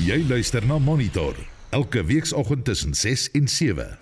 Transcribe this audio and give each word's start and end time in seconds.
Jy 0.00 0.22
luister 0.24 0.64
na 0.64 0.78
Monitor 0.80 1.36
elke 1.76 2.00
weekoggend 2.08 2.64
tussen 2.64 2.94
6 2.94 3.26
en 3.36 3.48
7. 3.48 3.98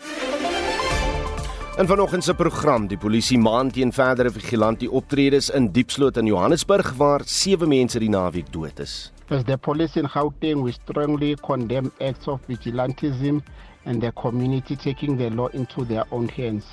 In 1.78 1.86
vanoggend 1.86 2.24
se 2.24 2.34
program, 2.34 2.86
die 2.86 2.98
polisie 2.98 3.38
maan 3.38 3.72
teen 3.74 3.90
verdere 3.92 4.30
vigilante 4.30 4.86
optredes 4.90 5.48
in 5.50 5.72
Diepsloot 5.72 6.16
in 6.16 6.30
Johannesburg 6.30 6.92
waar 7.00 7.24
sewe 7.26 7.66
mense 7.66 7.98
die 7.98 8.12
naweek 8.14 8.52
dood 8.54 8.78
is. 8.78 9.10
As 9.28 9.42
the 9.44 9.58
police 9.58 9.98
in 9.98 10.06
Gauteng, 10.06 10.62
we 10.62 10.72
strongly 10.72 11.34
condemn 11.34 11.90
acts 11.98 12.28
of 12.28 12.46
vigilantism 12.46 13.42
and 13.84 14.00
the 14.00 14.12
community 14.12 14.76
taking 14.76 15.18
the 15.18 15.30
law 15.30 15.48
into 15.48 15.84
their 15.84 16.06
own 16.10 16.28
hands, 16.28 16.64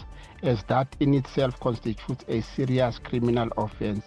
as 0.44 0.62
that 0.68 0.88
in 1.00 1.14
itself 1.14 1.58
constitutes 1.60 2.24
a 2.28 2.42
serious 2.42 3.00
criminal 3.00 3.50
offense. 3.58 4.06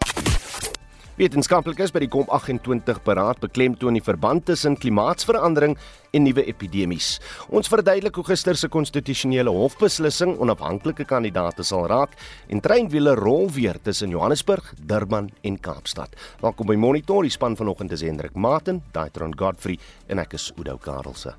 Wetenskaplikes 1.19 1.91
by 1.91 2.05
die 2.05 2.11
COP28 2.13 3.01
beraad 3.03 3.41
beklemtoon 3.43 3.97
die 3.99 4.03
verband 4.07 4.45
tussen 4.47 4.77
klimaatsverandering 4.79 5.73
en 6.15 6.23
nuwe 6.23 6.45
epidemies. 6.47 7.09
Ons 7.51 7.67
verduidelik 7.73 8.21
hoe 8.21 8.29
gister 8.29 8.55
se 8.55 8.71
konstitusionele 8.71 9.51
hofbeslissing 9.51 10.37
onafhanklike 10.39 11.09
kandidaate 11.11 11.67
sal 11.67 11.89
raak 11.91 12.15
en 12.47 12.63
treinwiele 12.63 13.17
rol 13.19 13.51
weer 13.51 13.83
tussen 13.83 14.15
Johannesburg, 14.15 14.71
Durban 14.79 15.33
en 15.43 15.59
Kaapstad. 15.59 16.15
Welkom 16.39 16.71
by 16.71 16.79
Monitor, 16.79 17.27
die 17.27 17.35
span 17.35 17.59
vanoggend 17.59 17.99
is 17.99 18.07
Hendrik 18.07 18.39
Maten, 18.39 18.85
Daitron 18.95 19.35
Godfrey 19.35 19.75
en 20.07 20.23
ek 20.23 20.39
is 20.39 20.53
Udo 20.55 20.79
Karlse. 20.79 21.35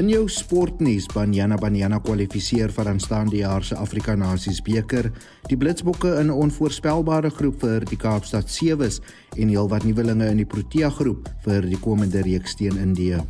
In 0.00 0.08
jou 0.08 0.28
sportnuus, 0.32 1.04
Banyana 1.12 1.58
Banyana 1.60 1.98
kwalifiseer 2.00 2.70
vir 2.72 2.88
aanstaande 2.88 3.36
jaar 3.42 3.64
se 3.68 3.76
Afrika 3.76 4.14
Nasies 4.16 4.62
beker. 4.64 5.10
Die 5.50 5.58
Blitsbokke 5.60 6.14
in 6.20 6.30
'n 6.30 6.38
onvoorspelbare 6.44 7.30
groep 7.30 7.60
vir 7.60 7.84
die 7.84 7.98
Kaapstad 7.98 8.48
Sewes 8.48 9.00
en 9.36 9.48
heelwat 9.48 9.84
nuwelinge 9.84 10.30
in 10.30 10.38
die 10.38 10.46
Protea 10.46 10.88
groep 10.88 11.28
vir 11.44 11.60
die 11.60 11.76
komende 11.76 12.22
reeks 12.22 12.54
teen 12.54 12.78
Indië. 12.78 13.20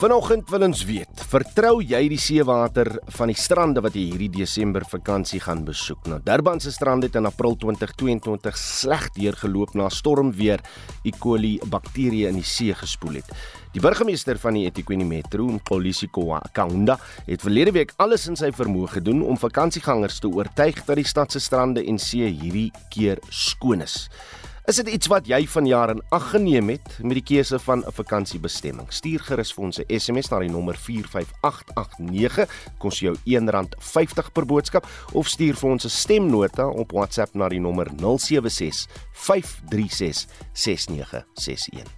Vanoggend 0.00 0.48
wil 0.48 0.62
ons 0.64 0.80
weet, 0.88 1.22
vertrou 1.28 1.82
jy 1.84 1.98
die 2.08 2.16
seewater 2.16 2.88
van 3.18 3.28
die 3.28 3.36
strande 3.36 3.82
wat 3.84 3.98
jy 3.98 4.06
hierdie 4.14 4.30
Desember 4.32 4.86
vakansie 4.88 5.42
gaan 5.44 5.60
besoek? 5.66 6.08
Nou 6.08 6.16
Durban 6.24 6.62
se 6.64 6.72
strand 6.72 7.04
het 7.04 7.18
in 7.20 7.28
April 7.28 7.58
2022 7.60 8.56
sleg 8.56 9.10
deurgeloop 9.18 9.76
na 9.76 9.90
stormweer 9.92 10.64
E. 11.04 11.12
coli 11.12 11.58
bakterieë 11.60 12.32
in 12.32 12.40
die 12.40 12.48
see 12.48 12.72
gespoel 12.72 13.20
het. 13.20 13.28
Die 13.74 13.84
burgemeester 13.84 14.40
van 14.40 14.56
die 14.56 14.64
eThekwini 14.70 15.04
Metro, 15.04 15.44
Mxolisi 15.58 16.08
Kaunda, 16.08 16.96
het 17.28 17.44
verlede 17.44 17.76
week 17.76 17.92
alles 18.00 18.24
in 18.24 18.40
sy 18.40 18.54
vermoë 18.56 18.94
gedoen 18.96 19.20
om 19.20 19.36
vakansiegangers 19.36 20.22
te 20.24 20.32
oortuig 20.32 20.80
dat 20.86 20.96
die 20.96 21.04
stad 21.04 21.28
se 21.30 21.44
strande 21.44 21.84
en 21.84 22.00
see 22.00 22.24
hierdie 22.24 22.70
keer 22.88 23.20
skoon 23.28 23.84
is. 23.84 24.06
Is 24.70 24.78
dit 24.78 24.88
iets 24.94 25.08
wat 25.10 25.26
jy 25.26 25.40
vanjaar 25.50 25.90
in 25.90 26.02
ag 26.14 26.28
geneem 26.30 26.68
het 26.70 26.92
met 27.02 27.16
die 27.18 27.24
keuse 27.26 27.58
van 27.58 27.80
'n 27.82 27.92
vakansiebestemming? 27.92 28.86
Stuur 28.92 29.20
gerus 29.20 29.52
vir 29.52 29.64
ons 29.64 29.78
'n 29.80 29.98
SMS 29.98 30.30
na 30.30 30.38
die 30.38 30.50
nommer 30.50 30.76
45889, 30.76 32.46
kos 32.78 33.00
jou 33.00 33.16
R1.50 33.26 34.32
per 34.32 34.46
boodskap 34.46 34.86
of 35.12 35.26
stuur 35.26 35.56
vir 35.56 35.70
ons 35.70 35.84
'n 35.84 35.88
stemnota 35.88 36.68
op 36.68 36.92
WhatsApp 36.92 37.34
na 37.34 37.48
die 37.48 37.58
nommer 37.58 37.90
076 37.96 38.86
536 39.12 40.26
6961. 40.52 41.90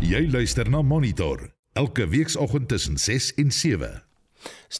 Jy 0.00 0.30
luister 0.30 0.70
na 0.70 0.82
Monitor 0.82 1.52
elke 1.72 2.08
weekoggend 2.08 2.68
tussen 2.68 2.96
6 2.98 3.34
en 3.34 3.52
7. 3.52 4.02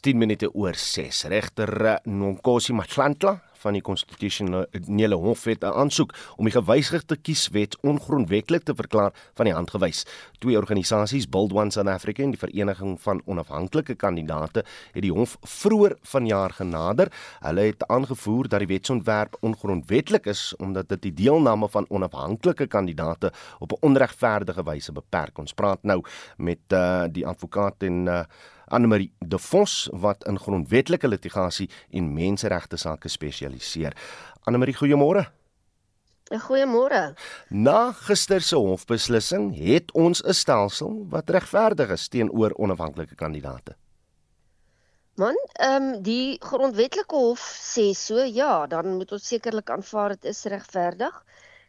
10 0.01 0.17
minute 0.17 0.53
oor 0.53 0.75
6. 0.75 1.23
Regter 1.23 1.99
Nonkosi 2.03 2.73
Matlantla 2.73 3.46
van 3.57 3.73
die 3.73 3.81
konstitusionele 3.81 5.15
hof 5.15 5.43
het 5.43 5.63
'n 5.63 5.73
aansoek 5.73 6.13
om 6.35 6.45
die 6.45 6.53
gewysigde 6.53 7.15
kieswet 7.15 7.77
ongrondwettig 7.81 8.63
te 8.63 8.75
verklaar 8.75 9.13
van 9.33 9.45
die 9.45 9.53
hand 9.53 9.69
gewys. 9.69 10.05
Twee 10.39 10.57
organisasies, 10.57 11.29
Build 11.29 11.53
One 11.53 11.71
South 11.71 11.87
Africa 11.87 12.23
en 12.23 12.31
die 12.31 12.39
Vereniging 12.39 13.01
van 13.01 13.21
Onafhanklike 13.25 13.95
Kandidate, 13.95 14.63
het 14.91 15.01
die 15.01 15.11
hof 15.11 15.37
vroeër 15.41 15.97
vanjaar 16.01 16.49
genader. 16.49 17.11
Hulle 17.39 17.61
het 17.61 17.87
aangevoer 17.87 18.47
dat 18.47 18.59
die 18.59 18.67
wetsontwerp 18.67 19.37
ongrondwettig 19.39 20.21
is 20.21 20.53
omdat 20.57 20.89
dit 20.89 21.01
die 21.01 21.13
deelname 21.13 21.69
van 21.69 21.85
onafhanklike 21.89 22.67
kandidate 22.67 23.31
op 23.59 23.71
'n 23.71 23.85
onregverdige 23.85 24.63
wyse 24.63 24.91
beperk. 24.91 25.37
Ons 25.37 25.53
praat 25.53 25.83
nou 25.83 26.03
met 26.37 26.59
uh, 26.69 27.03
die 27.11 27.27
advokaat 27.27 27.83
en 27.83 28.05
uh, 28.05 28.23
Annelie 28.67 29.11
De 29.19 29.39
Vos 29.39 29.87
wat 29.91 30.25
in 30.27 30.39
grondwetlike 30.39 31.07
litigasie 31.07 31.69
en 31.91 32.13
menseregte 32.13 32.77
sake 32.77 33.09
spesialiseer. 33.09 33.95
Annelie, 34.43 34.75
goeiemôre. 34.75 35.27
Goeiemôre. 36.27 37.15
Na 37.49 37.91
gister 37.91 38.41
se 38.41 38.55
hofbeslissing 38.55 39.53
het 39.55 39.91
ons 39.91 40.23
'n 40.23 40.33
stelsel 40.33 41.05
wat 41.09 41.29
regverdig 41.29 41.89
is 41.89 42.07
teenoor 42.07 42.51
onafhanklike 42.57 43.15
kandidaate. 43.15 43.75
Man, 45.15 45.37
ehm 45.53 45.83
um, 45.83 46.01
die 46.03 46.37
grondwetlike 46.39 47.15
hof 47.15 47.41
sê 47.41 47.93
so, 47.93 48.19
ja, 48.23 48.67
dan 48.67 48.97
moet 48.97 49.11
ons 49.11 49.27
sekerlik 49.27 49.69
aanvaar 49.69 50.09
dit 50.09 50.25
is 50.25 50.43
regverdig. 50.43 51.23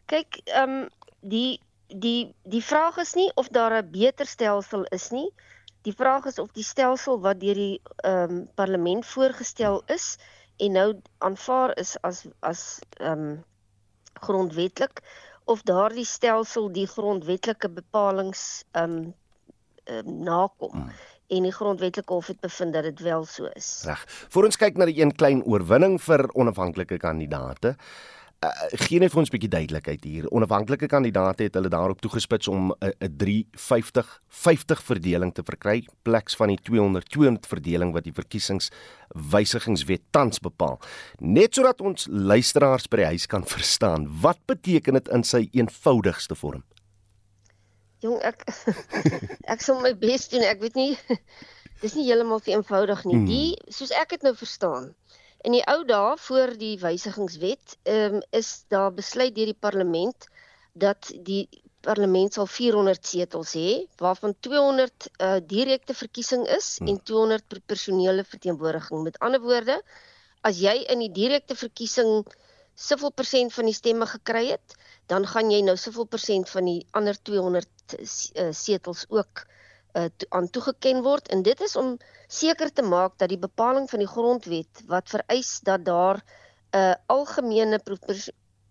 Kyk, 0.05 0.41
ehm 0.45 0.69
um, 0.69 0.87
die 1.21 1.61
die 1.87 2.35
die 2.43 2.61
vraag 2.61 2.97
is 2.97 3.15
nie 3.15 3.31
of 3.35 3.47
daar 3.47 3.73
'n 3.81 3.91
beter 3.91 4.25
stelsel 4.25 4.83
is 4.83 5.09
nie. 5.09 5.31
Die 5.89 5.97
vraag 5.97 6.27
is 6.29 6.37
of 6.37 6.51
die 6.53 6.65
stelsel 6.65 7.17
wat 7.23 7.39
deur 7.41 7.57
die 7.57 7.81
ehm 8.05 8.35
um, 8.35 8.41
parlement 8.59 9.05
voorgestel 9.09 9.81
is 9.89 10.17
en 10.61 10.75
nou 10.77 10.89
aanvaar 11.25 11.73
is 11.81 11.95
as 12.05 12.27
as 12.45 12.61
ehm 12.99 13.23
um, 13.23 13.31
grondwetlik 14.27 15.01
of 15.49 15.63
daardie 15.65 16.05
stelsel 16.05 16.69
die 16.75 16.85
grondwetlike 16.87 17.71
bepalinge 17.79 18.37
ehm 18.71 18.99
um, 18.99 19.07
um, 19.95 20.13
nakom. 20.29 20.75
Hmm. 20.77 20.93
En 21.29 21.49
die 21.49 21.55
grondwetlike 21.57 22.13
hof 22.13 22.27
het 22.27 22.39
bevind 22.45 22.73
dat 22.73 22.83
dit 22.83 22.99
wel 22.99 23.25
so 23.25 23.49
is. 23.53 23.81
Reg. 23.85 24.05
Voor 24.29 24.45
ons 24.45 24.57
kyk 24.61 24.77
na 24.77 24.85
die 24.89 25.01
een 25.01 25.15
klein 25.15 25.41
oorwinning 25.43 25.97
vir 26.01 26.27
onafhanklike 26.33 26.97
kandidaate. 27.01 27.75
Uh, 28.39 28.51
gee 28.85 29.01
net 29.03 29.11
vir 29.11 29.19
ons 29.19 29.27
'n 29.27 29.35
bietjie 29.35 29.51
duidelikheid 29.51 30.03
hier. 30.07 30.27
Onafhanklike 30.31 30.87
kandidaate 30.87 31.43
het 31.43 31.55
hulle 31.59 31.67
daarop 31.67 31.99
toegespits 31.99 32.47
om 32.47 32.71
'n 32.71 32.93
'n 33.03 33.17
350 33.17 34.21
50 34.27 34.83
verdeling 34.83 35.33
te 35.33 35.43
verkry, 35.43 35.85
pleks 36.03 36.35
van 36.35 36.47
die 36.47 36.57
200 36.63 37.09
200 37.09 37.47
verdeling 37.47 37.91
wat 37.91 38.03
die 38.03 38.13
verkiesingswysigingswet 38.13 40.01
tans 40.11 40.39
bepaal. 40.39 40.79
Net 41.19 41.53
sodat 41.53 41.81
ons 41.81 42.07
luisteraars 42.09 42.87
by 42.87 42.97
die 42.97 43.05
huis 43.05 43.25
kan 43.25 43.43
verstaan, 43.55 44.07
wat 44.21 44.39
beteken 44.45 44.93
dit 44.93 45.07
in 45.09 45.23
sy 45.23 45.49
eenvoudigste 45.51 46.35
vorm? 46.35 46.63
Jong, 47.99 48.21
ek 48.23 48.45
ek 49.53 49.61
sal 49.61 49.81
my 49.81 49.91
bes 49.93 50.29
doen. 50.29 50.43
Ek 50.47 50.61
weet 50.61 50.75
nie 50.75 50.97
dis 51.81 51.95
nie 51.95 52.07
heeltemal 52.07 52.39
so 52.39 52.51
eenvoudig 52.51 53.03
nie. 53.03 53.15
Hmm. 53.15 53.25
Die 53.25 53.57
soos 53.67 53.91
ek 53.91 54.09
dit 54.15 54.23
nou 54.23 54.35
verstaan, 54.35 54.95
In 55.47 55.55
die 55.55 55.63
ou 55.71 55.83
dae 55.87 56.17
voor 56.19 56.51
die 56.59 56.75
wysigingswet, 56.81 57.77
ehm 57.83 58.19
um, 58.19 58.21
is 58.35 58.49
daar 58.73 58.91
besluit 58.93 59.35
deur 59.35 59.51
die 59.51 59.61
parlement 59.65 60.27
dat 60.73 61.11
die 61.27 61.47
parlement 61.87 62.35
sal 62.35 62.47
400 62.47 63.05
setels 63.07 63.53
hê 63.55 63.69
waarvan 64.03 64.35
200 64.47 65.07
uh, 65.07 65.37
direkte 65.53 65.95
verkiesing 65.95 66.43
is 66.57 66.67
hmm. 66.79 66.91
en 66.91 66.99
200 67.11 67.47
proporsionele 67.47 68.25
verteenwoordiging. 68.27 69.03
Met 69.03 69.19
ander 69.23 69.41
woorde, 69.41 69.79
as 70.43 70.59
jy 70.59 70.75
in 70.91 71.05
die 71.05 71.13
direkte 71.21 71.55
verkiesing 71.55 72.27
soveel 72.75 73.15
persent 73.15 73.55
van 73.55 73.71
die 73.71 73.77
stemme 73.77 74.07
gekry 74.11 74.45
het, 74.51 74.75
dan 75.07 75.27
gaan 75.27 75.51
jy 75.51 75.61
nou 75.63 75.77
soveel 75.79 76.07
persent 76.17 76.51
van 76.51 76.67
die 76.67 76.81
ander 76.91 77.15
200 77.31 77.95
uh, 77.95 78.51
setels 78.51 79.05
ook 79.07 79.45
uh, 79.45 79.58
to, 79.93 80.25
aan 80.29 80.49
toegeken 80.49 81.01
word 81.03 81.27
en 81.27 81.41
dit 81.43 81.61
is 81.61 81.75
om 81.75 81.97
seker 82.27 82.73
te 82.73 82.81
maak 82.81 83.17
dat 83.17 83.29
die 83.29 83.41
bepaling 83.41 83.89
van 83.89 83.99
die 83.99 84.07
grondwet 84.07 84.83
wat 84.87 85.09
vereis 85.09 85.59
dat 85.65 85.85
daar 85.85 86.21
'n 86.21 86.77
uh, 86.77 86.95
algemene 87.05 87.79
propor 87.79 88.15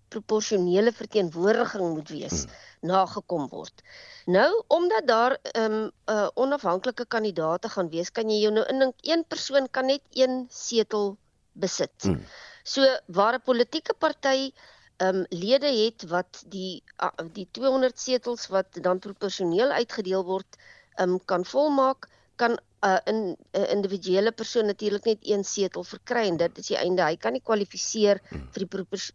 proporsionele 0.09 0.93
verteenwoordiging 0.93 1.95
moet 1.95 2.09
wees 2.09 2.45
hmm. 2.45 2.53
nagekom 2.81 3.49
word. 3.49 3.83
Nou 4.25 4.63
omdat 4.67 5.07
daar 5.07 5.33
'n 5.33 5.61
um, 5.61 5.91
ehm, 6.07 6.17
uh, 6.17 6.29
onafhanklike 6.35 7.07
kandidaate 7.07 7.69
gaan 7.69 7.91
wees, 7.91 8.11
kan 8.11 8.31
jy 8.31 8.41
jou 8.41 8.53
nou 8.53 8.67
indink 8.67 8.95
een 9.01 9.25
persoon 9.29 9.71
kan 9.71 9.87
net 9.87 10.03
een 10.13 10.47
setel 10.49 11.17
besit. 11.53 12.03
Hmm. 12.03 12.25
So 12.63 12.81
waar 13.07 13.35
'n 13.35 13.43
politieke 13.45 13.95
party 13.95 14.53
ehm 14.97 15.17
um, 15.17 15.27
lede 15.29 15.71
het 15.85 16.03
wat 16.11 16.43
die 16.47 16.83
uh, 17.03 17.27
die 17.33 17.49
200 17.51 17.99
setels 17.99 18.47
wat 18.47 18.67
dan 18.83 18.99
proporsioneel 18.99 19.71
uitgedeel 19.71 20.25
word 20.25 20.57
um, 21.03 21.19
kan 21.25 21.45
volmaak, 21.45 22.09
kan 22.37 22.53
'n 22.53 22.87
uh, 22.87 22.99
in 23.11 23.17
'n 23.17 23.37
uh, 23.59 23.71
individuele 23.73 24.33
persoon 24.33 24.67
natuurlik 24.67 25.05
net 25.05 25.19
een 25.23 25.45
setel 25.45 25.85
verkry 25.85 26.29
en 26.29 26.37
dit 26.37 26.59
is 26.59 26.67
die 26.67 26.77
einde. 26.77 27.03
Hy 27.03 27.17
kan 27.17 27.33
nie 27.33 27.43
kwalifiseer 27.43 28.21
hmm. 28.29 28.49
vir 28.53 28.65
die 28.65 28.73
propor 28.75 29.07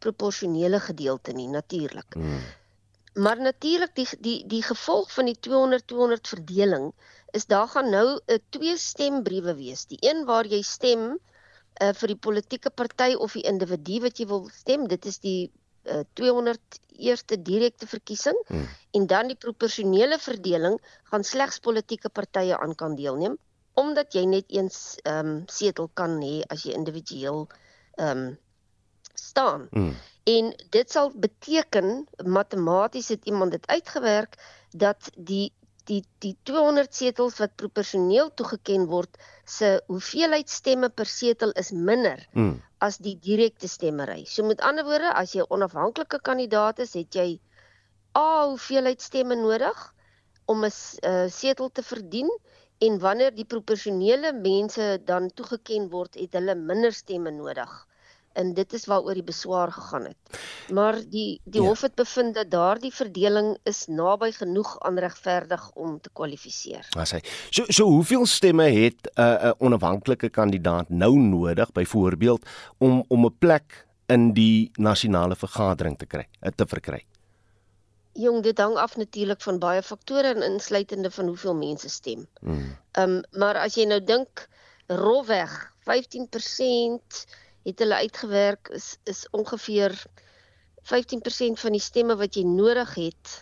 proporsionele 0.00 0.80
gedeelte 0.80 1.32
nie 1.32 1.48
natuurlik. 1.48 2.14
Hmm. 2.14 2.40
Maar 3.14 3.40
natuurlik 3.40 3.94
die 3.94 4.06
die 4.20 4.46
die 4.46 4.62
gevolg 4.62 5.12
van 5.12 5.24
die 5.24 5.36
200 5.40 5.86
200 5.86 6.28
verdeling 6.28 6.92
is 7.32 7.46
daar 7.46 7.68
gaan 7.68 7.90
nou 7.90 8.06
'n 8.16 8.20
uh, 8.32 8.38
twee 8.48 8.76
stembriewe 8.76 9.54
wees. 9.54 9.86
Die 9.86 9.98
een 10.00 10.24
waar 10.24 10.46
jy 10.46 10.62
stem 10.62 11.18
uh 11.80 11.92
vir 11.96 12.08
die 12.12 12.22
politieke 12.26 12.70
party 12.70 13.14
of 13.14 13.32
die 13.32 13.46
individu 13.48 14.00
wat 14.00 14.18
jy 14.18 14.26
wil 14.26 14.48
stem. 14.52 14.88
Dit 14.88 15.06
is 15.06 15.18
die 15.18 15.50
uh 15.84 16.02
200 16.14 16.80
eerste 17.00 17.42
direkte 17.42 17.86
verkiesing 17.86 18.36
hmm. 18.46 18.66
en 18.92 19.06
dan 19.06 19.30
die 19.32 19.38
proporsionele 19.40 20.18
verdeling 20.18 20.76
gaan 21.12 21.24
slegs 21.24 21.58
politieke 21.58 22.08
partye 22.08 22.58
aan 22.58 22.74
kan 22.74 22.96
deelneem 22.96 23.38
omdat 23.80 24.14
jy 24.14 24.24
net 24.28 24.48
eens 24.52 24.98
ehm 25.08 25.26
um, 25.26 25.42
setel 25.46 25.88
kan 25.94 26.18
hê 26.20 26.40
as 26.52 26.64
jy 26.66 26.76
individueel 26.76 27.46
ehm 27.96 28.24
um, 28.26 28.38
staan. 29.20 29.66
Hmm. 29.70 29.94
En 30.24 30.52
dit 30.70 30.90
sal 30.90 31.10
beteken 31.14 32.06
matematies 32.24 33.08
het 33.08 33.24
iemand 33.24 33.50
dit 33.50 33.66
uitgewerk 33.66 34.36
dat 34.70 35.10
die 35.16 35.52
die 35.84 36.04
die 36.18 36.36
200 36.42 36.94
setels 36.94 37.38
wat 37.42 37.56
proporsioneel 37.56 38.30
toegeken 38.34 38.86
word 38.86 39.16
se 39.44 39.70
hoeveelheid 39.86 40.50
stemme 40.50 40.88
per 40.88 41.06
setel 41.06 41.50
is 41.62 41.70
minder 41.70 42.26
mm. 42.32 42.60
As 42.86 42.98
die 42.98 43.16
direkte 43.28 43.68
stemmery. 43.68 44.24
So 44.24 44.44
met 44.44 44.60
ander 44.60 44.84
woorde, 44.84 45.12
as 45.22 45.34
jy 45.34 45.42
'n 45.42 45.52
onafhanklike 45.56 46.20
kandidaat 46.28 46.78
is, 46.86 46.94
het 46.94 47.14
jy 47.14 47.28
a 48.16 48.46
hoeveelheid 48.46 49.00
stemme 49.00 49.36
nodig 49.36 49.78
om 50.46 50.64
'n 50.64 50.70
uh, 50.70 51.28
setel 51.28 51.68
te 51.70 51.82
verdien 51.82 52.30
en 52.80 52.98
wanneer 52.98 53.34
die 53.34 53.44
proporsionele 53.44 54.32
mense 54.32 55.00
dan 55.04 55.30
toegeken 55.30 55.90
word, 55.90 56.14
het 56.14 56.32
hulle 56.32 56.54
minder 56.54 56.92
stemme 56.92 57.30
nodig 57.30 57.70
en 58.32 58.54
dit 58.54 58.72
is 58.72 58.86
waaroor 58.86 59.14
die 59.14 59.26
beswaar 59.26 59.72
gegaan 59.72 60.04
het. 60.04 60.38
Maar 60.72 61.00
die 61.10 61.40
die 61.44 61.62
ja. 61.62 61.66
hof 61.68 61.80
het 61.80 61.94
bevind 61.94 62.34
dat 62.34 62.50
daardie 62.50 62.92
verdeling 62.94 63.56
is 63.62 63.86
naby 63.86 64.30
genoeg 64.32 64.78
aanregverdig 64.80 65.70
om 65.74 66.00
te 66.00 66.10
kwalifiseer. 66.12 66.86
Was 66.96 67.14
hy. 67.16 67.20
So 67.50 67.64
so 67.68 67.84
hoeveel 67.90 68.26
stemme 68.26 68.70
het 68.70 69.10
'n 69.14 69.20
uh, 69.20 69.50
'n 69.50 69.54
onafhanklike 69.58 70.28
kandidaat 70.28 70.88
nou 70.88 71.18
nodig 71.18 71.72
byvoorbeeld 71.72 72.46
om 72.78 73.04
om 73.08 73.24
'n 73.26 73.38
plek 73.38 73.86
in 74.06 74.32
die 74.32 74.70
nasionale 74.74 75.36
vergadering 75.36 75.98
te 75.98 76.06
kry, 76.06 76.26
eh, 76.40 76.50
te 76.54 76.66
verkry? 76.66 77.04
Jong, 78.12 78.42
dit 78.42 78.58
hang 78.58 78.74
af 78.76 78.96
natuurlik 78.96 79.42
van 79.42 79.58
baie 79.58 79.82
faktore 79.82 80.34
en 80.34 80.42
insluitende 80.42 81.10
van 81.10 81.26
hoeveel 81.26 81.54
mense 81.54 81.88
stem. 81.88 82.26
Ehm 82.42 82.64
um, 83.02 83.20
maar 83.30 83.56
as 83.56 83.74
jy 83.74 83.86
nou 83.86 84.00
dink 84.04 84.48
rofweg 84.86 85.72
15% 85.86 87.26
het 87.64 87.78
hulle 87.78 87.94
uitgewerk 87.94 88.68
is 88.68 88.96
is 89.04 89.26
ongeveer 89.30 89.96
15% 90.82 91.60
van 91.60 91.72
die 91.76 91.80
stemme 91.80 92.16
wat 92.16 92.34
jy 92.34 92.44
nodig 92.44 92.94
het. 92.94 93.34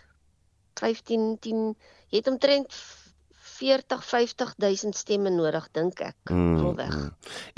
15 0.80 1.36
10 1.40 1.76
jy 2.08 2.22
het 2.22 2.30
omtrent 2.30 2.74
40 3.58 4.04
50000 4.04 4.96
stemme 4.96 5.30
nodig 5.30 5.66
dink 5.74 6.00
ek. 6.00 6.30
Mm, 6.30 6.74
mm. 6.78 7.08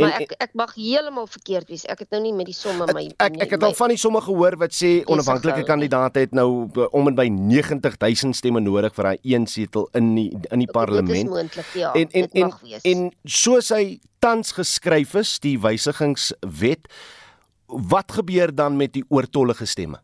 Maar 0.01 0.15
ek 0.23 0.33
ek 0.41 0.55
mag 0.57 0.73
heeltemal 0.79 1.29
verkeerd 1.29 1.69
wees. 1.69 1.85
Ek 1.93 2.05
het 2.05 2.15
nou 2.15 2.23
nie 2.25 2.33
met 2.37 2.49
die 2.49 2.57
somme 2.57 2.89
my 2.95 3.05
Ek 3.21 3.37
ek 3.45 3.56
het 3.56 3.67
al 3.67 3.77
van 3.77 3.93
die 3.93 4.01
somme 4.01 4.23
gehoor 4.25 4.56
wat 4.63 4.77
sê 4.77 4.93
onafhanklike 5.05 5.67
kandidaate 5.69 6.25
het 6.25 6.37
nou 6.37 6.69
eh, 6.73 6.89
om 6.97 7.11
en 7.11 7.19
by 7.19 7.29
90000 7.35 8.37
stemme 8.37 8.63
nodig 8.65 8.97
vir 8.97 9.11
daai 9.11 9.35
een 9.35 9.49
setel 9.51 9.89
in 10.01 10.15
die 10.17 10.29
in 10.49 10.65
die 10.65 10.71
parlement. 10.73 11.13
Dit 11.13 11.27
is 11.27 11.35
moontlik 11.35 11.75
ja. 11.77 11.93
En 11.93 12.09
en 12.09 12.31
en, 12.31 12.55
en, 12.55 12.81
en 12.93 13.11
soos 13.25 13.73
hy 13.77 14.01
tans 14.20 14.52
geskryf 14.52 15.14
is, 15.19 15.38
die 15.40 15.56
wysigingswet, 15.61 16.88
wat 17.67 18.12
gebeur 18.12 18.52
dan 18.55 18.76
met 18.76 18.93
die 18.93 19.05
oortollige 19.08 19.67
stemme? 19.67 20.00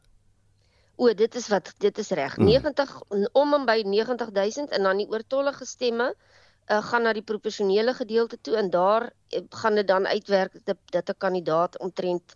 O, 0.97 1.13
dit 1.13 1.35
is 1.37 1.49
wat 1.53 1.73
dit 1.85 1.99
is 2.01 2.11
reg. 2.17 2.37
Mm. 2.37 2.49
90 2.49 2.93
om 3.37 3.55
en 3.55 3.67
by 3.69 3.83
90000 3.85 4.73
en 4.73 4.89
dan 4.89 5.03
die 5.03 5.09
oortollige 5.13 5.67
stemme 5.69 6.15
uh, 6.15 6.79
gaan 6.89 7.05
na 7.05 7.13
die 7.13 7.25
proporsionele 7.27 7.93
gedeelte 7.95 8.39
toe 8.41 8.57
en 8.57 8.71
daar 8.71 9.11
uh, 9.11 9.43
gaan 9.61 9.77
dit 9.77 9.89
dan 9.89 10.07
uitwerk 10.07 10.57
dat 10.65 10.79
dat 10.95 11.09
'n 11.09 11.19
kandidaat 11.19 11.79
omtrent 11.79 12.33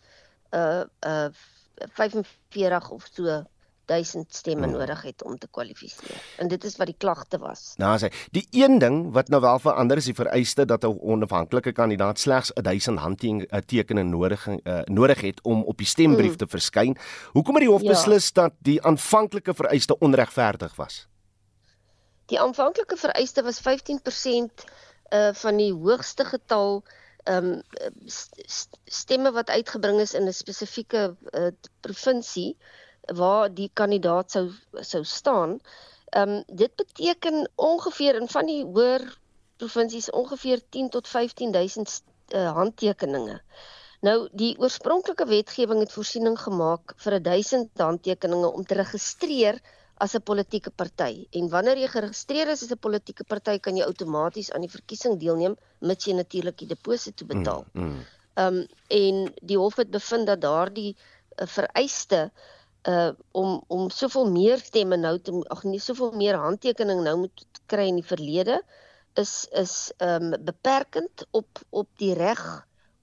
uh 0.51 0.85
uh 1.07 1.29
45 1.97 2.91
of 2.91 3.09
so 3.13 3.45
1000 3.91 4.35
stemme 4.35 4.67
hmm. 4.67 4.79
nodig 4.79 5.03
het 5.03 5.25
om 5.27 5.39
te 5.39 5.49
kwalifiseer. 5.51 6.23
En 6.39 6.49
dit 6.49 6.65
is 6.65 6.77
wat 6.79 6.91
die 6.91 6.97
klagte 6.99 7.41
was. 7.43 7.75
Nou 7.83 7.93
sê, 7.99 8.11
die 8.35 8.47
een 8.63 8.79
ding 8.83 9.01
wat 9.17 9.29
nou 9.35 9.41
wel 9.43 9.59
verander 9.59 10.01
is 10.01 10.09
die 10.11 10.17
vereiste 10.17 10.65
dat 10.65 10.87
'n 10.87 10.99
onafhanklike 11.01 11.73
kandidaat 11.73 12.19
slegs 12.19 12.53
1000 12.55 12.99
handtekeninge 12.99 14.09
nodig 14.09 14.47
uh, 14.47 14.81
nodig 14.85 15.21
het 15.21 15.43
om 15.43 15.63
op 15.63 15.79
die 15.79 15.87
stembrief 15.87 16.37
hmm. 16.37 16.43
te 16.45 16.47
verskyn. 16.47 16.97
Hoekom 17.33 17.55
het 17.55 17.65
die 17.67 17.73
hof 17.73 17.83
ja. 17.83 17.93
beslis 17.95 18.33
dat 18.33 18.53
die 18.59 18.79
aanvanklike 18.83 19.55
vereiste 19.55 19.99
onregverdig 19.99 20.77
was? 20.77 21.07
Die 22.27 22.41
aanvanklike 22.41 22.97
vereiste 22.97 23.43
was 23.43 23.61
15% 23.61 24.65
uh 25.11 25.33
van 25.35 25.57
die 25.57 25.73
hoogste 25.75 26.25
getal 26.25 26.85
ehm 27.25 27.45
um, 27.45 27.63
stemme 28.85 29.33
wat 29.33 29.51
uitgebring 29.51 30.01
is 30.01 30.15
in 30.15 30.29
'n 30.29 30.33
spesifieke 30.33 31.17
uh, 31.31 31.47
provinsie 31.81 32.57
waar 33.17 33.51
die 33.55 33.71
kandidaat 33.73 34.31
sou 34.31 34.51
sou 34.73 35.05
staan. 35.05 35.59
Ehm 36.11 36.29
um, 36.29 36.43
dit 36.47 36.77
beteken 36.77 37.51
ongeveer 37.55 38.15
in 38.21 38.29
van 38.29 38.47
die 38.47 38.65
hoër 38.65 39.19
provinsies 39.57 40.11
ongeveer 40.11 40.63
10 40.69 40.89
tot 40.89 41.09
15000 41.09 42.03
uh, 42.35 42.53
handtekeninge. 42.53 43.41
Nou 44.01 44.29
die 44.33 44.55
oorspronklike 44.59 45.27
wetgewing 45.27 45.81
het 45.85 45.93
voorsiening 45.93 46.39
gemaak 46.41 46.95
vir 46.97 47.21
1000 47.23 47.79
handtekeninge 47.79 48.53
om 48.53 48.65
te 48.65 48.75
registreer 48.75 49.61
as 50.01 50.15
'n 50.17 50.23
politieke 50.23 50.71
party. 50.71 51.27
En 51.31 51.49
wanneer 51.49 51.79
jy 51.79 51.89
geregistreer 51.89 52.49
is 52.49 52.63
as 52.63 52.71
'n 52.71 52.79
politieke 52.79 53.25
party, 53.25 53.59
kan 53.59 53.77
jy 53.77 53.85
outomaties 53.85 54.53
aan 54.53 54.61
die 54.61 54.75
verkiesing 54.77 55.21
deelneem 55.21 55.57
mits 55.79 56.05
jy 56.05 56.15
natuurlik 56.15 56.59
die 56.59 56.69
deposito 56.69 57.25
betaal. 57.27 57.65
Mm, 57.73 57.83
mm. 57.83 58.07
Ehm 58.35 58.55
mm, 58.55 58.61
um, 58.61 58.67
en 58.89 59.35
die 59.43 59.59
hof 59.59 59.77
het 59.77 59.91
bevind 59.91 60.27
dat 60.27 60.41
daardie 60.41 60.97
uh, 60.97 61.47
vereiste 61.47 62.31
uh 62.33 62.60
om 63.33 63.65
om 63.69 63.91
soveel 63.91 64.31
meer 64.31 64.59
stemme 64.59 64.97
nou 64.97 65.19
te 65.19 65.33
ag 65.53 65.65
nee 65.69 65.81
soveel 65.81 66.13
meer 66.17 66.39
handtekeninge 66.41 67.03
nou 67.03 67.17
moet 67.27 67.45
kry 67.67 67.89
in 67.89 68.01
die 68.01 68.11
verlede 68.13 68.63
is 69.21 69.47
is 69.63 69.93
um 69.99 70.31
beperkend 70.45 71.27
op 71.31 71.61
op 71.71 71.89
die 72.03 72.15
reg 72.15 72.41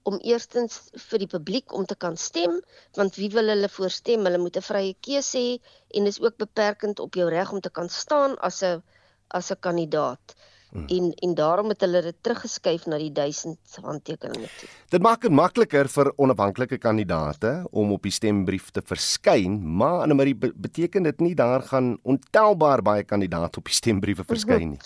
om 0.08 0.18
eerstens 0.24 0.78
vir 1.10 1.22
die 1.22 1.30
publiek 1.30 1.72
om 1.78 1.86
te 1.86 1.96
kan 2.04 2.16
stem 2.16 2.60
want 2.98 3.18
wie 3.20 3.30
wil 3.34 3.52
hulle 3.52 3.68
voorstem 3.68 4.24
hulle 4.26 4.40
moet 4.44 4.56
'n 4.56 4.68
vrye 4.70 4.94
keuse 5.08 5.38
hê 5.38 5.50
en 5.96 6.10
is 6.10 6.20
ook 6.20 6.36
beperkend 6.36 7.00
op 7.06 7.14
jou 7.14 7.28
reg 7.28 7.52
om 7.52 7.60
te 7.60 7.70
kan 7.70 7.88
staan 7.88 8.38
as 8.50 8.62
'n 8.62 8.82
as 9.28 9.50
'n 9.52 9.60
kandidaat. 9.60 10.34
Hmm. 10.70 10.84
En 10.86 11.12
en 11.24 11.34
daarom 11.34 11.68
het 11.72 11.80
hulle 11.80 12.02
dit 12.02 12.16
teruggeskuif 12.20 12.86
na 12.86 12.98
die 13.00 13.12
1000 13.12 13.78
handtekeninge 13.82 14.50
toe. 14.60 14.68
Dit 14.92 15.02
maak 15.02 15.22
dit 15.24 15.32
makliker 15.32 15.88
vir 15.88 16.12
onafhanklike 16.16 16.78
kandidaate 16.78 17.52
om 17.70 17.92
op 17.92 18.02
die 18.04 18.12
stembrief 18.12 18.70
te 18.70 18.82
verskyn, 18.84 19.56
maar 19.76 20.02
aan 20.02 20.12
'n 20.12 20.16
manier 20.16 20.52
beteken 20.54 21.02
dit 21.02 21.20
nie 21.20 21.34
daar 21.34 21.62
gaan 21.62 21.98
ontelbaar 22.02 22.82
baie 22.82 23.04
kandidaate 23.04 23.58
op 23.58 23.64
die 23.64 23.74
stembriewe 23.74 24.24
verskyn 24.24 24.68
nie. 24.76 24.80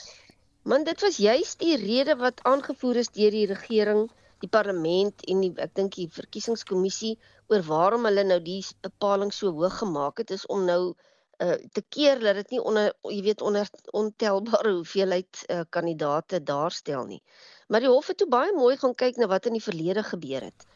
Man, 0.62 0.84
dit 0.84 1.00
was 1.00 1.16
juist 1.16 1.58
die 1.58 1.76
rede 1.76 2.14
wat 2.16 2.42
aangevoer 2.42 2.96
is 2.96 3.08
deur 3.08 3.30
die 3.30 3.46
regering, 3.46 4.10
die 4.38 4.48
parlement 4.48 5.24
en 5.26 5.40
die 5.40 5.52
ek 5.56 5.74
dink 5.74 5.96
die 5.98 6.08
verkiesingskommissie 6.10 7.16
oor 7.50 7.62
waarom 7.66 8.06
hulle 8.06 8.24
nou 8.24 8.38
die 8.40 8.62
bepaling 8.86 9.32
so 9.34 9.50
hoog 9.50 9.78
gemaak 9.82 10.22
het 10.22 10.30
is 10.30 10.46
om 10.46 10.64
nou 10.64 10.94
uh, 11.38 11.54
te 11.72 11.82
keer 11.88 12.20
dat 12.20 12.34
dit 12.34 12.50
nie 12.50 12.60
onder 12.62 12.92
jy 13.08 13.22
weet 13.22 13.40
onder 13.40 13.68
ontelbare 13.90 14.72
hoeveelheid 14.80 15.44
uh, 15.48 15.60
kandidate 15.70 16.42
daarstel 16.42 17.04
nie. 17.06 17.22
Maar 17.68 17.80
die 17.80 17.92
hof 17.92 18.06
het 18.06 18.18
toe 18.18 18.28
baie 18.28 18.52
mooi 18.56 18.76
gaan 18.76 18.94
kyk 18.94 19.16
na 19.16 19.26
wat 19.26 19.46
in 19.46 19.56
die 19.56 19.64
verlede 19.64 20.02
gebeur 20.02 20.42
het. 20.50 20.66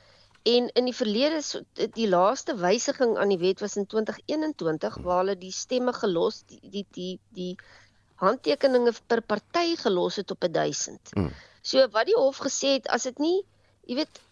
En 0.46 0.68
in 0.78 0.84
die 0.86 0.94
verlede 0.94 1.40
die 1.94 2.08
laaste 2.08 2.54
wysiging 2.56 3.16
aan 3.18 3.32
die 3.34 3.40
wet 3.42 3.60
was 3.60 3.76
in 3.76 3.86
2021 3.86 5.00
waar 5.02 5.25
hulle 5.25 5.38
die 5.38 5.52
stemme 5.52 5.92
gelos 5.92 6.44
die 6.46 6.60
die 6.62 6.86
die, 6.90 7.18
die 7.34 7.56
handtekeninge 8.22 8.94
per 9.06 9.22
party 9.22 9.75
gelos 9.76 10.16
het 10.16 10.30
op 10.30 10.46
1000. 10.48 11.12
Hmm. 11.12 11.32
So 11.62 11.88
wat 11.90 12.06
die 12.06 12.16
hof 12.16 12.38
gesê 12.46 12.78
het 12.78 12.86
as 12.88 13.08
dit 13.10 13.18
nie 13.18 13.42
jy 13.90 13.98
weet 14.02 14.22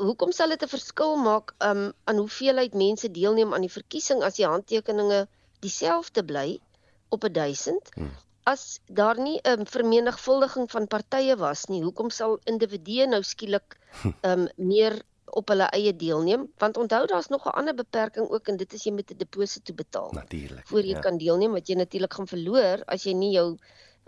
hoekom 0.00 0.32
sal 0.32 0.52
dit 0.52 0.62
'n 0.62 0.74
verskil 0.74 1.16
maak 1.16 1.54
um, 1.58 1.92
aan 2.04 2.22
hoeveelheid 2.22 2.74
mense 2.74 3.10
deelneem 3.10 3.54
aan 3.54 3.66
die 3.66 3.76
verkiesing 3.78 4.22
as 4.26 4.38
die 4.40 4.46
handtekeninge 4.46 5.26
dieselfde 5.60 6.24
bly 6.24 6.60
op 7.08 7.26
1000 7.32 7.94
hmm. 7.94 8.10
as 8.42 8.80
daar 8.86 9.20
nie 9.20 9.38
'n 9.42 9.60
um, 9.60 9.66
vermenigvuldiging 9.66 10.70
van 10.70 10.86
partye 10.86 11.36
was 11.36 11.66
nie 11.66 11.82
hoekom 11.82 12.10
sal 12.10 12.38
individue 12.44 13.06
nou 13.06 13.22
skielik 13.22 13.78
um, 14.28 14.48
meer 14.56 15.02
op 15.30 15.48
hulle 15.48 15.66
eie 15.76 15.92
deelneem 15.96 16.46
want 16.58 16.76
onthou 16.76 17.06
daar's 17.06 17.28
nog 17.28 17.46
'n 17.46 17.56
ander 17.60 17.74
beperking 17.74 18.30
ook 18.30 18.48
en 18.48 18.56
dit 18.56 18.72
is 18.72 18.84
jy 18.84 18.92
met 18.92 19.10
'n 19.10 19.16
deposito 19.16 19.74
betaal 19.74 20.10
natuurlik 20.12 20.66
voor 20.66 20.80
jy 20.80 20.96
ja. 20.96 21.00
kan 21.00 21.18
deelneem 21.18 21.52
wat 21.52 21.68
jy 21.68 21.74
natuurlik 21.74 22.14
gaan 22.14 22.26
verloor 22.26 22.82
as 22.86 23.02
jy 23.02 23.12
nie 23.12 23.32
jou 23.32 23.58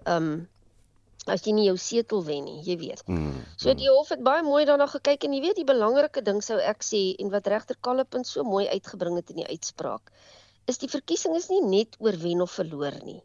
um 0.06 0.48
as 1.26 1.44
jy 1.46 1.52
nie 1.52 1.64
jou 1.64 1.76
setel 1.76 2.24
wen 2.24 2.44
nie 2.44 2.62
jy 2.66 2.76
weet 2.78 3.02
hmm. 3.06 3.44
so 3.56 3.68
hmm. 3.68 3.78
die 3.78 3.90
hof 3.90 4.08
het 4.08 4.22
baie 4.22 4.42
mooi 4.42 4.64
daarna 4.64 4.86
gekyk 4.86 5.24
en 5.24 5.32
jy 5.32 5.40
weet 5.40 5.56
die 5.56 5.68
belangrike 5.68 6.22
ding 6.22 6.42
sou 6.42 6.58
ek 6.58 6.82
sê 6.82 7.14
en 7.18 7.30
wat 7.30 7.46
regter 7.46 7.76
Kallepin 7.80 8.24
so 8.24 8.42
mooi 8.42 8.66
uitgebring 8.68 9.16
het 9.16 9.30
in 9.30 9.36
die 9.36 9.46
uitspraak 9.48 10.10
is 10.70 10.78
die 10.78 10.90
verkiesing 10.90 11.34
is 11.36 11.48
nie 11.50 11.62
net 11.62 11.96
oor 11.98 12.16
wen 12.22 12.42
of 12.44 12.54
verloor 12.58 12.96
nie. 13.04 13.20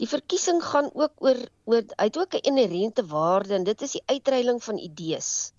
Die 0.00 0.08
verkiesing 0.08 0.62
gaan 0.64 0.88
ook 0.96 1.18
oor 1.24 1.40
oor 1.64 1.84
uit 1.96 2.18
ook 2.18 2.34
'n 2.34 2.46
inherente 2.50 3.04
waarde 3.06 3.54
en 3.54 3.64
dit 3.64 3.82
is 3.82 3.92
die 3.92 4.06
uitreiling 4.06 4.62
van 4.64 4.78
idees. 4.78 5.52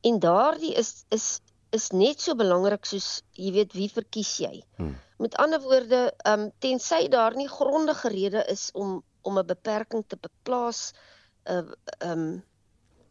En 0.00 0.18
daardie 0.18 0.74
is 0.74 1.04
is 1.08 1.40
is 1.70 1.90
net 1.90 2.20
so 2.20 2.34
belangrik 2.34 2.84
soos 2.84 3.22
jy 3.32 3.52
weet 3.52 3.72
wie 3.72 3.88
verkies 3.88 4.36
jy. 4.42 4.62
Hmm. 4.76 4.96
Met 5.18 5.36
ander 5.36 5.60
woorde, 5.60 6.12
ehm 6.24 6.40
um, 6.40 6.52
tensy 6.58 7.08
daar 7.08 7.36
nie 7.36 7.48
grondige 7.48 8.08
rede 8.08 8.44
is 8.48 8.70
om 8.72 9.02
om 9.22 9.38
'n 9.38 9.46
beperking 9.46 10.04
te 10.06 10.16
beplaas 10.16 10.92
uh 11.44 11.64
ehm 11.98 12.10
um, 12.10 12.44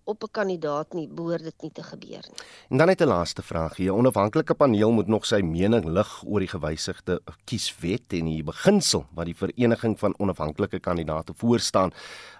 op 0.10 0.24
'n 0.24 0.32
kandidaat 0.32 0.94
nie 0.94 1.08
behoort 1.08 1.44
dit 1.44 1.62
nie 1.62 1.72
te 1.72 1.84
gebeur 1.84 2.24
nie. 2.32 2.42
En 2.70 2.78
dan 2.78 2.88
net 2.88 3.02
'n 3.02 3.08
laaste 3.08 3.42
vraag 3.42 3.76
hier. 3.78 3.92
'n 3.92 3.98
Onafhanklike 3.98 4.54
paneel 4.54 4.92
moet 4.92 5.08
nog 5.08 5.26
sy 5.26 5.42
mening 5.42 5.86
lig 5.86 6.24
oor 6.26 6.40
die 6.40 6.48
gewysigde 6.48 7.22
kieswet 7.46 8.14
en 8.14 8.26
die 8.26 8.44
beginsel 8.44 9.06
wat 9.14 9.26
die 9.26 9.36
vereniging 9.36 10.00
van 10.00 10.14
onafhanklike 10.18 10.80
kandidaate 10.80 11.34
voorstaan 11.36 11.92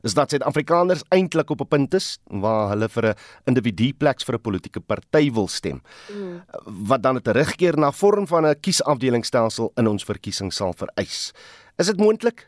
is 0.02 0.14
dat 0.14 0.30
Suid-Afrikaners 0.30 1.04
eintlik 1.10 1.50
op 1.50 1.62
'n 1.62 1.68
punt 1.68 1.94
is 1.94 2.20
waar 2.24 2.70
hulle 2.70 2.90
vir 2.90 3.06
'n 3.10 3.16
individu 3.46 3.94
plek 3.94 4.22
vir 4.22 4.36
'n 4.36 4.42
politieke 4.42 4.80
party 4.80 5.32
wil 5.32 5.48
stem. 5.48 5.82
Mm. 6.14 6.44
Wat 6.88 7.04
dan 7.04 7.16
'n 7.16 7.22
terugkeer 7.22 7.78
na 7.78 7.92
vorm 7.92 8.28
van 8.28 8.46
'n 8.46 8.60
kiesafdelingsstelsel 8.60 9.72
in 9.76 9.88
ons 9.88 10.04
verkiesing 10.04 10.54
sal 10.54 10.74
vereis. 10.74 11.32
Is 11.78 11.86
dit 11.86 11.98
moontlik? 11.98 12.48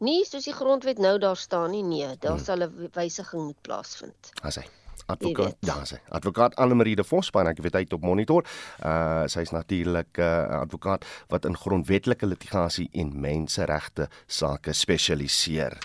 Nie 0.00 0.24
soos 0.24 0.46
die 0.48 0.56
grondwet 0.56 0.98
nou 0.98 1.18
daar 1.20 1.36
staan 1.36 1.70
nie. 1.76 1.82
Nee, 1.84 2.16
daar 2.18 2.38
hmm. 2.38 2.44
sal 2.44 2.62
'n 2.64 2.90
wysiging 2.96 3.42
moet 3.50 3.60
plaasvind. 3.60 4.32
As 4.42 4.56
hy 4.56 4.64
advokaat 5.10 5.56
daar 5.60 5.86
sê. 5.86 6.00
Advokaat 6.08 6.56
Annelie 6.56 6.96
de 6.96 7.04
Vos 7.04 7.26
span 7.26 7.50
ek 7.50 7.62
weet 7.64 7.78
hy 7.78 7.84
het 7.86 7.92
op 7.96 8.06
monitor. 8.06 8.46
Uh 8.84 9.26
sy's 9.26 9.52
natuurlik 9.52 10.18
'n 10.18 10.22
uh, 10.22 10.60
advokaat 10.64 11.04
wat 11.28 11.44
in 11.44 11.56
grondwetlike 11.56 12.26
litigasie 12.26 12.88
en 12.92 13.20
menseregte 13.20 14.08
sake 14.26 14.72
spesialiseer. 14.72 15.78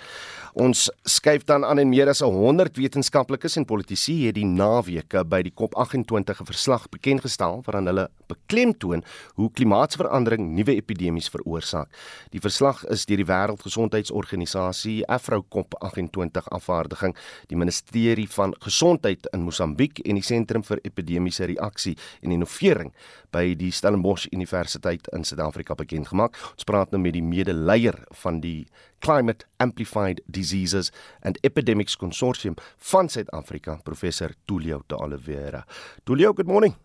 Ons 0.55 0.85
skuif 1.03 1.43
dan 1.43 1.65
aan 1.67 1.81
en 1.81 1.89
meer 1.91 2.07
as 2.07 2.21
100 2.23 2.77
wetenskaplikes 2.79 3.57
en 3.59 3.65
politici 3.67 4.13
het 4.21 4.37
die 4.37 4.45
naweke 4.47 5.25
by 5.27 5.41
die 5.43 5.51
COP28 5.51 6.39
'n 6.39 6.47
verslag 6.47 6.85
bekend 6.89 7.21
gestel 7.27 7.59
waarin 7.65 7.89
hulle 7.91 8.07
beklemtoon 8.27 9.03
hoe 9.35 9.51
klimaatsverandering 9.51 10.55
nuwe 10.55 10.75
epidemies 10.75 11.27
veroorsaak. 11.29 11.89
Die 12.31 12.39
verslag 12.39 12.85
is 12.85 13.05
deur 13.05 13.17
die 13.17 13.25
Wêreldgesondheidsorganisasie 13.25 15.03
AfroCOP 15.07 15.75
28 15.79 16.49
afvaardiging, 16.49 17.15
die 17.47 17.57
Ministerie 17.57 18.29
van 18.29 18.55
Gesondheid 18.59 19.14
in 19.31 19.45
Mosambiek 19.45 20.01
en 20.03 20.19
die 20.19 20.25
Sentrum 20.25 20.63
vir 20.67 20.81
Epidemiese 20.83 21.47
Reaksie 21.47 21.95
en 22.21 22.33
Innovering 22.35 22.91
by 23.31 23.53
die 23.55 23.71
Stellenbosch 23.71 24.27
Universiteit 24.33 25.07
in 25.15 25.23
Suid-Afrika 25.23 25.75
bekend 25.79 26.09
gemaak. 26.11 26.35
Ons 26.55 26.67
praat 26.67 26.91
nou 26.91 27.01
met 27.01 27.15
die 27.15 27.23
medeleier 27.23 27.97
van 28.23 28.41
die 28.43 28.67
Climate 29.05 29.45
Amplified 29.59 30.21
Diseases 30.27 30.91
and 31.21 31.39
Epidemics 31.43 31.97
Consortium 31.97 32.55
van 32.91 33.09
Suid-Afrika, 33.09 33.79
professor 33.83 34.33
Tulio 34.45 34.83
de 34.87 34.97
Oliveira. 34.97 35.65
Tulio, 36.03 36.33
good 36.33 36.47
morning. 36.47 36.84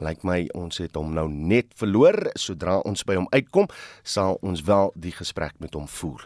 Lyk 0.00 0.24
my 0.24 0.46
ons 0.56 0.80
het 0.80 0.96
hom 0.96 1.12
nou 1.16 1.26
net 1.28 1.74
verloor. 1.76 2.16
Sodra 2.40 2.78
ons 2.88 3.04
by 3.04 3.18
hom 3.18 3.28
uitkom, 3.34 3.68
sal 4.02 4.38
ons 4.40 4.64
wel 4.64 4.92
die 4.96 5.12
gesprek 5.12 5.58
met 5.60 5.76
hom 5.76 5.88
voer. 6.00 6.24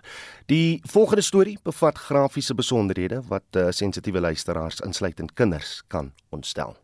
Die 0.51 0.81
volgende 0.91 1.27
storie 1.27 1.59
bevat 1.67 1.99
grafiese 1.99 2.55
besonderhede 2.55 3.23
wat 3.29 3.59
uh, 3.59 3.69
sensitiewe 3.75 4.23
luisteraars 4.23 4.81
insluitend 4.87 5.35
kinders 5.35 5.83
kan 5.89 6.13
ontstel. 6.31 6.77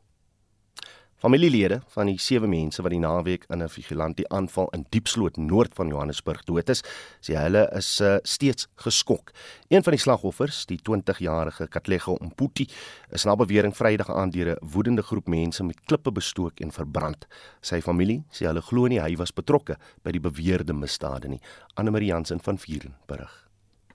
Familielede 1.20 1.82
van 1.92 2.08
die 2.08 2.16
sewe 2.16 2.48
mense 2.48 2.80
wat 2.80 2.94
die 2.94 3.00
naweek 3.02 3.42
in 3.52 3.62
'n 3.62 3.68
vigilante 3.68 4.24
aanval 4.28 4.70
in 4.72 4.86
Diepsloot 4.88 5.36
noord 5.36 5.74
van 5.74 5.88
Johannesburg 5.88 6.44
dood 6.44 6.68
is, 6.68 6.82
sê 7.20 7.36
hulle 7.36 7.68
is 7.76 8.00
uh, 8.00 8.16
steeds 8.22 8.68
geskok. 8.76 9.30
Een 9.68 9.82
van 9.82 9.92
die 9.92 10.00
slagoffers, 10.00 10.64
die 10.66 10.80
20-jarige 10.80 11.68
Katlego 11.68 12.16
Mputi, 12.20 12.68
is 13.10 13.24
na 13.24 13.36
bewering 13.36 13.76
Vrydag 13.76 14.08
aand 14.10 14.32
deur 14.32 14.56
'n 14.56 14.66
woedende 14.72 15.02
groep 15.02 15.28
mense 15.28 15.62
met 15.62 15.84
klippe 15.84 16.12
bestook 16.12 16.60
en 16.60 16.72
verbrand. 16.72 17.26
Sy 17.60 17.82
familie 17.82 18.24
sê 18.32 18.46
hulle 18.46 18.62
glo 18.62 18.86
nie 18.86 19.00
hy 19.00 19.16
was 19.16 19.32
betrokke 19.32 19.76
by 20.02 20.12
die 20.12 20.20
beweerde 20.20 20.72
misdade 20.72 21.28
nie. 21.28 21.40
Anne 21.74 21.90
Marie 21.90 22.08
Jansen 22.08 22.40
van 22.40 22.58
Vuren 22.58 22.96
berig. 23.06 23.49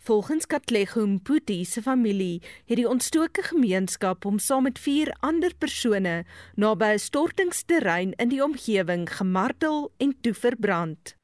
Volgens 0.06 0.46
Katlego 0.46 1.08
Mputi 1.08 1.64
se 1.66 1.82
familie 1.82 2.42
het 2.66 2.78
die 2.78 2.86
ontstoke 2.86 3.42
gemeenskap 3.42 4.28
hom 4.28 4.36
saam 4.38 4.68
met 4.68 4.78
vier 4.78 5.10
ander 5.26 5.56
persone 5.58 6.14
naby 6.62 6.92
'n 6.94 7.02
stortingsterrein 7.02 8.14
in 8.22 8.30
die 8.30 8.44
omgewing 8.44 9.10
gemartel 9.10 9.92
en 9.98 10.14
toe 10.22 10.34
verbrand. 10.34 11.16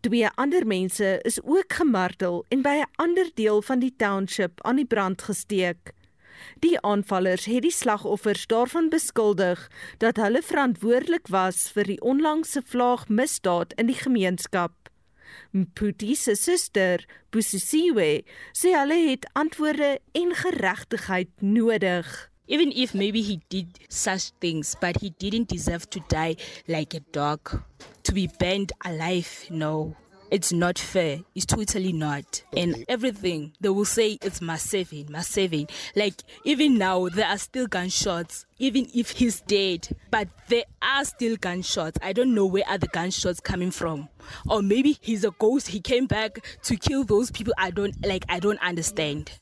Twee 0.00 0.28
ander 0.34 0.66
mense 0.66 1.20
is 1.22 1.38
ook 1.42 1.72
gemartel 1.72 2.44
en 2.48 2.62
by 2.62 2.82
'n 2.82 2.90
ander 2.96 3.30
deel 3.34 3.62
van 3.62 3.78
die 3.78 3.94
township 3.96 4.64
aan 4.64 4.76
die 4.76 4.90
brand 4.94 5.22
gesteek. 5.22 5.92
Die 6.58 6.80
aanvallers 6.80 7.44
het 7.44 7.62
die 7.62 7.70
slagoffers 7.70 8.46
daarvan 8.46 8.88
beskuldig 8.88 9.70
dat 9.98 10.16
hulle 10.16 10.42
verantwoordelik 10.42 11.28
was 11.28 11.70
vir 11.70 11.84
die 11.84 12.00
onlangse 12.00 12.62
vlaagmisdaad 12.66 13.72
in 13.72 13.86
die 13.86 14.00
gemeenskap. 14.02 14.83
Mputi 15.54 16.16
se 16.18 16.34
suster, 16.34 17.04
Busisiwe, 17.30 18.24
sê 18.50 18.72
hulle 18.74 18.96
het 19.06 19.28
antwoorde 19.38 20.00
en 20.18 20.34
geregtigheid 20.34 21.30
nodig. 21.46 22.10
Even 22.50 22.72
if 22.74 22.92
maybe 22.92 23.22
he 23.22 23.38
did 23.48 23.78
such 23.88 24.32
things, 24.40 24.74
but 24.80 24.98
he 25.00 25.14
didn't 25.16 25.48
deserve 25.48 25.88
to 25.90 26.00
die 26.08 26.34
like 26.66 26.96
a 26.96 27.00
dog, 27.12 27.62
to 28.02 28.12
be 28.12 28.26
burned 28.38 28.72
alive, 28.84 29.46
no. 29.48 29.94
It's 30.34 30.52
not 30.52 30.80
fair. 30.80 31.20
It's 31.36 31.46
totally 31.46 31.92
not. 31.92 32.42
And 32.56 32.84
everything 32.88 33.52
they 33.60 33.68
will 33.68 33.84
say 33.84 34.18
it's 34.20 34.40
mass 34.40 34.62
saving, 34.62 35.06
mass 35.08 35.28
saving. 35.28 35.68
Like 35.94 36.24
even 36.42 36.76
now 36.76 37.08
there 37.08 37.28
are 37.28 37.38
still 37.38 37.68
gunshots, 37.68 38.44
even 38.58 38.88
if 38.92 39.10
he's 39.12 39.42
dead. 39.42 39.86
But 40.10 40.26
there 40.48 40.64
are 40.82 41.04
still 41.04 41.36
gunshots. 41.36 42.00
I 42.02 42.12
don't 42.12 42.34
know 42.34 42.46
where 42.46 42.64
are 42.68 42.78
the 42.78 42.88
gunshots 42.88 43.38
coming 43.38 43.70
from. 43.70 44.08
Or 44.50 44.60
maybe 44.60 44.98
he's 45.00 45.22
a 45.22 45.30
ghost. 45.30 45.68
He 45.68 45.80
came 45.80 46.06
back 46.06 46.44
to 46.64 46.76
kill 46.76 47.04
those 47.04 47.30
people. 47.30 47.54
I 47.56 47.70
don't 47.70 47.94
like 48.04 48.24
I 48.28 48.40
don't 48.40 48.58
understand. 48.58 49.38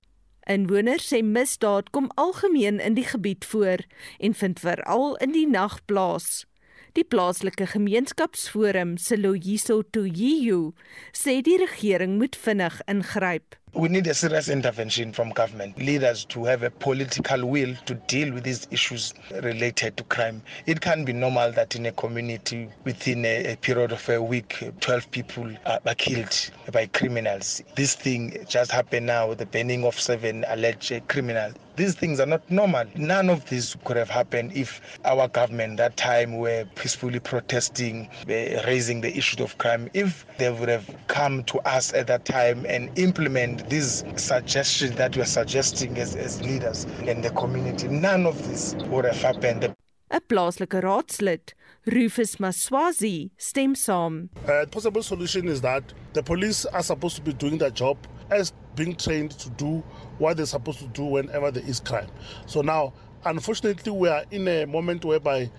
Inwoners 0.47 1.07
sê 1.09 1.23
misdaad 1.23 1.89
kom 1.95 2.11
algemeen 2.21 2.81
in 2.81 2.95
die 2.95 3.05
gebied 3.07 3.45
voor 3.45 3.87
en 4.19 4.35
vind 4.35 4.61
veral 4.61 5.15
in 5.25 5.33
die 5.33 5.47
nag 5.49 5.85
plaas. 5.85 6.45
Die 6.93 7.05
plaaslike 7.05 7.67
gemeenskapsforum 7.73 8.99
se 9.01 9.17
Loyiso 9.17 9.79
Tuyiyu 9.83 10.75
sê 11.17 11.39
die 11.41 11.57
regering 11.57 12.19
moet 12.21 12.37
vinnig 12.37 12.77
ingryp. 12.85 13.62
We 13.75 13.89
need 13.89 14.07
a 14.07 14.13
serious 14.13 14.51
intervention 14.51 15.15
from 15.15 15.31
government 15.31 15.79
leaders 15.79 16.27
to 16.27 16.45
have 16.45 16.63
a 16.63 16.69
political 16.69 17.47
will 17.49 17.75
to 17.87 17.95
deal 17.95 18.31
with 18.35 18.45
these 18.45 18.69
issues 18.71 19.15
related 19.43 19.97
to 19.97 20.05
crime. 20.05 20.43
It 20.67 20.83
can 20.83 21.07
be 21.07 21.15
normal 21.15 21.53
that 21.53 21.75
in 21.75 21.87
a 21.87 21.93
community 21.93 22.69
within 22.85 23.25
a, 23.25 23.55
a 23.55 23.57
period 23.57 23.93
of 23.93 24.07
a 24.11 24.21
week 24.23 24.63
12 24.81 25.11
people 25.11 25.51
are, 25.65 25.81
are 25.87 25.95
killed 25.95 26.51
by 26.71 26.85
criminals. 26.89 27.63
This 27.75 27.95
thing 27.95 28.45
just 28.47 28.71
happened 28.71 29.07
now 29.07 29.33
the 29.33 29.47
burning 29.47 29.85
of 29.87 29.99
seven 29.99 30.45
alleged 30.49 31.09
criminals. 31.09 31.55
These 31.75 31.95
things 31.95 32.21
are 32.21 32.27
not 32.27 32.49
normal. 32.51 32.85
None 32.97 33.31
of 33.31 33.49
this 33.49 33.75
could 33.85 33.97
have 33.97 34.11
happened 34.11 34.53
if 34.55 34.83
our 35.07 35.27
government 35.27 35.79
that 35.79 35.97
time 35.97 36.37
were 36.37 36.67
peacefully 36.75 37.19
protesting, 37.19 38.11
uh, 38.29 38.63
raising 38.67 39.01
the 39.01 39.17
issue 39.17 39.43
of 39.43 39.57
crime. 39.57 39.89
If 39.95 40.27
they 40.37 40.51
would 40.51 40.69
have 40.69 40.95
come 41.07 41.45
to 41.45 41.59
us 41.61 41.95
at 41.95 42.09
that 42.09 42.27
time 42.27 42.67
and 42.69 42.91
implement 42.99 43.62
these 43.69 44.05
suggestions 44.17 44.97
that 44.97 45.17
we 45.17 45.23
are 45.23 45.27
suggesting 45.27 45.99
as, 45.99 46.17
as 46.17 46.41
leaders 46.43 46.85
in 47.07 47.21
the 47.21 47.31
community, 47.31 47.89
none 47.89 48.27
of 48.27 48.37
this 48.49 48.75
would 48.89 49.05
have 49.05 49.21
happened. 49.21 49.75
'n 50.11 50.21
plaaslike 50.29 50.83
raadslid, 50.83 51.55
Rufus 51.87 52.37
Maswazi, 52.37 53.31
stem 53.39 53.75
saam. 53.75 54.29
A 54.47 54.67
possible 54.67 55.03
solution 55.03 55.49
is 55.49 55.63
that 55.63 55.83
the 56.13 56.23
police 56.23 56.67
are 56.67 56.83
supposed 56.83 57.17
to 57.17 57.23
be 57.23 57.33
doing 57.33 57.57
their 57.59 57.71
job 57.71 57.97
as 58.31 58.53
being 58.77 58.95
trained 58.95 59.31
to 59.33 59.49
do 59.51 59.83
what 60.19 60.37
they're 60.37 60.47
supposed 60.47 60.81
to 60.81 60.89
do 60.89 61.05
whenever 61.05 61.51
there 61.51 61.65
is 61.67 61.81
crime. 61.81 62.09
So 62.47 62.61
now, 62.61 62.93
unfortunately, 63.25 63.91
we 63.91 64.09
are 64.09 64.25
in 64.31 64.47
a 64.49 64.67
moment 64.67 65.05
whereby 65.05 65.51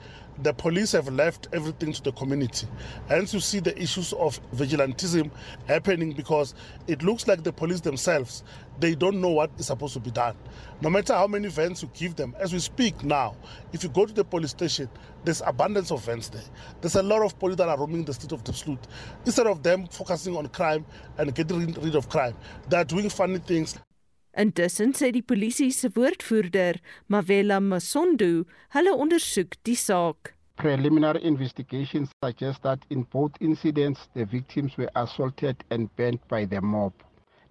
the 0.42 0.54
police 0.54 0.92
have 0.94 1.08
left 1.10 1.48
everything 1.54 1.94
to 1.94 2.02
the 2.02 2.12
community. 2.14 2.68
Hence, 3.08 3.34
you 3.34 3.40
see 3.40 3.60
the 3.60 3.80
issues 3.80 4.14
of 4.14 4.40
vigilantism 4.52 5.30
happening 5.68 6.14
because 6.14 6.56
it 6.88 7.04
looks 7.04 7.28
like 7.28 7.44
the 7.44 7.54
police 7.54 7.82
themselves 7.82 8.44
they 8.80 8.96
don't 8.96 9.22
know 9.22 9.30
what 9.30 9.52
is 9.58 9.68
supposed 9.68 9.94
to 9.94 10.00
be 10.00 10.12
done. 10.12 10.36
No 10.82 10.90
matter 10.90 11.14
how 11.14 11.28
many 11.28 11.48
vans 11.48 11.82
you 11.82 11.90
give 11.94 12.16
them, 12.16 12.36
as 12.40 12.52
we 12.52 12.60
speak 12.60 13.04
now, 13.04 13.36
if 13.72 13.84
you 13.84 13.90
go 13.90 14.06
to 14.06 14.14
the 14.14 14.24
police 14.24 14.52
station, 14.52 14.90
there's 15.24 15.42
abundance 15.46 15.92
of 15.92 16.04
vans 16.04 16.30
there. 16.30 16.44
There's 16.82 16.96
a 16.96 17.04
lot 17.04 17.24
of 17.24 17.38
police 17.40 17.58
that 17.58 17.70
are 17.70 17.78
roaming 17.78 18.04
the 18.04 18.14
street 18.14 18.32
of 18.32 18.44
Diepsloot. 18.44 18.80
Instead 19.26 19.48
of 19.48 19.64
them 19.64 19.88
focusing 19.88 20.36
on 20.36 20.48
crime 20.48 20.86
and 21.18 21.34
getting 21.34 21.74
rid 21.74 21.96
of 21.96 22.10
crime, 22.10 22.36
they 22.68 22.78
are 22.78 22.84
doing 22.84 23.10
funny 23.10 23.38
things 23.38 23.78
Intussen 24.36 24.96
sê 24.98 25.12
die 25.14 25.22
polisie 25.22 25.70
se 25.72 25.90
woordvoerder, 25.94 26.80
Mavela 27.08 27.60
Masondu, 27.62 28.46
hulle 28.74 28.94
ondersoek 29.04 29.60
die 29.64 29.76
saak. 29.78 30.34
Preliminary 30.58 31.22
investigations 31.24 32.10
suggest 32.24 32.64
that 32.64 32.80
in 32.90 33.04
both 33.04 33.32
incidents 33.40 34.10
the 34.16 34.26
victims 34.26 34.76
were 34.76 34.90
assaulted 34.96 35.64
and 35.70 35.96
burnt 35.96 36.28
by 36.28 36.46
the 36.46 36.62
mob. 36.62 36.94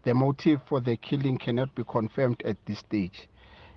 The 0.02 0.12
motive 0.12 0.60
for 0.66 0.80
the 0.80 0.96
killing 0.96 1.38
cannot 1.38 1.72
be 1.76 1.84
confirmed 1.84 2.42
at 2.44 2.56
this 2.66 2.80
stage. 2.80 3.28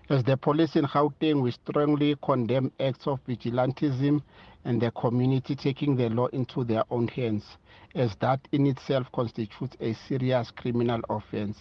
As 0.09 0.23
the 0.23 0.37
police 0.37 0.75
in 0.75 0.85
Gauteng, 0.85 1.43
we 1.43 1.51
strongly 1.51 2.15
condemn 2.23 2.71
acts 2.79 3.05
of 3.05 3.19
vigilantism 3.27 4.23
and 4.63 4.81
the 4.81 4.89
community 4.91 5.55
taking 5.55 5.95
the 5.95 6.09
law 6.09 6.27
into 6.27 6.63
their 6.63 6.83
own 6.89 7.07
hands, 7.07 7.57
as 7.93 8.15
that 8.15 8.39
in 8.51 8.65
itself 8.65 9.11
constitutes 9.11 9.77
a 9.79 9.93
serious 9.93 10.49
criminal 10.49 11.01
offense. 11.09 11.57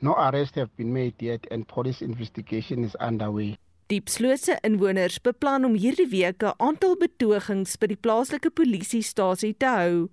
No 0.00 0.12
arrests 0.12 0.56
have 0.56 0.70
been 0.76 0.92
made 0.92 1.14
yet 1.20 1.46
and 1.50 1.66
police 1.66 2.04
investigation 2.04 2.84
is 2.84 2.94
underway. 3.00 3.56
Diepsloose 3.86 4.58
inwoners 4.66 5.20
beplan 5.22 5.64
om 5.64 5.76
hierdie 5.78 6.08
week 6.10 6.42
'n 6.42 6.58
aantal 6.58 6.96
betogings 6.98 7.76
by 7.78 7.86
die 7.86 8.02
plaaslike 8.04 8.50
polisiestasie 8.50 9.54
te 9.56 9.66
hou 9.66 10.08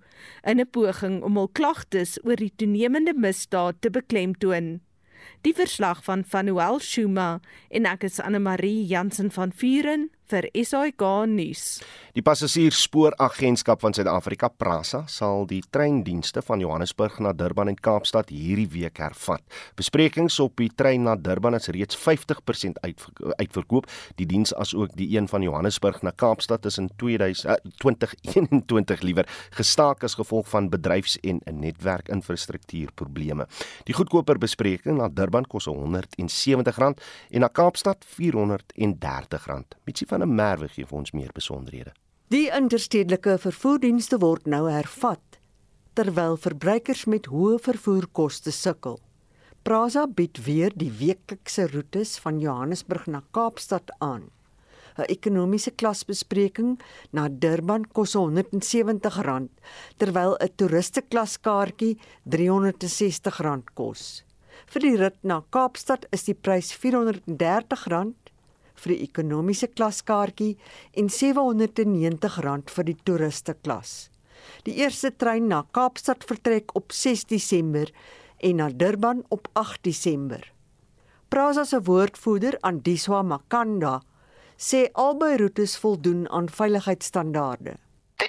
in 0.46 0.60
'n 0.60 0.70
poging 0.70 1.22
om 1.22 1.36
hul 1.36 1.48
klagtes 1.48 2.18
oor 2.22 2.36
die 2.36 2.52
toenemende 2.56 3.14
misdaad 3.14 3.80
te 3.80 3.90
beklemtoon. 3.90 4.80
Die 5.42 5.54
verslag 5.54 6.04
van 6.04 6.24
Vanuel 6.24 6.78
Shuma 6.80 7.40
en 7.68 7.86
ek 7.86 8.04
is 8.04 8.20
Anne 8.20 8.38
Marie 8.38 8.86
Jansen 8.86 9.30
van 9.30 9.52
Vuren 9.52 10.10
vir 10.30 10.46
SAK 10.56 11.02
nuus. 11.28 11.64
Die 12.14 12.22
Passasiersspooragentskap 12.24 13.82
van 13.82 13.94
Suid-Afrika, 13.96 14.48
PRASA, 14.48 15.02
sal 15.10 15.44
die 15.50 15.60
treindienste 15.74 16.42
van 16.46 16.62
Johannesburg 16.62 17.18
na 17.20 17.34
Durban 17.36 17.72
en 17.72 17.76
Kaapstad 17.76 18.30
hierdie 18.32 18.68
week 18.72 19.00
hervat. 19.02 19.42
Besprekings 19.76 20.38
op 20.42 20.56
die 20.60 20.70
trein 20.72 21.04
na 21.04 21.16
Durban 21.16 21.58
is 21.58 21.68
reeds 21.74 21.98
50% 21.98 22.80
uitverkoop. 22.84 23.90
Die 24.20 24.28
diens 24.30 24.54
asook 24.54 24.94
die 24.96 25.10
een 25.16 25.28
van 25.28 25.44
Johannesburg 25.44 26.00
na 26.06 26.14
Kaapstad 26.14 26.64
is 26.70 26.78
in 26.80 26.88
2021 27.02 29.04
liewer 29.04 29.28
gestaak 29.58 30.04
as 30.06 30.16
gevolg 30.18 30.48
van 30.52 30.70
bedryfs- 30.72 31.18
en 31.24 31.40
netwerkinfrastruktuurprobleme. 31.44 33.46
Die 33.84 33.94
goedkoper 33.94 34.38
bespreking 34.38 34.98
na 34.98 35.08
Durban 35.08 35.46
kos 35.50 35.68
R170 35.68 36.80
en 36.84 37.40
na 37.40 37.48
Kaapstad 37.48 38.04
R430. 38.16 39.74
Mitsie 39.84 40.06
van 40.14 40.22
'n 40.22 40.34
Merwe 40.34 40.68
gee 40.68 40.86
vir 40.86 40.98
ons 40.98 41.12
meer 41.12 41.32
besonderhede. 41.34 41.92
Die 42.28 42.50
interstedelike 42.50 43.38
vervoerdienste 43.38 44.18
word 44.18 44.46
nou 44.46 44.70
hervat 44.70 45.40
terwyl 45.94 46.36
verbruikers 46.36 47.04
met 47.06 47.26
hoë 47.30 47.58
vervoerkoste 47.62 48.50
sukkel. 48.50 48.98
Prasa 49.62 50.06
bied 50.06 50.40
weer 50.44 50.72
die 50.74 50.90
weeklikse 50.90 51.68
roetes 51.70 52.18
van 52.18 52.40
Johannesburg 52.40 53.06
na 53.06 53.22
Kaapstad 53.30 53.90
aan. 53.98 54.30
'n 54.98 55.06
Ekonomiese 55.08 55.70
klasbespreking 55.70 56.80
na 57.12 57.28
Durban 57.28 57.84
kos 57.84 58.16
R170 58.16 59.48
terwyl 59.96 60.36
'n 60.40 60.54
toeristeklaskaartjie 60.56 61.98
R360 62.26 63.62
kos. 63.74 64.24
Vir 64.66 64.80
die 64.80 64.96
rit 64.96 65.18
na 65.22 65.42
Kaapstad 65.50 66.06
is 66.10 66.24
die 66.24 66.34
prys 66.34 66.72
R430 66.74 68.14
vir 68.84 68.94
die 68.94 69.06
ekonomiese 69.08 69.70
klaskaartjie 69.72 70.54
en 71.00 71.08
R790 71.08 72.74
vir 72.76 72.88
die 72.90 72.96
toeriste 73.04 73.56
klas. 73.62 74.10
Die 74.64 74.76
eerste 74.80 75.10
trein 75.10 75.48
na 75.48 75.62
Kaapstad 75.72 76.24
vertrek 76.28 76.74
op 76.76 76.92
6 76.92 77.26
Desember 77.32 77.90
en 78.44 78.60
na 78.60 78.68
Durban 78.70 79.24
op 79.32 79.48
8 79.52 79.82
Desember. 79.84 80.44
Prasa 81.28 81.64
se 81.64 81.80
woordvoerder 81.82 82.58
Andiswa 82.60 83.22
Makanda 83.22 84.00
sê 84.56 84.86
albei 84.94 85.36
roetes 85.40 85.76
voldoen 85.82 86.28
aan 86.30 86.48
veiligheidsstandaarde. 86.48 87.78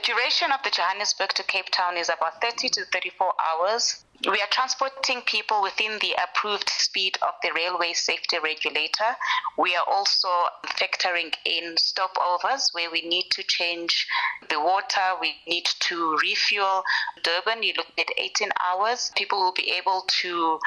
Duration 0.06 0.52
of 0.52 0.62
the 0.62 0.70
Johannesburg 0.70 1.30
to 1.30 1.42
Cape 1.42 1.72
Town 1.72 1.98
is 1.98 2.10
about 2.10 2.40
30 2.40 2.70
to 2.70 2.86
34 2.94 3.34
hours. 3.42 4.06
We 4.30 4.40
are 4.40 4.48
transporting 4.52 5.24
people 5.24 5.64
within 5.64 5.98
the 5.98 6.16
approved 6.24 6.70
speed 6.70 7.18
of 7.24 7.34
the 7.42 7.52
railway 7.56 7.94
safety 7.94 8.38
regulator. 8.38 9.18
We 9.58 9.76
are 9.76 9.84
also 9.88 10.30
factoring 10.78 11.34
in 11.44 11.74
stopovers 11.74 12.72
where 12.74 12.92
we 12.92 13.02
need 13.02 13.32
to 13.32 13.42
change 13.42 14.06
the 14.48 14.60
water, 14.60 15.18
we 15.20 15.38
need 15.48 15.66
to 15.66 16.16
refuel. 16.22 16.84
Durban, 17.24 17.64
you 17.64 17.74
look 17.76 17.88
at 17.98 18.12
18 18.16 18.50
hours. 18.64 19.12
People 19.16 19.40
will 19.40 19.54
be 19.54 19.72
able 19.72 20.04
to 20.22 20.60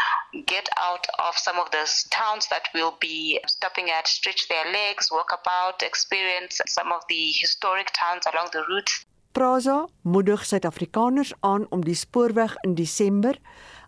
get 0.46 0.68
out 0.76 1.06
of 1.20 1.38
some 1.38 1.60
of 1.60 1.70
the 1.70 1.88
towns 2.10 2.48
that 2.48 2.68
will 2.74 2.96
be 3.00 3.38
stopping 3.46 3.88
at, 3.88 4.08
stretch 4.08 4.48
their 4.48 4.72
legs, 4.72 5.12
walk 5.12 5.30
about, 5.30 5.84
experience 5.84 6.60
some 6.66 6.90
of 6.90 7.02
the 7.08 7.30
historic 7.38 7.92
towns 7.94 8.24
along 8.26 8.48
the 8.52 8.64
route. 8.68 8.90
Prasa 9.38 9.84
moedig 10.02 10.42
Suid-Afrikaners 10.42 11.30
aan 11.46 11.66
om 11.70 11.84
die 11.86 11.94
spoorweg 11.94 12.56
in 12.66 12.72
Desember 12.74 13.36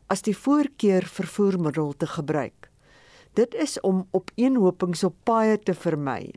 as 0.06 0.20
die 0.22 0.34
voorkeur 0.38 1.02
vervoermiddel 1.10 1.90
te 1.98 2.06
gebruik. 2.06 2.68
Dit 3.34 3.56
is 3.58 3.74
om 3.80 4.04
opeenhopings 4.14 5.02
op 5.08 5.16
paaie 5.26 5.56
te 5.58 5.74
vermy. 5.74 6.28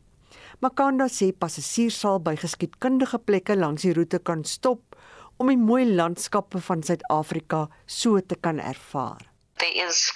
Makanda 0.66 1.06
sê 1.14 1.28
passasiers 1.30 2.00
sal 2.02 2.24
by 2.26 2.34
geskiedkundige 2.42 3.20
plekke 3.22 3.54
langs 3.60 3.86
die 3.86 3.94
roete 3.94 4.18
kan 4.18 4.42
stop 4.50 4.98
om 5.38 5.54
die 5.54 5.62
mooi 5.62 5.86
landskappe 5.94 6.64
van 6.72 6.82
Suid-Afrika 6.82 7.68
so 7.86 8.18
te 8.18 8.40
kan 8.42 8.58
ervaar. 8.58 9.33
There 9.64 9.88
is 9.88 10.12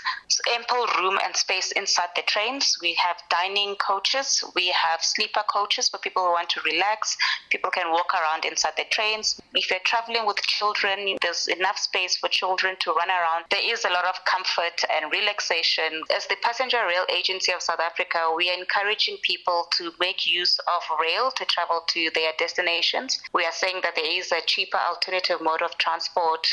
ample 0.53 0.85
room 0.99 1.17
and 1.23 1.33
space 1.33 1.71
inside 1.71 2.09
the 2.17 2.21
trains. 2.23 2.77
We 2.81 2.95
have 2.95 3.15
dining 3.29 3.77
coaches, 3.77 4.43
we 4.55 4.67
have 4.67 5.01
sleeper 5.01 5.43
coaches 5.49 5.87
for 5.87 5.99
people 5.99 6.25
who 6.25 6.31
want 6.31 6.49
to 6.49 6.61
relax. 6.65 7.15
People 7.49 7.71
can 7.71 7.89
walk 7.89 8.13
around 8.13 8.43
inside 8.43 8.73
the 8.75 8.83
trains. 8.91 9.39
If 9.53 9.71
you're 9.71 9.79
traveling 9.85 10.25
with 10.25 10.41
children, 10.41 11.15
there's 11.21 11.47
enough 11.47 11.77
space 11.77 12.17
for 12.17 12.27
children 12.27 12.75
to 12.81 12.91
run 12.91 13.09
around. 13.09 13.45
There 13.49 13.63
is 13.63 13.85
a 13.85 13.89
lot 13.89 14.03
of 14.03 14.15
comfort 14.25 14.83
and 14.91 15.13
relaxation. 15.13 16.03
As 16.13 16.27
the 16.27 16.35
Passenger 16.41 16.85
Rail 16.85 17.05
Agency 17.07 17.53
of 17.53 17.61
South 17.61 17.79
Africa, 17.79 18.33
we 18.35 18.49
are 18.49 18.59
encouraging 18.59 19.15
people 19.21 19.69
to 19.77 19.93
make 19.97 20.27
use 20.27 20.59
of 20.59 20.83
rail 20.99 21.31
to 21.31 21.45
travel 21.45 21.83
to 21.87 22.11
their 22.13 22.33
destinations. 22.37 23.21
We 23.33 23.45
are 23.45 23.53
saying 23.53 23.79
that 23.83 23.95
there 23.95 24.11
is 24.11 24.29
a 24.33 24.41
cheaper 24.45 24.77
alternative 24.77 25.39
mode 25.39 25.61
of 25.61 25.77
transport 25.77 26.45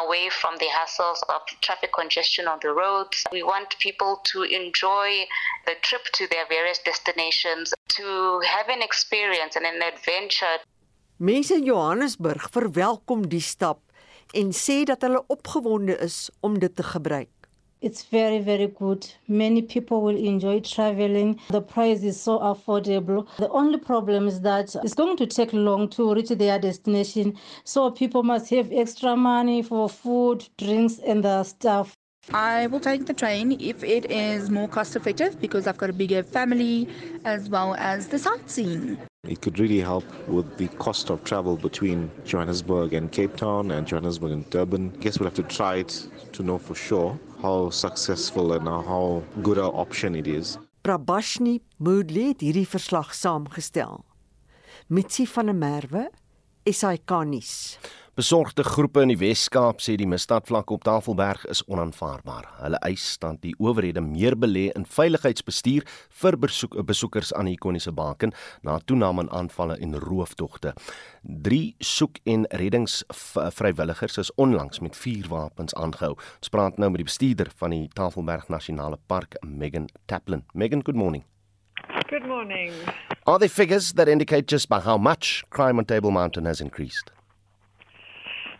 away 0.00 0.28
from 0.30 0.56
the 0.58 0.66
hassles 0.66 1.18
of 1.28 1.42
traffic 1.60 1.90
congestion 1.92 2.35
on 2.44 2.58
the 2.60 2.68
roads. 2.68 3.24
We 3.32 3.42
want 3.42 3.78
people 3.80 4.20
to 4.32 4.42
enjoy 4.42 5.24
the 5.64 5.74
trip 5.80 6.04
to 6.18 6.28
their 6.28 6.46
various 6.48 6.78
destinations, 6.84 7.72
to 7.96 8.40
have 8.44 8.68
an 8.68 8.82
experience 8.82 9.56
and 9.56 9.64
an 9.64 9.80
adventure. 9.80 10.60
Mense 11.16 11.54
in 11.56 11.64
Johannesburg 11.64 12.50
verwelkom 12.52 13.24
die 13.32 13.40
stap 13.40 13.80
en 14.36 14.52
sê 14.52 14.82
dat 14.84 15.00
hulle 15.06 15.22
opgewonde 15.32 15.96
is 16.04 16.28
om 16.44 16.58
dit 16.60 16.76
te 16.76 16.84
gebruik. 16.84 17.32
It's 17.80 18.02
very, 18.02 18.40
very 18.40 18.66
good. 18.66 19.06
Many 19.28 19.62
people 19.62 20.00
will 20.02 20.16
enjoy 20.16 20.60
traveling. 20.60 21.38
The 21.50 21.60
price 21.60 22.02
is 22.02 22.20
so 22.20 22.38
affordable. 22.38 23.26
The 23.36 23.50
only 23.50 23.78
problem 23.78 24.26
is 24.26 24.40
that 24.40 24.74
it's 24.82 24.94
going 24.94 25.16
to 25.18 25.26
take 25.26 25.52
long 25.52 25.88
to 25.90 26.14
reach 26.14 26.30
their 26.30 26.58
destination. 26.58 27.38
So 27.64 27.90
people 27.90 28.22
must 28.22 28.50
have 28.50 28.72
extra 28.72 29.14
money 29.14 29.62
for 29.62 29.88
food, 29.88 30.48
drinks, 30.56 30.98
and 30.98 31.22
the 31.22 31.44
stuff. 31.44 31.94
I 32.32 32.66
will 32.66 32.80
take 32.80 33.06
the 33.06 33.14
train 33.14 33.52
if 33.60 33.84
it 33.84 34.10
is 34.10 34.50
more 34.50 34.68
cost 34.68 34.96
effective 34.96 35.40
because 35.40 35.66
I've 35.66 35.78
got 35.78 35.90
a 35.90 35.92
bigger 35.92 36.22
family 36.22 36.88
as 37.24 37.48
well 37.48 37.74
as 37.76 38.08
the 38.08 38.18
sightseeing. 38.18 38.98
It 39.28 39.40
could 39.42 39.58
really 39.58 39.80
help 39.80 40.04
with 40.28 40.56
the 40.56 40.68
cost 40.78 41.10
of 41.10 41.22
travel 41.24 41.56
between 41.56 42.10
Johannesburg 42.24 42.94
and 42.94 43.10
Cape 43.12 43.36
Town 43.36 43.70
and 43.70 43.86
Johannesburg 43.86 44.32
and 44.32 44.50
Durban. 44.50 44.92
I 44.94 44.98
guess 45.02 45.18
we'll 45.18 45.28
have 45.28 45.36
to 45.36 45.42
try 45.42 45.76
it 45.76 46.08
to 46.32 46.42
know 46.42 46.58
for 46.58 46.74
sure 46.74 47.18
how 47.42 47.70
successful 47.70 48.52
and 48.52 48.66
how 48.66 49.22
good 49.42 49.58
our 49.58 49.72
option 49.74 50.14
it 50.14 50.26
is. 50.26 50.58
Prabashni 50.82 51.60
Moodley 51.78 52.28
het 52.28 52.40
hierdie 52.40 52.68
verslag 52.68 53.14
saamgestel. 53.14 54.04
Mitsi 54.86 55.26
van 55.26 55.46
der 55.46 55.54
Merwe, 55.58 56.04
SAK 56.62 57.10
nuus. 57.26 57.78
Besorgde 58.16 58.64
groepe 58.64 59.02
in 59.04 59.10
die 59.10 59.18
Wes-Kaap 59.20 59.82
sê 59.84 59.92
die 60.00 60.06
misdaadvlak 60.08 60.70
op 60.72 60.86
Tafelberg 60.88 61.42
is 61.52 61.60
onaanvaarbaar. 61.68 62.46
Hulle 62.62 62.78
eis 62.88 63.18
dat 63.20 63.42
die 63.42 63.50
owerhede 63.60 64.00
meer 64.00 64.32
belê 64.40 64.70
in 64.70 64.86
veiligheidsbestuur 64.88 65.84
vir 66.22 66.38
besoek, 66.40 66.78
besoekers 66.88 67.34
aan 67.36 67.50
die 67.50 67.58
ikoniese 67.58 67.92
baken 67.92 68.32
na 68.64 68.78
toename 68.88 69.26
in 69.26 69.28
aanvalle 69.36 69.76
en 69.84 69.98
rooftogte. 70.00 70.72
Drie 71.20 71.74
soek- 71.84 72.22
en 72.24 72.46
reddingsvrywilligers 72.56 74.16
is 74.24 74.32
onlangs 74.40 74.80
met 74.80 74.96
vuurwapens 74.96 75.76
aangehou. 75.76 76.14
Ons 76.16 76.48
praat 76.48 76.78
nou 76.80 76.88
met 76.88 77.04
die 77.04 77.10
bestuurder 77.10 77.52
van 77.60 77.76
die 77.76 77.90
Tafelberg 77.92 78.48
Nasionale 78.48 78.96
Park, 79.06 79.36
Megan 79.44 79.90
Taplin. 80.06 80.46
Megan, 80.54 80.80
good 80.80 80.96
morning. 80.96 81.24
Good 82.08 82.24
morning. 82.24 82.72
Are 83.26 83.38
there 83.38 83.52
figures 83.52 83.92
that 83.92 84.08
indicate 84.08 84.48
just 84.48 84.70
by 84.70 84.80
how 84.80 84.96
much 84.96 85.44
crime 85.50 85.76
on 85.76 85.84
Table 85.84 86.10
Mountain 86.10 86.46
has 86.46 86.62
increased? 86.62 87.12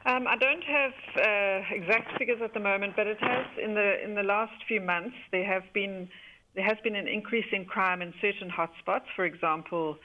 Um, 0.06 0.28
I 0.28 0.36
don't 0.36 0.62
have 0.62 0.92
uh, 1.16 1.74
exact 1.74 2.16
figures 2.16 2.40
at 2.40 2.54
the 2.54 2.60
moment, 2.60 2.94
but 2.94 3.08
it 3.08 3.18
has 3.20 3.44
in 3.60 3.74
the 3.74 4.04
in 4.04 4.14
the 4.14 4.22
last 4.22 4.52
few 4.68 4.80
months 4.80 5.16
there 5.32 5.44
have 5.44 5.64
been 5.72 6.08
there 6.54 6.64
has 6.64 6.76
been 6.84 6.94
an 6.94 7.08
increase 7.08 7.46
in 7.52 7.64
crime 7.64 8.00
in 8.02 8.14
certain 8.20 8.48
hotspots. 8.48 9.06
For 9.16 9.24
example, 9.24 9.98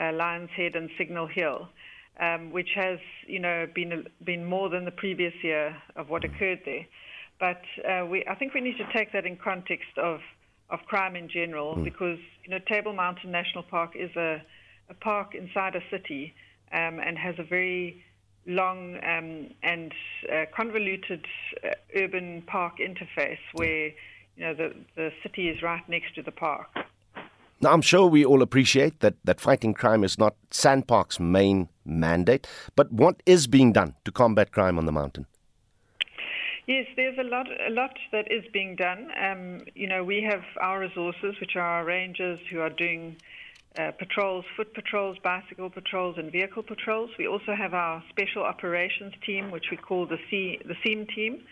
uh, 0.00 0.12
Lions 0.12 0.50
Head 0.56 0.76
and 0.76 0.88
Signal 0.96 1.26
Hill, 1.26 1.68
um, 2.20 2.52
which 2.52 2.68
has 2.76 3.00
you 3.26 3.40
know 3.40 3.66
been 3.74 4.06
been 4.22 4.44
more 4.44 4.68
than 4.68 4.84
the 4.84 4.92
previous 4.92 5.34
year 5.42 5.76
of 5.96 6.08
what 6.08 6.22
occurred 6.22 6.60
there. 6.64 6.86
But 7.40 7.62
uh, 7.84 8.06
we 8.06 8.24
I 8.30 8.36
think 8.36 8.54
we 8.54 8.60
need 8.60 8.78
to 8.78 8.86
take 8.96 9.12
that 9.12 9.26
in 9.26 9.36
context 9.36 9.98
of 10.00 10.20
of 10.70 10.78
crime 10.86 11.16
in 11.16 11.28
general 11.28 11.74
mm. 11.74 11.82
because 11.82 12.20
you 12.44 12.50
know 12.50 12.60
Table 12.68 12.92
Mountain 12.92 13.32
National 13.32 13.64
Park 13.64 13.96
is 13.96 14.14
a, 14.14 14.40
a 14.88 14.94
park 14.94 15.34
inside 15.34 15.74
a 15.74 15.82
city 15.90 16.32
um, 16.72 17.00
and 17.00 17.18
has 17.18 17.34
a 17.40 17.44
very 17.44 18.04
long 18.48 18.96
um, 19.04 19.50
and 19.62 19.92
uh, 20.32 20.46
convoluted 20.56 21.24
uh, 21.62 21.68
urban 21.94 22.42
park 22.46 22.78
interface 22.78 23.38
where 23.52 23.88
you 24.36 24.44
know 24.44 24.54
the 24.54 24.74
the 24.96 25.12
city 25.22 25.48
is 25.48 25.62
right 25.62 25.86
next 25.88 26.14
to 26.16 26.22
the 26.22 26.32
park. 26.32 26.68
Now, 27.60 27.72
I'm 27.72 27.82
sure 27.82 28.06
we 28.06 28.24
all 28.24 28.40
appreciate 28.40 29.00
that, 29.00 29.14
that 29.24 29.40
fighting 29.40 29.74
crime 29.74 30.04
is 30.04 30.16
not 30.16 30.36
Sandpark's 30.52 31.18
main 31.18 31.68
mandate, 31.84 32.46
but 32.76 32.92
what 32.92 33.20
is 33.26 33.48
being 33.48 33.72
done 33.72 33.96
to 34.04 34.12
combat 34.12 34.52
crime 34.52 34.78
on 34.78 34.86
the 34.86 34.92
mountain? 34.92 35.26
Yes, 36.68 36.86
there's 36.94 37.18
a 37.18 37.24
lot, 37.24 37.48
a 37.66 37.70
lot 37.70 37.98
that 38.12 38.30
is 38.30 38.44
being 38.52 38.76
done. 38.76 39.08
Um, 39.20 39.62
you 39.74 39.88
know, 39.88 40.04
we 40.04 40.22
have 40.22 40.42
our 40.60 40.78
resources, 40.78 41.34
which 41.40 41.56
are 41.56 41.62
our 41.62 41.84
rangers 41.84 42.38
who 42.48 42.60
are 42.60 42.70
doing 42.70 43.16
uh, 43.78 43.92
patrols, 43.92 44.44
foot 44.56 44.74
patrols, 44.74 45.16
bicycle 45.22 45.70
patrols, 45.70 46.16
and 46.18 46.32
vehicle 46.32 46.62
patrols. 46.62 47.10
We 47.18 47.28
also 47.28 47.54
have 47.56 47.74
our 47.74 48.02
special 48.10 48.42
operations 48.42 49.14
team, 49.24 49.50
which 49.50 49.66
we 49.70 49.76
call 49.76 50.06
the 50.06 50.18
C, 50.30 50.58
the 50.64 50.74
SEAM 50.84 51.06
team, 51.14 51.42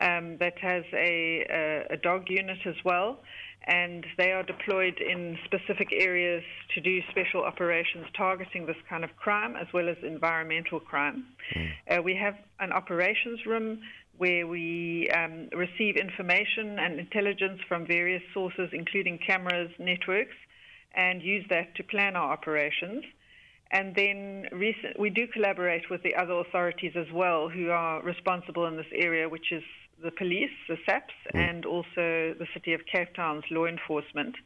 um, 0.00 0.36
that 0.38 0.58
has 0.60 0.84
a, 0.92 1.44
a, 1.50 1.94
a 1.94 1.96
dog 1.96 2.24
unit 2.28 2.58
as 2.66 2.76
well 2.84 3.18
and 3.66 4.04
they 4.18 4.32
are 4.32 4.42
deployed 4.42 4.98
in 4.98 5.38
specific 5.44 5.88
areas 5.92 6.42
to 6.74 6.80
do 6.80 7.00
special 7.10 7.42
operations 7.42 8.06
targeting 8.16 8.66
this 8.66 8.76
kind 8.88 9.04
of 9.04 9.16
crime 9.16 9.56
as 9.56 9.66
well 9.72 9.88
as 9.88 9.96
environmental 10.02 10.80
crime. 10.80 11.24
Mm. 11.56 11.98
Uh, 11.98 12.02
we 12.02 12.14
have 12.14 12.34
an 12.60 12.72
operations 12.72 13.40
room 13.46 13.80
where 14.18 14.46
we 14.46 15.08
um, 15.16 15.48
receive 15.56 15.96
information 15.96 16.78
and 16.78 17.00
intelligence 17.00 17.60
from 17.66 17.86
various 17.86 18.22
sources, 18.32 18.68
including 18.72 19.18
cameras, 19.26 19.70
networks, 19.78 20.36
and 20.96 21.22
use 21.22 21.44
that 21.50 21.74
to 21.76 21.82
plan 21.82 22.16
our 22.16 22.32
operations. 22.32 23.04
And 23.70 23.94
then 23.96 24.46
recent, 24.52 24.98
we 24.98 25.10
do 25.10 25.26
collaborate 25.26 25.90
with 25.90 26.02
the 26.02 26.14
other 26.14 26.34
authorities 26.34 26.92
as 26.96 27.10
well 27.12 27.48
who 27.48 27.70
are 27.70 28.02
responsible 28.02 28.66
in 28.66 28.76
this 28.76 28.86
area, 28.94 29.28
which 29.28 29.50
is 29.50 29.62
the 30.02 30.10
police, 30.12 30.50
the 30.68 30.76
SAPS, 30.86 31.14
mm. 31.34 31.40
and 31.40 31.64
also 31.64 32.34
the 32.38 32.46
City 32.52 32.72
of 32.74 32.80
Cape 32.90 33.14
Town's 33.14 33.44
law 33.50 33.66
enforcement. 33.66 34.36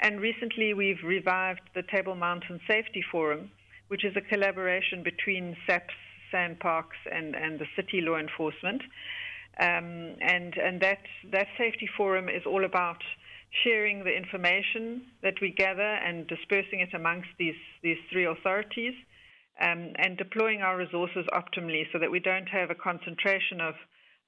And 0.00 0.20
recently 0.20 0.74
we've 0.74 1.02
revived 1.04 1.60
the 1.74 1.82
Table 1.82 2.14
Mountain 2.14 2.60
Safety 2.66 3.04
Forum, 3.12 3.50
which 3.88 4.04
is 4.04 4.16
a 4.16 4.20
collaboration 4.20 5.02
between 5.02 5.56
SAPS, 5.66 5.94
SANParks, 6.32 6.98
and, 7.12 7.36
and 7.36 7.58
the 7.58 7.66
city 7.76 8.00
law 8.00 8.16
enforcement. 8.16 8.82
Um, 9.60 10.16
and 10.20 10.56
and 10.58 10.80
that, 10.80 10.98
that 11.30 11.46
safety 11.56 11.88
forum 11.96 12.28
is 12.28 12.42
all 12.44 12.64
about 12.64 13.00
sharing 13.62 14.04
the 14.04 14.14
information 14.14 15.02
that 15.22 15.34
we 15.40 15.50
gather 15.50 15.82
and 15.82 16.26
dispersing 16.26 16.80
it 16.80 16.94
amongst 16.94 17.28
these, 17.38 17.60
these 17.82 17.98
three 18.10 18.26
authorities. 18.26 18.94
Um, 19.60 19.92
and 19.96 20.18
deploying 20.18 20.62
our 20.62 20.76
resources 20.76 21.26
optimally 21.32 21.84
so 21.92 22.00
that 22.00 22.10
we 22.10 22.18
don't 22.18 22.48
have 22.48 22.70
a 22.70 22.74
concentration 22.74 23.60
of 23.60 23.74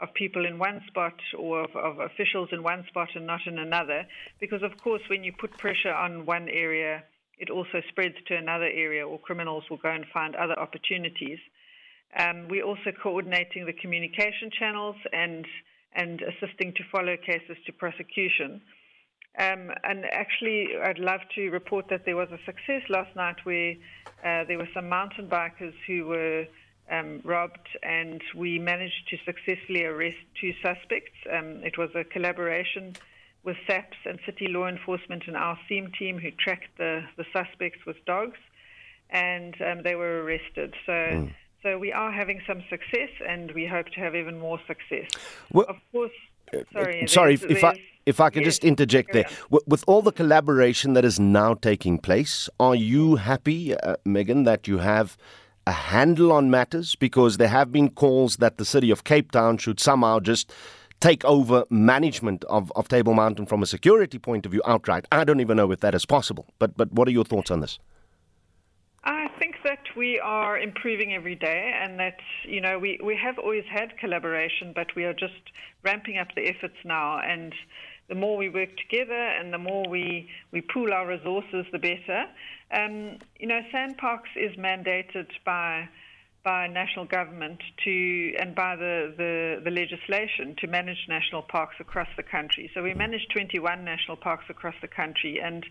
of 0.01 0.13
people 0.15 0.45
in 0.45 0.59
one 0.59 0.83
spot 0.89 1.15
or 1.39 1.65
of, 1.65 1.75
of, 1.75 2.01
officials 2.01 2.51
in 2.53 2.63
one 2.63 2.85
spot 2.89 3.09
and 3.15 3.27
not 3.27 3.41
in 3.47 3.59
another. 3.59 4.07
Because, 4.41 4.63
of 4.63 4.77
course, 4.83 5.01
when 5.09 5.25
you 5.25 5.33
put 5.33 5.57
pressure 5.57 5.93
on 5.93 6.27
one 6.27 6.49
area, 6.51 7.03
it 7.39 7.51
also 7.51 7.81
spreads 7.89 8.15
to 8.29 8.37
another 8.37 8.67
area, 8.67 9.07
or 9.07 9.19
criminals 9.19 9.65
will 9.71 9.79
go 9.79 9.91
and 9.91 10.05
find 10.13 10.35
other 10.35 10.59
opportunities. 10.59 11.39
Um, 12.19 12.49
we're 12.49 12.65
also 12.65 12.93
coordinating 13.03 13.67
the 13.67 13.73
communication 13.73 14.51
channels 14.59 14.97
and 15.13 15.47
and 15.95 16.21
assisting 16.21 16.75
to 16.75 16.83
follow 16.93 17.17
cases 17.17 17.57
to 17.65 17.73
prosecution. 17.73 18.61
Um, 19.39 19.71
and 19.85 20.07
actually, 20.13 20.69
I'd 20.83 20.99
love 20.99 21.21
to 21.35 21.51
report 21.51 21.89
that 21.91 22.07
there 22.07 22.17
was 22.17 22.29
a 22.31 22.39
success 22.47 22.83
last 22.89 23.15
night 23.15 23.37
where 23.45 23.75
uh, 24.25 24.45
there 24.45 24.57
were 24.57 24.69
some 24.73 24.89
mountain 24.89 25.29
bikers 25.29 25.75
who 25.87 26.07
were 26.07 26.47
um, 26.91 27.21
robbed, 27.23 27.69
and 27.83 28.23
we 28.35 28.59
managed 28.59 29.09
to 29.11 29.19
successfully 29.27 29.85
arrest 29.85 30.17
two 30.41 30.53
suspects. 30.63 31.13
Um, 31.31 31.63
it 31.63 31.77
was 31.77 31.91
a 31.95 32.05
collaboration 32.05 32.95
with 33.45 33.57
SAPS 33.67 33.97
and 34.07 34.19
city 34.25 34.49
law 34.49 34.67
enforcement 34.69 35.25
and 35.27 35.37
our 35.37 35.59
SEAM 35.69 35.93
team 35.99 36.19
who 36.19 36.31
tracked 36.31 36.79
the, 36.79 37.03
the 37.17 37.25
suspects 37.33 37.85
with 37.87 37.97
dogs, 38.07 38.39
and 39.11 39.55
um, 39.61 39.83
they 39.83 39.95
were 39.95 40.25
arrested. 40.25 40.75
So. 40.87 40.93
Mm. 40.93 41.35
So 41.63 41.79
we 41.79 41.91
are 41.91 42.13
having 42.13 42.41
some 42.47 42.63
success, 42.71 43.09
and 43.27 43.51
we 43.51 43.67
hope 43.67 43.87
to 43.87 44.01
have 44.01 44.15
even 44.15 44.39
more 44.39 44.61
success. 44.69 45.11
Well, 45.53 45.67
of 45.69 45.75
course, 45.91 46.13
sorry. 46.73 47.07
Sorry, 47.07 47.35
if, 47.35 47.45
if 47.45 47.65
I 47.65 47.81
if 48.07 48.21
I 48.21 48.31
can 48.31 48.43
yes, 48.43 48.55
just 48.55 48.65
interject 48.65 49.13
there, 49.13 49.29
with 49.51 49.83
all 49.89 50.01
the 50.01 50.13
collaboration 50.13 50.93
that 50.93 51.05
is 51.05 51.19
now 51.19 51.55
taking 51.55 51.99
place, 51.99 52.49
are 52.61 52.77
you 52.77 53.17
happy, 53.17 53.77
uh, 53.77 53.97
Megan, 54.05 54.45
that 54.45 54.69
you 54.69 54.79
have 54.79 55.17
a 55.67 55.73
handle 55.73 56.31
on 56.31 56.49
matters? 56.49 56.95
Because 56.95 57.37
there 57.39 57.49
have 57.49 57.73
been 57.73 57.91
calls 57.91 58.37
that 58.37 58.59
the 58.59 58.65
city 58.65 58.93
of 58.93 59.03
Cape 59.03 59.33
Town 59.33 59.59
should 59.59 59.81
somehow 59.81 60.21
just 60.21 60.53
take 61.01 61.25
over 61.25 61.65
management 61.69 62.45
of, 62.45 62.73
of 62.77 62.89
Table 62.89 63.13
Mountain 63.13 63.47
from 63.47 63.63
a 63.63 63.67
security 63.67 64.19
point 64.19 64.47
of 64.47 64.53
view 64.53 64.63
outright. 64.65 65.05
I 65.11 65.25
don't 65.25 65.41
even 65.41 65.57
know 65.57 65.71
if 65.73 65.81
that 65.81 65.95
is 65.95 66.07
possible. 66.07 66.47
But 66.59 66.77
but 66.77 66.93
what 66.93 67.09
are 67.09 67.11
your 67.11 67.25
thoughts 67.25 67.51
on 67.51 67.61
this? 67.61 67.79
I 69.05 69.29
think 69.39 69.56
we 69.97 70.21
are 70.21 70.59
improving 70.59 71.15
every 71.15 71.35
day 71.35 71.73
and 71.81 71.99
that, 71.99 72.19
you 72.45 72.61
know, 72.61 72.79
we, 72.79 73.01
we 73.03 73.17
have 73.17 73.39
always 73.39 73.65
had 73.71 73.97
collaboration, 73.99 74.73
but 74.75 74.95
we 74.95 75.05
are 75.05 75.15
just 75.15 75.35
ramping 75.83 76.19
up 76.19 76.29
the 76.37 76.47
efforts 76.49 76.77
now. 76.85 77.19
And 77.19 77.55
the 78.09 78.15
more 78.15 78.37
we 78.37 78.49
work 78.49 78.71
together 78.77 79.15
and 79.15 79.53
the 79.53 79.59
more 79.59 79.89
we, 79.89 80.29
we 80.53 80.61
pool 80.61 80.93
our 80.93 81.07
resources, 81.07 81.67
the 81.73 81.79
better. 81.79 82.27
Um, 82.71 83.19
you 83.39 83.47
know, 83.47 83.61
Sandparks 83.73 84.37
is 84.37 84.57
mandated 84.57 85.29
by 85.45 85.89
by 86.47 86.69
national 86.69 87.05
government 87.07 87.61
to 87.83 88.33
and 88.39 88.55
by 88.55 88.77
the, 88.77 89.13
the, 89.19 89.61
the, 89.65 89.71
legislation 89.73 90.55
to 90.61 90.69
manage 90.69 91.05
national 91.09 91.43
parks 91.43 91.75
across 91.81 92.07
the 92.17 92.23
country. 92.23 92.71
So 92.73 92.85
we 92.85 92.95
manage 92.95 93.27
21 93.33 93.85
national 93.85 94.17
parks 94.17 94.45
across 94.49 94.77
the 94.81 94.87
country, 94.87 95.41
and 95.43 95.67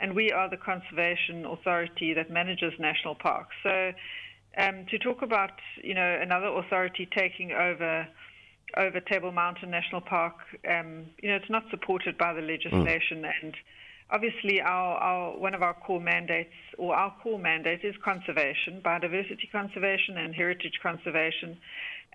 and 0.00 0.16
we 0.16 0.32
are 0.32 0.50
the 0.50 0.56
conservation 0.56 1.46
authority 1.46 2.12
that 2.14 2.28
manages 2.28 2.72
national 2.80 3.14
parks. 3.14 3.54
So 3.62 3.92
um, 4.58 4.86
to 4.90 4.98
talk 4.98 5.22
about 5.22 5.52
you 5.80 5.94
know 5.94 6.18
another 6.20 6.48
authority 6.48 7.08
taking 7.16 7.52
over 7.52 8.08
over 8.76 8.98
Table 8.98 9.30
Mountain 9.30 9.70
National 9.70 10.00
Park, 10.00 10.34
um, 10.68 11.06
you 11.22 11.28
know, 11.28 11.36
it's 11.36 11.48
not 11.48 11.62
supported 11.70 12.18
by 12.18 12.32
the 12.32 12.42
legislation 12.42 13.22
mm. 13.22 13.30
and 13.42 13.54
obviously 14.10 14.60
our, 14.60 14.96
our, 14.96 15.38
one 15.38 15.54
of 15.54 15.62
our 15.62 15.74
core 15.74 16.00
mandates 16.00 16.52
or 16.78 16.94
our 16.94 17.14
core 17.22 17.38
mandate 17.38 17.80
is 17.84 17.94
conservation, 18.04 18.80
biodiversity 18.84 19.50
conservation 19.50 20.18
and 20.18 20.34
heritage 20.34 20.78
conservation. 20.82 21.56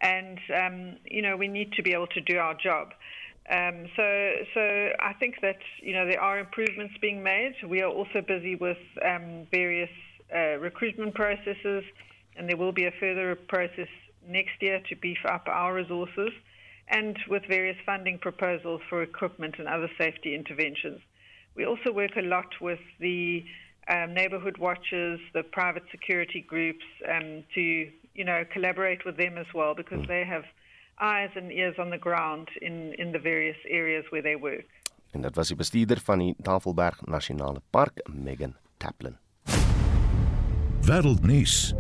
And, 0.02 0.40
um, 0.56 0.96
you 1.06 1.22
know, 1.22 1.38
we 1.38 1.48
need 1.48 1.74
to 1.74 1.84
be 1.84 1.94
able 1.94 2.08
to 2.08 2.22
do 2.22 2.38
our 2.38 2.56
job. 2.56 2.90
Um, 3.50 3.88
so, 3.96 4.32
so 4.54 4.90
I 5.00 5.14
think 5.20 5.36
that, 5.42 5.58
you 5.82 5.94
know, 5.94 6.06
there 6.06 6.22
are 6.22 6.40
improvements 6.40 6.96
being 7.02 7.22
made. 7.22 7.54
We 7.68 7.82
are 7.82 7.90
also 7.90 8.22
busy 8.22 8.56
with 8.56 8.78
um, 9.06 9.48
various 9.52 9.90
uh, 10.34 10.58
recruitment 10.60 11.14
processes, 11.14 11.84
and 12.36 12.48
there 12.48 12.58
will 12.58 12.72
be 12.72 12.86
a 12.86 12.92
further 13.00 13.36
process 13.36 13.88
next 14.28 14.62
year 14.62 14.82
to 14.90 14.96
beef 14.96 15.18
up 15.28 15.48
our 15.48 15.74
resources 15.74 16.30
and 16.88 17.18
with 17.30 17.44
various 17.48 17.78
funding 17.86 18.20
proposals 18.20 18.82
for 18.90 19.02
equipment 19.02 19.56
and 19.58 19.68
other 19.68 19.90
safety 19.98 20.36
interventions. 20.36 21.00
We 21.56 21.66
also 21.66 21.92
work 21.92 22.16
a 22.18 22.22
lot 22.22 22.50
with 22.62 22.80
the 23.00 23.44
um, 23.88 24.14
neighborhood 24.14 24.58
watchers, 24.58 25.20
the 25.34 25.44
private 25.44 25.84
security 25.92 26.42
groups, 26.48 26.86
um, 27.10 27.44
to 27.56 27.62
you 28.14 28.26
know 28.26 28.44
collaborate 28.54 29.06
with 29.06 29.18
them 29.18 29.38
as 29.38 29.48
well 29.54 29.74
because 29.76 30.06
they 30.08 30.24
have 30.24 30.44
eyes 31.00 31.30
and 31.36 31.52
ears 31.52 31.76
on 31.78 31.90
the 31.90 31.98
ground 31.98 32.48
in 32.62 32.94
in 32.98 33.12
the 33.12 33.20
various 33.20 33.58
areas 33.70 34.06
where 34.12 34.22
they 34.22 34.36
work. 34.36 34.66
En 35.12 35.22
dit 35.22 35.36
was 35.36 35.48
die 35.48 35.58
bestuurder 35.58 36.00
van 36.00 36.20
die 36.20 36.36
Tafelberg 36.42 37.02
Nasionale 37.06 37.62
Park, 37.70 38.08
Megan 38.14 38.56
Taplin. 38.78 39.18
Wêreldnuus. 40.82 41.74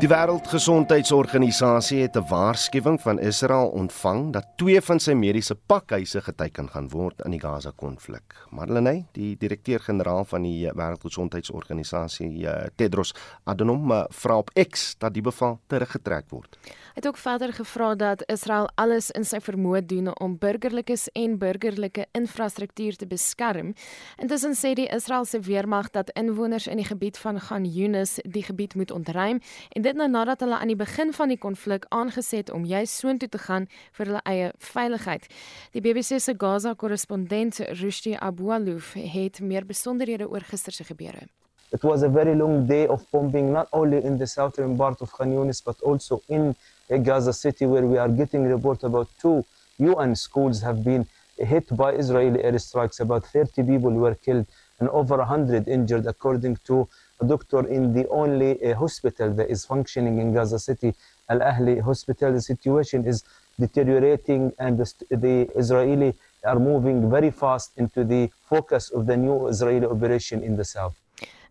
Die 0.00 0.08
Wêreldgesondheidsorganisasie 0.08 1.98
het 2.00 2.16
'n 2.16 2.24
waarskuwing 2.28 3.00
van 3.00 3.18
Israel 3.18 3.68
ontvang 3.68 4.32
dat 4.32 4.46
twee 4.56 4.80
van 4.80 4.98
sy 4.98 5.12
mediese 5.12 5.54
pakhuise 5.54 6.20
geteken 6.20 6.68
gaan 6.68 6.88
word 6.88 7.20
in 7.24 7.30
die 7.30 7.40
Gaza-konflik. 7.40 8.46
Madeleine, 8.50 9.04
die 9.12 9.36
direkteur-generaal 9.36 10.24
van 10.24 10.42
die 10.42 10.70
Wêreldgesondheidsorganisasie, 10.72 12.46
eh, 12.46 12.68
Tedros 12.76 13.14
Adhanom, 13.44 14.06
vra 14.08 14.36
op 14.36 14.50
X 14.68 14.94
dat 14.98 15.12
die 15.12 15.22
bevel 15.22 15.60
teruggetrek 15.66 16.24
word. 16.30 16.58
Hy 16.90 16.98
het 16.98 17.06
ook 17.06 17.16
verder 17.16 17.52
gevra 17.52 17.94
dat 17.94 18.22
Israel 18.26 18.66
alles 18.74 19.12
in 19.14 19.22
sy 19.24 19.38
vermoë 19.38 19.84
doen 19.86 20.08
om 20.18 20.32
burgerlikes 20.42 21.04
en 21.14 21.36
burgerlike 21.38 22.06
infrastruktuur 22.18 22.96
te 22.98 23.06
beskerm. 23.06 23.68
Intussen 24.18 24.56
sê 24.58 24.72
die 24.74 24.88
Israeliese 24.90 25.38
weermag 25.46 25.92
dat 25.94 26.10
inwoners 26.18 26.66
in 26.66 26.82
die 26.82 26.88
gebied 26.88 27.18
van 27.22 27.38
Khan 27.38 27.64
Yunis 27.64 28.16
die 28.24 28.42
gebied 28.42 28.74
moet 28.74 28.90
ontruim 28.90 29.38
en 29.70 29.86
dit 29.86 29.94
nou 29.94 30.08
nadat 30.10 30.42
hulle 30.42 30.58
aan 30.58 30.72
die 30.72 30.78
begin 30.80 31.14
van 31.14 31.30
die 31.30 31.38
konflik 31.38 31.86
aangeset 31.94 32.50
om 32.50 32.66
juis 32.66 32.96
soontoe 32.98 33.28
te 33.28 33.38
gaan 33.38 33.68
vir 33.92 34.10
hulle 34.10 34.24
eie 34.26 34.50
veiligheid. 34.58 35.30
Die 35.70 35.84
BBC 35.86 36.18
se 36.18 36.34
Gaza-korrespondent 36.34 37.62
Rushdie 37.78 38.18
Abualouf 38.18 38.96
het 38.98 39.38
meer 39.40 39.66
besonderhede 39.66 40.26
oor 40.26 40.42
gister 40.42 40.74
se 40.74 40.84
gebeure. 40.84 41.30
It 41.70 41.82
was 41.82 42.02
a 42.02 42.08
very 42.08 42.34
long 42.34 42.66
day 42.66 42.88
of 42.88 43.06
bombing, 43.12 43.52
not 43.52 43.68
only 43.70 44.02
in 44.02 44.18
the 44.18 44.26
southern 44.26 44.76
part 44.76 45.00
of 45.00 45.12
Khan 45.12 45.30
Yunis, 45.30 45.62
but 45.64 45.80
also 45.82 46.20
in 46.26 46.56
Gaza 46.98 47.32
City, 47.32 47.66
where 47.66 47.86
we 47.86 47.98
are 47.98 48.08
getting 48.08 48.44
report 48.44 48.82
about 48.82 49.08
two 49.20 49.44
UN 49.78 50.14
schools 50.14 50.60
have 50.62 50.84
been 50.84 51.06
hit 51.38 51.74
by 51.76 51.92
Israeli 51.92 52.42
airstrikes. 52.42 53.00
About 53.00 53.24
30 53.26 53.62
people 53.62 53.90
were 53.92 54.14
killed 54.14 54.46
and 54.78 54.88
over 54.90 55.16
100 55.18 55.68
injured, 55.68 56.06
according 56.06 56.56
to 56.64 56.88
a 57.20 57.26
doctor 57.26 57.66
in 57.66 57.92
the 57.92 58.08
only 58.08 58.62
uh, 58.62 58.74
hospital 58.74 59.32
that 59.34 59.50
is 59.50 59.64
functioning 59.64 60.18
in 60.18 60.32
Gaza 60.32 60.58
City, 60.58 60.94
Al 61.28 61.40
Ahli 61.40 61.80
Hospital. 61.80 62.32
The 62.32 62.40
situation 62.40 63.06
is 63.06 63.24
deteriorating, 63.58 64.52
and 64.58 64.78
the, 64.78 64.92
the 65.10 65.48
Israeli 65.56 66.14
are 66.44 66.58
moving 66.58 67.10
very 67.10 67.30
fast 67.30 67.72
into 67.76 68.04
the 68.04 68.30
focus 68.48 68.90
of 68.90 69.06
the 69.06 69.16
new 69.16 69.48
Israeli 69.48 69.86
operation 69.86 70.42
in 70.42 70.56
the 70.56 70.64
south. 70.64 70.94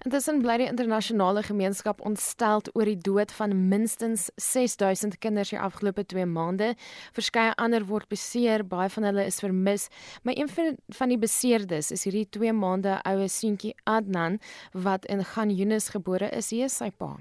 Intussen 0.05 0.37
bly 0.39 0.53
die 0.61 0.67
internasionale 0.69 1.41
gemeenskap 1.43 1.99
ontsteld 2.07 2.69
oor 2.71 2.87
die 2.87 2.99
dood 3.03 3.33
van 3.35 3.51
minstens 3.67 4.29
6000 4.39 5.17
kinders 5.19 5.51
die 5.51 5.59
afgelope 5.59 6.05
2 6.07 6.23
maande. 6.23 6.69
Verskeie 7.17 7.51
ander 7.59 7.83
word 7.89 8.07
beseer, 8.07 8.63
baie 8.63 8.87
van 8.93 9.09
hulle 9.09 9.25
is 9.27 9.41
vermis, 9.43 9.89
maar 10.23 10.39
een 10.39 10.47
van 10.47 11.11
die 11.11 11.19
beseerdes 11.19 11.91
is 11.91 12.07
hierdie 12.07 12.29
2 12.31 12.55
maande 12.55 12.95
oue 13.03 13.27
seentjie 13.27 13.75
Adnan 13.83 14.39
wat 14.71 15.03
in 15.11 15.25
Khan 15.33 15.51
Yunis 15.51 15.91
gebore 15.91 16.31
is. 16.31 16.53
Hier 16.55 16.71
is 16.71 16.79
sy 16.79 16.93
pa. 16.95 17.17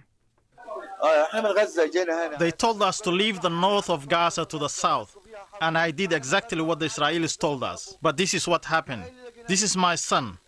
They 2.38 2.50
told 2.52 2.82
us 2.82 3.00
to 3.02 3.10
leave 3.10 3.40
the 3.40 3.50
north 3.50 3.90
of 3.90 4.06
Gaza 4.08 4.44
to 4.46 4.58
the 4.58 4.68
south, 4.68 5.16
and 5.60 5.76
I 5.76 5.90
did 5.90 6.12
exactly 6.12 6.62
what 6.62 6.78
the 6.78 6.86
Israelis 6.86 7.36
told 7.36 7.64
us. 7.64 7.96
But 8.00 8.16
this 8.16 8.34
is 8.34 8.46
what 8.46 8.64
happened. 8.66 9.02
This 9.48 9.62
is 9.62 9.76
my 9.76 9.96
son. 9.96 10.38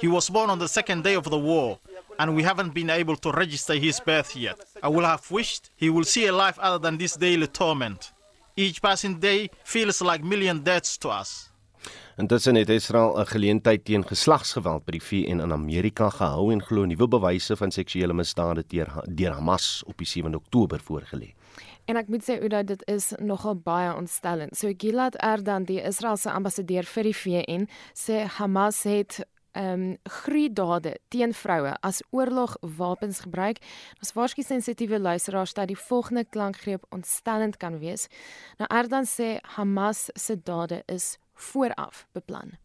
He 0.00 0.08
was 0.08 0.30
born 0.30 0.48
on 0.48 0.58
the 0.58 0.68
second 0.68 1.04
day 1.04 1.14
of 1.14 1.24
the 1.24 1.38
war, 1.38 1.78
and 2.18 2.34
we 2.34 2.42
haven't 2.42 2.72
been 2.72 2.88
able 2.88 3.16
to 3.16 3.30
register 3.32 3.74
his 3.74 4.00
birth 4.00 4.34
yet. 4.34 4.56
I 4.82 4.88
would 4.88 5.04
have 5.04 5.30
wished 5.30 5.70
he 5.76 5.90
will 5.90 6.04
see 6.04 6.26
a 6.26 6.32
life 6.32 6.58
other 6.58 6.78
than 6.78 6.96
this 6.96 7.16
daily 7.16 7.46
torment. 7.46 8.12
Each 8.56 8.80
passing 8.80 9.20
day 9.20 9.50
feels 9.62 10.00
like 10.00 10.24
million 10.24 10.60
deaths 10.62 10.96
to 10.98 11.10
us. 11.10 11.50
Intussen 12.16 12.54
het 12.54 12.68
Israel 12.68 13.18
'n 13.18 13.26
geleentheid 13.26 13.84
teen 13.84 14.06
geslagsgeweld 14.06 14.84
by 14.84 14.90
die 14.90 15.02
VN 15.02 15.40
in 15.40 15.52
Amerika 15.52 16.10
gehou 16.10 16.52
en 16.52 16.62
glo 16.62 16.84
nuwe 16.84 17.08
bewyse 17.08 17.56
van 17.56 17.70
seksuele 17.70 18.12
misdade 18.12 18.64
deur 19.06 19.32
Hamas 19.32 19.82
op 19.86 19.96
die 19.98 20.06
7 20.06 20.34
Oktober 20.34 20.80
voorgelê. 20.80 21.34
En 21.84 21.96
ek 21.96 22.08
moet 22.08 22.22
sê 22.22 22.42
Uda 22.42 22.62
dit 22.62 22.82
is 22.86 23.12
nogal 23.18 23.56
baie 23.56 23.94
ontstellend. 23.96 24.56
So 24.56 24.72
Gilad 24.76 25.16
Erdan, 25.16 25.64
die 25.64 25.80
Israeliese 25.82 26.30
ambassadeur 26.30 26.84
vir 26.84 27.02
die 27.02 27.16
VN, 27.16 27.68
sê 27.94 28.26
Hamas 28.38 28.82
het 28.82 29.24
ehm 29.52 29.82
um, 29.82 29.96
gruwdade 30.02 30.98
teen 31.08 31.34
vroue 31.34 31.74
as 31.80 32.02
oorlogwapens 32.10 33.20
gebruik. 33.20 33.58
Ons 33.98 34.12
waarsku 34.12 34.42
sensitiewe 34.42 34.98
luisteraars 34.98 35.54
dat 35.54 35.66
die 35.66 35.78
volgende 35.78 36.24
klankgreep 36.24 36.84
ontstellend 36.88 37.56
kan 37.56 37.78
wees. 37.78 38.08
Nou 38.58 38.68
Erdan 38.70 39.06
sê 39.06 39.38
Hamas 39.56 40.08
se 40.14 40.36
dade 40.42 40.82
is 40.86 41.16
vooraf 41.34 42.06
beplan. 42.12 42.58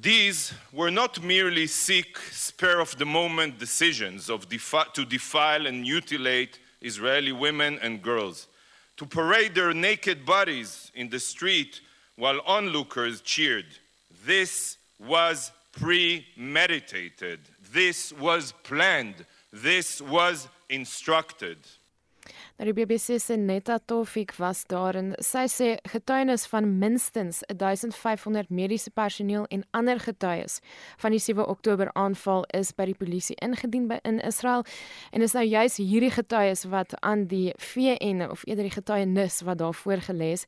These 0.00 0.54
were 0.72 0.90
not 0.90 1.22
merely 1.22 1.66
sick, 1.66 2.18
spur 2.30 2.80
of 2.80 2.96
the 2.96 3.04
moment 3.04 3.58
decisions 3.58 4.30
of 4.30 4.48
defi 4.48 4.84
to 4.94 5.04
defile 5.04 5.66
and 5.66 5.82
mutilate 5.82 6.58
Israeli 6.80 7.32
women 7.32 7.78
and 7.82 8.02
girls, 8.02 8.48
to 8.96 9.06
parade 9.06 9.54
their 9.54 9.74
naked 9.74 10.24
bodies 10.24 10.90
in 10.94 11.10
the 11.10 11.20
street 11.20 11.80
while 12.16 12.40
onlookers 12.46 13.20
cheered. 13.20 13.66
This 14.24 14.78
was 14.98 15.52
premeditated. 15.72 17.40
This 17.72 18.12
was 18.18 18.52
planned. 18.62 19.26
This 19.52 20.00
was 20.00 20.48
instructed. 20.68 21.58
Nou 22.56 22.68
die 22.68 22.74
BBC 22.76 23.18
se 23.18 23.34
Netta 23.36 23.78
Tofik 23.78 24.34
was 24.38 24.62
daar 24.70 24.94
en 24.94 25.08
sy 25.24 25.46
sê 25.50 25.68
getuienis 25.90 26.44
van 26.46 26.68
minstens 26.78 27.40
1500 27.48 28.50
mediese 28.54 28.92
personeel 28.94 29.48
en 29.50 29.64
ander 29.70 29.98
getuies 30.00 30.60
van 31.02 31.16
die 31.16 31.20
7 31.20 31.48
Oktober 31.48 31.90
aanval 31.98 32.46
is 32.54 32.70
by 32.76 32.86
die 32.92 32.98
polisie 32.98 33.36
ingedien 33.42 33.88
by 33.90 33.98
in 34.06 34.20
Israel 34.20 34.62
en 35.10 35.26
is 35.26 35.34
nou 35.34 35.44
juis 35.44 35.80
hierdie 35.82 36.12
getuies 36.14 36.64
wat 36.70 36.94
aan 37.00 37.26
die 37.26 37.50
VN 37.58 38.28
of 38.30 38.46
eerder 38.46 38.68
die 38.68 38.76
getuienis 38.78 39.42
wat 39.48 39.58
daar 39.58 39.74
voorgeles 39.74 40.46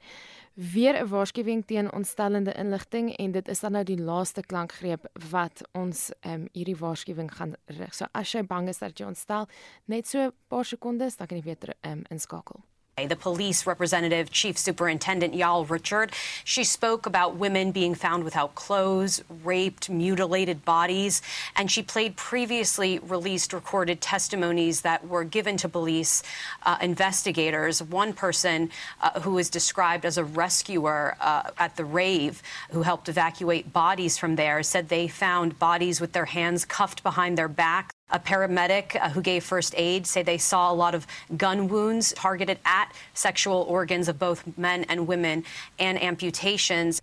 weer 0.54 0.94
'n 1.02 1.08
waarskuwing 1.08 1.66
teen 1.66 1.92
ontstellende 1.92 2.52
inligting 2.52 3.16
en 3.16 3.30
dit 3.32 3.48
is 3.48 3.60
dan 3.60 3.72
nou 3.72 3.84
die 3.84 4.02
laaste 4.02 4.40
klankgreep 4.40 5.06
wat 5.30 5.68
ons 5.72 6.10
ehm 6.20 6.32
um, 6.32 6.48
hierdie 6.52 6.76
waarskuwing 6.76 7.34
gaan 7.34 7.54
rig. 7.66 7.94
So 7.94 8.06
as 8.12 8.32
jy 8.32 8.46
bang 8.46 8.68
is 8.68 8.78
dat 8.78 8.98
jy 8.98 9.06
ontstel, 9.06 9.48
net 9.84 10.06
so 10.06 10.18
'n 10.18 10.32
paar 10.48 10.64
sekondes, 10.64 11.16
dan 11.16 11.26
kan 11.26 11.36
jy 11.38 11.44
weer 11.44 11.74
ehm 11.80 11.92
um, 11.92 12.04
inskakel. 12.08 12.60
The 12.96 13.16
police 13.16 13.66
representative, 13.66 14.30
Chief 14.30 14.57
Superintendent 14.57 15.35
Yal 15.35 15.64
Richard, 15.64 16.12
she 16.44 16.62
spoke 16.62 17.07
about 17.07 17.35
women 17.35 17.72
being 17.72 17.96
found 17.96 18.22
without 18.22 18.54
clothes, 18.54 19.20
raped, 19.42 19.90
mutilated 19.90 20.64
bodies, 20.64 21.20
and 21.57 21.68
she 21.68 21.83
played 21.83 22.14
previously 22.14 23.00
released 23.00 23.52
recorded 23.52 24.00
testimonies 24.00 24.83
that 24.83 25.09
were 25.09 25.24
given 25.24 25.57
to 25.57 25.68
police 25.68 26.22
uh, 26.66 26.78
investigators. 26.80 27.83
One 27.83 28.12
person 28.12 28.70
uh, 29.02 29.20
was 29.26 29.50
described 29.50 30.04
as 30.04 30.16
a 30.16 30.24
rescuer 30.24 31.16
uh, 31.20 31.50
at 31.59 31.74
the 31.74 31.85
rave 31.85 32.44
who 32.70 32.83
helped 32.83 33.09
evacuate 33.09 33.72
bodies 33.72 34.16
from 34.16 34.37
there 34.37 34.62
said 34.62 34.88
they 34.88 35.09
found 35.09 35.59
bodies 35.59 36.00
with 36.00 36.12
their 36.12 36.26
hands 36.26 36.64
cuffed 36.64 37.02
behind 37.02 37.37
their 37.37 37.48
back. 37.48 37.93
A 38.14 38.18
paramedic 38.20 38.94
uh, 38.94 39.11
who 39.11 39.20
gave 39.20 39.42
first 39.42 39.74
aid 39.77 40.07
say 40.07 40.22
they 40.22 40.38
saw 40.38 40.70
a 40.70 40.77
lot 40.85 40.94
of 40.94 41.05
gun 41.37 41.66
wounds 41.66 42.12
targeted 42.12 42.59
at 42.64 42.92
sexual 43.12 43.66
organs 43.68 44.09
of 44.09 44.20
both 44.20 44.44
men 44.57 44.85
and 44.85 45.09
women 45.09 45.42
and 45.81 46.00
amputations. 46.00 47.03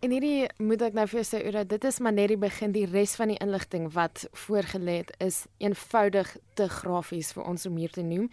En 0.00 0.12
hierdie 0.12 0.48
moet 0.60 0.82
ek 0.84 0.96
nou 0.96 1.06
vir 1.08 1.22
jou 1.22 1.26
sê 1.26 1.38
dat 1.54 1.68
dit 1.68 1.84
is 1.88 1.98
maar 2.04 2.12
net 2.12 2.28
die 2.28 2.40
begin 2.40 2.72
die 2.74 2.84
res 2.88 3.14
van 3.16 3.32
die 3.32 3.38
inligting 3.40 3.88
wat 3.94 4.26
voorgelê 4.46 4.98
het 5.00 5.12
is 5.24 5.44
eenvoudig 5.58 6.34
te 6.56 6.68
grafies 6.68 7.32
vir 7.36 7.48
ons 7.48 7.64
om 7.68 7.76
hier 7.80 7.92
te 7.92 8.04
noem. 8.04 8.28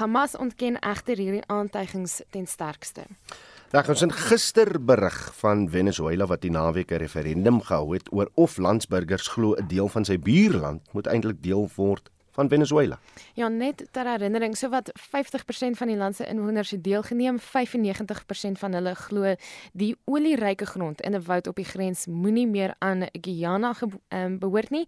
Hamas 0.00 0.36
ontken 0.36 0.80
egter 0.80 1.20
hierdie 1.20 1.44
aantuigings 1.52 2.20
ten 2.32 2.48
sterkste. 2.48 3.04
Daar 3.72 3.88
ons 3.88 4.02
in 4.04 4.12
gister 4.12 4.68
berig 4.84 5.14
van 5.34 5.62
Venezuela 5.72 6.26
wat 6.28 6.42
die 6.44 6.50
naweek 6.52 6.90
'n 6.92 7.00
referendum 7.00 7.60
gehou 7.60 7.94
het 7.94 8.12
oor 8.12 8.28
of 8.34 8.58
landsburgers 8.58 9.28
glo 9.28 9.54
'n 9.54 9.66
deel 9.66 9.88
van 9.88 10.04
sy 10.04 10.18
buurland 10.18 10.92
moet 10.92 11.06
eintlik 11.06 11.42
deel 11.42 11.70
word 11.76 12.10
van 12.30 12.48
Venezuela. 12.48 12.98
Ja, 13.34 13.48
net 13.48 13.88
ter 13.90 14.06
herinnering, 14.06 14.56
so 14.56 14.68
wat 14.68 14.92
50% 14.92 15.76
van 15.76 15.86
die 15.88 15.96
land 15.96 16.16
se 16.16 16.26
inwoners 16.26 16.70
het 16.70 16.84
deelgeneem, 16.84 17.38
95% 17.40 18.58
van 18.58 18.72
hulle 18.72 18.94
glo 18.94 19.34
die 19.72 19.96
olieryke 20.04 20.66
grond 20.66 21.00
in 21.00 21.14
'n 21.14 21.24
woud 21.24 21.46
op 21.46 21.56
die 21.56 21.64
grens 21.64 22.06
moenie 22.06 22.46
meer 22.46 22.74
aan 22.78 23.06
Guyana 23.20 23.74
um, 24.08 24.38
behoort 24.38 24.70
nie. 24.70 24.86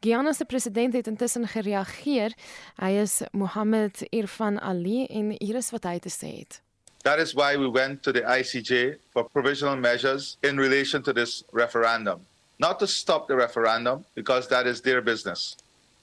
Guyana 0.00 0.32
se 0.32 0.44
president 0.44 0.92
het 0.92 1.06
intussen 1.06 1.48
gereageer. 1.48 2.32
Hy 2.76 2.90
is 2.90 3.22
Mohammed 3.32 4.06
Irfan 4.10 4.60
Ali 4.60 5.06
en 5.06 5.34
hier 5.38 5.56
is 5.56 5.70
wat 5.70 5.84
hy 5.84 5.98
te 5.98 6.10
sê 6.10 6.38
het. 6.38 6.62
That 7.02 7.18
is 7.18 7.34
why 7.34 7.56
we 7.56 7.68
went 7.68 8.02
to 8.04 8.12
the 8.12 8.20
ICJ 8.20 8.96
for 9.12 9.24
provisional 9.24 9.74
measures 9.74 10.36
in 10.44 10.56
relation 10.56 11.02
to 11.02 11.12
this 11.12 11.42
referendum. 11.50 12.20
Not 12.60 12.78
to 12.78 12.86
stop 12.86 13.26
the 13.26 13.34
referendum, 13.34 14.04
because 14.14 14.46
that 14.48 14.68
is 14.68 14.80
their 14.80 15.00
business, 15.00 15.56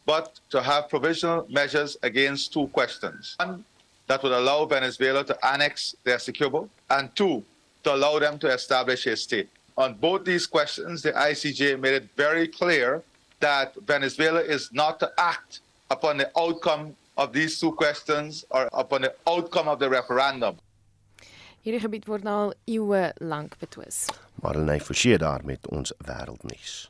but 0.05 0.41
to 0.49 0.62
have 0.62 0.89
provisional 0.89 1.45
measures 1.49 1.95
against 2.03 2.51
two 2.51 2.67
questions. 2.67 3.35
One, 3.39 3.63
that 4.07 4.21
would 4.23 4.33
allow 4.33 4.65
Venezuela 4.65 5.23
to 5.23 5.45
annex 5.45 5.95
the 6.03 6.12
Essequibo, 6.12 6.67
and 6.89 7.15
two, 7.15 7.45
to 7.83 7.95
allow 7.95 8.19
them 8.19 8.38
to 8.39 8.47
establish 8.47 9.05
a 9.05 9.15
state. 9.15 9.47
On 9.77 9.93
both 9.93 10.25
these 10.25 10.45
questions, 10.45 11.01
the 11.01 11.13
ICJ 11.13 11.79
made 11.79 11.93
it 11.93 12.09
very 12.17 12.45
clear 12.47 13.01
that 13.39 13.73
Venezuela 13.88 14.41
is 14.41 14.69
not 14.73 14.99
to 14.99 15.09
act 15.17 15.62
upon 15.89 16.17
the 16.17 16.29
outcome 16.38 16.93
of 17.17 17.31
these 17.31 17.57
two 17.57 17.71
questions 17.71 18.43
or 18.51 18.67
upon 18.73 19.03
the 19.03 19.13
outcome 19.27 19.69
of 19.69 19.79
the 19.79 19.89
referendum. 19.89 20.57
Hierdie 21.60 21.82
gebied 21.84 22.06
word 22.08 22.24
nou 22.24 22.36
al 22.45 22.54
eeue 22.72 23.10
lank 23.19 23.58
betwis. 23.60 24.06
Marlenae 24.39 24.80
Forsie 24.80 25.17
daar 25.19 25.43
met 25.43 25.67
ons 25.67 25.91
wêreldnuus. 26.08 26.88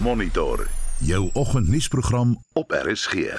Monitor 0.00 0.64
jou 1.04 1.28
oggendnuusprogram 1.36 2.38
op 2.56 2.72
RSG. 2.72 3.36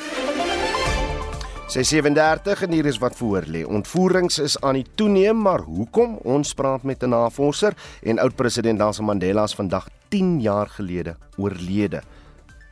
637 1.65 2.61
en 2.61 2.71
hier 2.71 2.85
is 2.85 3.01
wat 3.01 3.15
voor 3.17 3.49
lê. 3.49 3.63
Ontvoerings 3.65 4.37
is 4.39 4.59
aan 4.61 4.77
die 4.77 4.85
toeneem, 4.95 5.41
maar 5.41 5.65
hoekom? 5.65 6.19
Ons 6.21 6.53
praat 6.53 6.83
met 6.83 7.03
'n 7.03 7.09
navorser 7.09 7.73
en 8.01 8.19
oud-president 8.19 8.77
Nelson 8.77 9.05
Mandela 9.05 9.43
is 9.43 9.55
vandag 9.55 9.89
10 10.07 10.41
jaar 10.41 10.69
gelede 10.69 11.15
oorlede. 11.37 12.03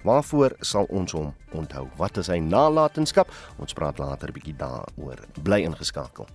Waarvoor 0.04 0.56
sal 0.60 0.88
ons 0.90 1.12
hom 1.16 1.34
onthou? 1.56 1.88
Wat 1.98 2.18
is 2.20 2.28
sy 2.28 2.40
nalatenskap? 2.44 3.32
Ons 3.58 3.74
praat 3.74 4.00
later 4.04 4.30
'n 4.30 4.34
bietjie 4.34 4.58
daaroor. 4.58 5.20
Bly 5.44 5.64
ingeskakel. 5.64 6.28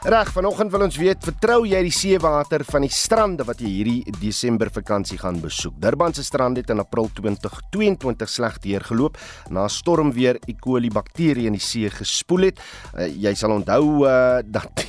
Reg, 0.00 0.30
vanoggend 0.32 0.70
wil 0.72 0.80
ons 0.86 0.96
weet, 0.96 1.18
vertrou 1.20 1.66
jy 1.68 1.82
die 1.84 1.92
seewater 1.92 2.62
van 2.64 2.86
die 2.86 2.88
strande 2.88 3.44
wat 3.44 3.58
jy 3.60 3.68
hierdie 3.68 4.14
Desember 4.16 4.70
vakansie 4.72 5.18
gaan 5.20 5.42
besoek? 5.42 5.74
Durban 5.76 6.14
se 6.16 6.24
strand 6.24 6.56
het 6.56 6.70
in 6.72 6.80
April 6.80 7.10
2022 7.12 8.32
sleg 8.32 8.56
deurgeloop 8.64 9.18
na 9.52 9.66
stormweer 9.68 10.40
E. 10.48 10.54
coli 10.56 10.88
bakterie 10.88 11.44
in 11.50 11.52
die 11.52 11.60
see 11.60 11.92
gespoel 11.92 12.48
het. 12.48 12.62
Uh, 12.94 13.10
jy 13.12 13.34
sal 13.36 13.52
onthou 13.52 14.06
uh, 14.08 14.40
dat 14.40 14.86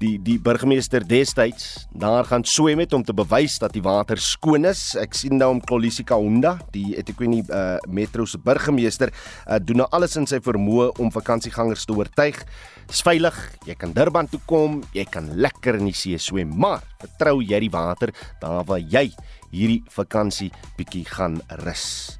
die 0.00 0.16
die 0.22 0.36
burgemeester 0.42 1.04
destyds 1.06 1.86
daar 1.96 2.26
gaan 2.28 2.44
swem 2.44 2.82
het 2.84 2.92
om 2.92 3.04
te 3.04 3.14
bewys 3.16 3.58
dat 3.62 3.72
die 3.72 3.84
water 3.84 4.20
skoon 4.20 4.68
is. 4.68 4.94
Ek 5.00 5.16
sien 5.16 5.38
nou 5.40 5.50
om 5.54 5.60
Kolisika 5.64 6.18
Honda, 6.20 6.56
die 6.74 6.96
Etiquette 6.98 7.44
uh, 7.48 7.76
Metro 7.88 8.26
se 8.28 8.38
burgemeester, 8.38 9.12
uh, 9.46 9.60
doen 9.60 9.84
nou 9.84 9.88
alles 9.96 10.16
in 10.20 10.28
sy 10.28 10.42
vermoë 10.44 10.92
om 11.00 11.12
vakansiegangers 11.14 11.86
te 11.88 11.96
oortuig 11.96 12.44
Dis 12.86 13.02
veilig. 13.02 13.34
Jy 13.66 13.74
kan 13.78 13.94
Durban 13.94 14.28
toe 14.30 14.38
kom, 14.46 14.78
jy 14.94 15.02
kan 15.10 15.26
lekker 15.34 15.80
in 15.80 15.88
die 15.88 15.96
see 15.96 16.18
swem, 16.22 16.52
maar 16.54 16.84
vertrou 17.02 17.40
jy 17.42 17.58
die 17.64 17.72
water 17.72 18.12
daar 18.42 18.62
waar 18.68 18.78
jy 18.78 19.08
hierdie 19.50 19.82
vakansie 19.90 20.52
bietjie 20.78 21.02
gaan 21.08 21.40
rus. 21.64 22.16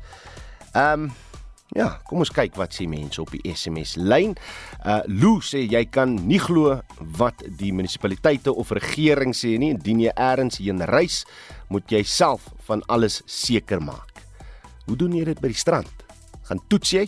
Ehm 0.74 1.06
um, 1.06 1.14
ja, 1.76 1.88
kom 2.08 2.22
ons 2.24 2.32
kyk 2.32 2.56
wat 2.58 2.74
sê 2.74 2.86
mense 2.90 3.20
op 3.22 3.32
die 3.34 3.42
SMS 3.52 3.96
lyn. 4.00 4.34
Uh 4.80 5.02
Lou 5.12 5.38
sê 5.44 5.62
jy 5.66 5.84
kan 5.92 6.16
nie 6.28 6.40
glo 6.42 6.78
wat 7.20 7.44
die 7.60 7.72
munisipaliteite 7.76 8.52
of 8.52 8.72
regering 8.74 9.36
sê 9.36 9.56
nie, 9.60 9.74
indien 9.76 10.00
jy 10.06 10.14
eers 10.14 10.60
heen 10.62 10.82
reis, 10.88 11.24
moet 11.68 11.86
jy 11.92 12.02
self 12.06 12.48
van 12.68 12.82
alles 12.88 13.22
seker 13.26 13.82
maak. 13.82 14.16
Hoe 14.86 14.96
doen 14.96 15.14
jy 15.18 15.24
dit 15.28 15.40
by 15.42 15.50
die 15.52 15.58
strand? 15.58 16.06
Gaan 16.48 16.62
toets 16.70 16.92
jy? 16.94 17.06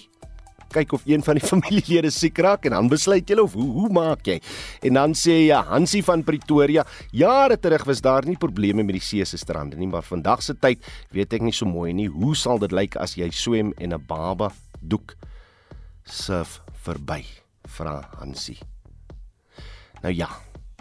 Kyk 0.74 0.92
of 0.92 1.02
een 1.08 1.22
van 1.24 1.38
die 1.38 1.46
familielede 1.52 2.10
siek 2.14 2.38
raak 2.38 2.68
en 2.68 2.76
dan 2.76 2.90
besluit 2.92 3.28
jy 3.28 3.38
of 3.42 3.56
hoe 3.58 3.68
hoe 3.78 3.90
maak 3.92 4.26
jy? 4.26 4.38
En 4.82 4.98
dan 5.00 5.16
sê 5.18 5.40
jy 5.46 5.60
Hansie 5.70 6.02
van 6.04 6.24
Pretoria, 6.26 6.84
jare 7.12 7.58
terug 7.60 7.84
was 7.88 8.02
daar 8.04 8.26
nie 8.26 8.36
probleme 8.36 8.84
met 8.84 8.98
die 8.98 9.04
see 9.04 9.24
se 9.24 9.38
strande 9.38 9.76
nie, 9.76 9.88
maar 9.88 10.06
vandag 10.06 10.42
se 10.42 10.54
tyd 10.54 10.84
weet 11.14 11.32
ek 11.38 11.42
nie 11.42 11.54
so 11.54 11.68
mooi 11.68 11.92
nie. 11.92 12.08
Hoe 12.08 12.34
sal 12.36 12.58
dit 12.62 12.72
lyk 12.72 12.96
as 12.96 13.16
jy 13.18 13.30
swem 13.30 13.72
en 13.78 13.94
'n 13.94 14.04
baba 14.06 14.52
doek 14.80 15.16
surf 16.04 16.60
verby? 16.84 17.24
Vra 17.68 18.00
Hansie. 18.18 18.58
Nou 20.02 20.14
ja, 20.14 20.28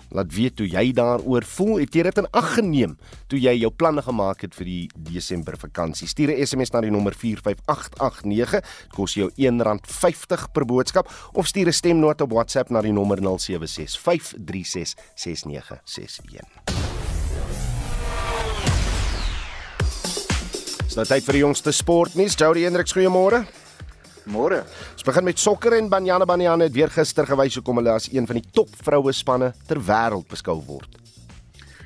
Laat 0.10 0.34
weet 0.34 0.60
hoe 0.60 0.70
jy 0.70 0.91
daaroor 0.96 1.43
voel. 1.43 1.80
Het 1.84 1.96
jy 1.96 2.04
dit 2.08 2.17
in 2.17 2.30
ag 2.32 2.54
geneem 2.56 2.98
toe 3.28 3.39
jy 3.39 3.58
jou 3.60 3.72
planne 3.76 4.02
gemaak 4.02 4.41
het 4.46 4.56
vir 4.56 4.65
die 4.65 4.89
Desember 4.96 5.58
vakansie? 5.60 6.08
Stuur 6.08 6.32
'n 6.32 6.46
SMS 6.46 6.72
na 6.72 6.82
die 6.82 6.91
nommer 6.91 7.13
45889. 7.13 8.62
Dit 8.62 8.93
kos 8.96 9.13
jou 9.13 9.32
R1.50 9.36 10.52
per 10.52 10.65
boodskap 10.65 11.12
of 11.34 11.48
stuur 11.48 11.67
'n 11.67 11.74
stemnota 11.74 12.24
op 12.24 12.32
WhatsApp 12.32 12.70
na 12.70 12.82
die 12.82 12.91
nommer 12.91 13.22
0765366961. 13.22 13.28
Dit 20.78 20.88
is 20.88 20.96
nou 20.96 21.06
tyd 21.06 21.24
vir 21.24 21.34
die 21.34 21.41
jongste 21.41 21.72
sportnuus. 21.72 22.36
Jody 22.36 22.62
Hendriks, 22.62 22.93
goeiemôre. 22.93 23.46
Môre. 24.28 24.62
Ons 24.94 25.08
begin 25.08 25.24
met 25.24 25.40
sokker 25.40 25.78
en 25.78 25.90
Banyana 25.90 26.26
Banyana 26.28 26.68
het 26.68 26.76
weer 26.76 26.92
gister 26.92 27.28
gewys 27.28 27.56
hoekom 27.56 27.80
hulle 27.80 27.94
as 27.96 28.10
een 28.12 28.28
van 28.28 28.40
die 28.42 28.50
top 28.52 28.72
vroue 28.84 29.13
spanne 29.16 29.54
ter 29.70 29.80
wêreld 29.80 30.28
beskou 30.28 30.58
word. 30.68 30.98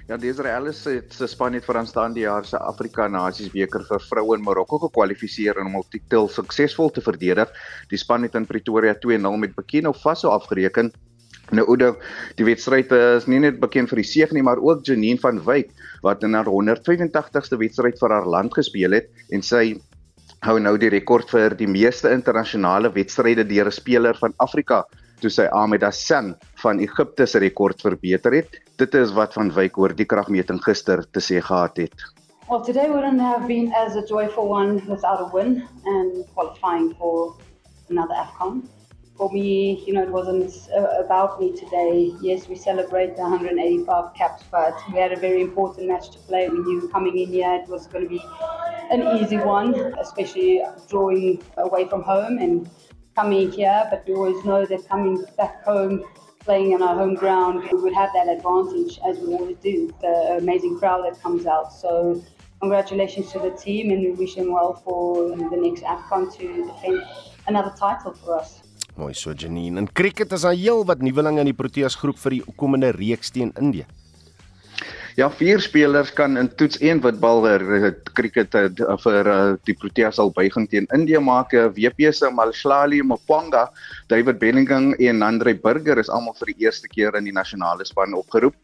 Ja, 0.10 0.18
die 0.20 0.32
Israelies 0.34 0.82
het 0.90 1.14
se 1.16 1.28
span 1.30 1.54
het 1.56 1.64
veraanstaande 1.64 2.24
jaar 2.24 2.44
se 2.44 2.60
Afrika 2.60 3.06
Nasies 3.08 3.52
beker 3.54 3.86
vir 3.88 4.02
vroue 4.10 4.36
in 4.36 4.42
Marokko 4.44 4.82
gekwalifiseer 4.88 5.62
en 5.62 5.70
om 5.70 5.78
hul 5.78 5.86
titel 5.94 6.28
suksesvol 6.34 6.90
te 6.92 7.04
verdedig. 7.06 7.54
Die 7.94 8.00
span 8.02 8.26
het 8.28 8.36
in 8.36 8.50
Pretoria 8.50 8.98
2-0 9.06 9.38
met 9.40 9.56
Burkina 9.56 9.94
Faso 9.94 10.34
afgereken. 10.34 10.92
Nou 11.52 11.64
Oudo, 11.68 11.94
die 12.40 12.48
wedstryd 12.48 12.92
is 12.96 13.30
nie 13.32 13.40
net 13.44 13.62
bekend 13.62 13.92
vir 13.92 14.02
die 14.02 14.08
seëg 14.08 14.34
nie, 14.36 14.44
maar 14.44 14.60
ook 14.60 14.84
Janine 14.88 15.20
van 15.20 15.40
Wyk 15.46 15.72
wat 16.04 16.24
in 16.28 16.36
haar 16.36 16.50
185ste 16.50 17.60
wedstryd 17.62 18.00
vir 18.00 18.16
haar 18.16 18.28
land 18.28 18.56
gespeel 18.56 18.98
het 18.98 19.12
en 19.30 19.44
sy 19.46 19.78
hou 20.42 20.58
nou 20.58 20.74
die 20.82 20.90
rekord 20.90 21.30
vir 21.30 21.54
die 21.54 21.68
meeste 21.70 22.10
internasionale 22.10 22.90
wedstryde 22.96 23.44
deur 23.46 23.68
'n 23.70 23.78
speler 23.78 24.18
van 24.18 24.34
Afrika 24.40 24.86
toe 25.22 25.30
sy 25.30 25.46
Ahmed 25.54 25.84
Hassan 25.84 26.34
van 26.64 26.80
Egipte 26.80 27.28
se 27.28 27.40
rekord 27.40 27.82
verbeter 27.82 28.34
het. 28.34 28.58
Dit 28.78 28.96
is 28.96 29.14
wat 29.14 29.34
van 29.34 29.52
Wyk 29.54 29.78
oor 29.78 29.94
die 29.94 30.06
kragmeting 30.06 30.60
gister 30.64 31.06
te 31.14 31.20
sê 31.20 31.42
gehad 31.42 31.78
het. 31.78 31.94
Well, 32.50 32.64
today 32.66 32.90
wouldn't 32.90 33.22
have 33.22 33.48
been 33.48 33.72
as 33.74 33.96
a 33.96 34.02
joyful 34.02 34.50
one 34.50 34.82
without 34.88 35.22
a 35.22 35.30
win 35.32 35.64
and 35.86 36.26
qualifying 36.34 36.96
for 36.98 37.36
another 37.90 38.16
AFCON. 38.16 38.64
For 39.22 39.30
me, 39.32 39.84
you 39.86 39.94
know, 39.94 40.02
it 40.02 40.10
wasn't 40.10 40.52
uh, 40.76 41.00
about 41.00 41.40
me 41.40 41.56
today. 41.56 42.12
Yes, 42.24 42.48
we 42.48 42.56
celebrate 42.56 43.16
the 43.16 43.22
185 43.22 44.16
caps, 44.16 44.44
but 44.50 44.74
we 44.92 44.98
had 44.98 45.12
a 45.12 45.16
very 45.16 45.42
important 45.42 45.90
match 45.90 46.10
to 46.10 46.18
play. 46.18 46.50
We 46.50 46.58
knew 46.58 46.90
coming 46.90 47.16
in 47.16 47.28
here 47.28 47.54
it 47.64 47.70
was 47.70 47.86
going 47.86 48.06
to 48.06 48.10
be 48.10 48.26
an 48.90 49.04
easy 49.20 49.38
one, 49.38 49.76
especially 50.00 50.64
drawing 50.90 51.40
away 51.58 51.88
from 51.88 52.02
home 52.02 52.40
and 52.40 52.68
coming 53.16 53.52
here. 53.52 53.86
But 53.92 54.06
we 54.08 54.16
always 54.16 54.44
know 54.44 54.66
that 54.66 54.90
coming 54.90 55.24
back 55.38 55.64
home, 55.66 56.04
playing 56.40 56.74
on 56.74 56.82
our 56.82 56.96
home 56.96 57.14
ground, 57.14 57.70
we 57.72 57.78
would 57.78 57.94
have 57.94 58.10
that 58.16 58.28
advantage 58.28 59.00
as 59.08 59.20
we 59.20 59.36
always 59.36 59.58
do. 59.58 59.94
The 60.02 60.38
amazing 60.40 60.80
crowd 60.80 61.06
that 61.06 61.22
comes 61.22 61.46
out. 61.46 61.72
So 61.74 62.24
congratulations 62.60 63.32
to 63.34 63.38
the 63.38 63.52
team, 63.52 63.92
and 63.92 64.02
we 64.02 64.14
wish 64.14 64.34
them 64.34 64.52
well 64.52 64.74
for 64.74 65.30
the 65.30 65.58
next 65.58 65.84
AFCON 65.84 66.36
to 66.38 66.66
defend 66.66 67.04
another 67.46 67.72
title 67.78 68.14
for 68.14 68.40
us. 68.40 68.61
Mooi 69.00 69.14
so 69.16 69.34
Janine. 69.34 69.80
In 69.80 69.88
cricket 69.94 70.32
is 70.32 70.42
daar 70.42 70.58
heel 70.58 70.86
wat 70.86 71.02
nuwelinge 71.02 71.40
in 71.40 71.52
die 71.52 71.58
Proteas 71.58 71.96
groep 71.96 72.20
vir 72.20 72.38
die 72.38 72.44
komende 72.60 72.92
reeks 72.96 73.32
teen 73.32 73.54
Indië. 73.60 73.88
Ja, 75.20 75.28
vier 75.28 75.60
spelers 75.60 76.12
kan 76.16 76.38
in 76.40 76.48
toets 76.56 76.80
1 76.80 77.02
witbal 77.04 77.44
cricket 78.16 78.56
eh, 78.56 78.70
vir 79.04 79.28
uh, 79.28 79.40
die 79.68 79.76
Proteas 79.76 80.20
al 80.24 80.32
buiging 80.32 80.70
teen 80.72 80.88
India 80.96 81.20
maak. 81.20 81.52
WP 81.52 82.14
se 82.16 82.32
Malshlali 82.32 83.02
Mpanga, 83.04 83.68
David 84.08 84.40
Bellingham 84.40 84.94
en 84.94 85.22
Andre 85.22 85.54
Burger 85.54 86.00
is 86.00 86.10
almal 86.10 86.36
vir 86.40 86.54
die 86.54 86.66
eerste 86.66 86.88
keer 86.88 87.16
in 87.20 87.28
die 87.28 87.36
nasionale 87.36 87.86
span 87.86 88.16
opgeroep. 88.16 88.56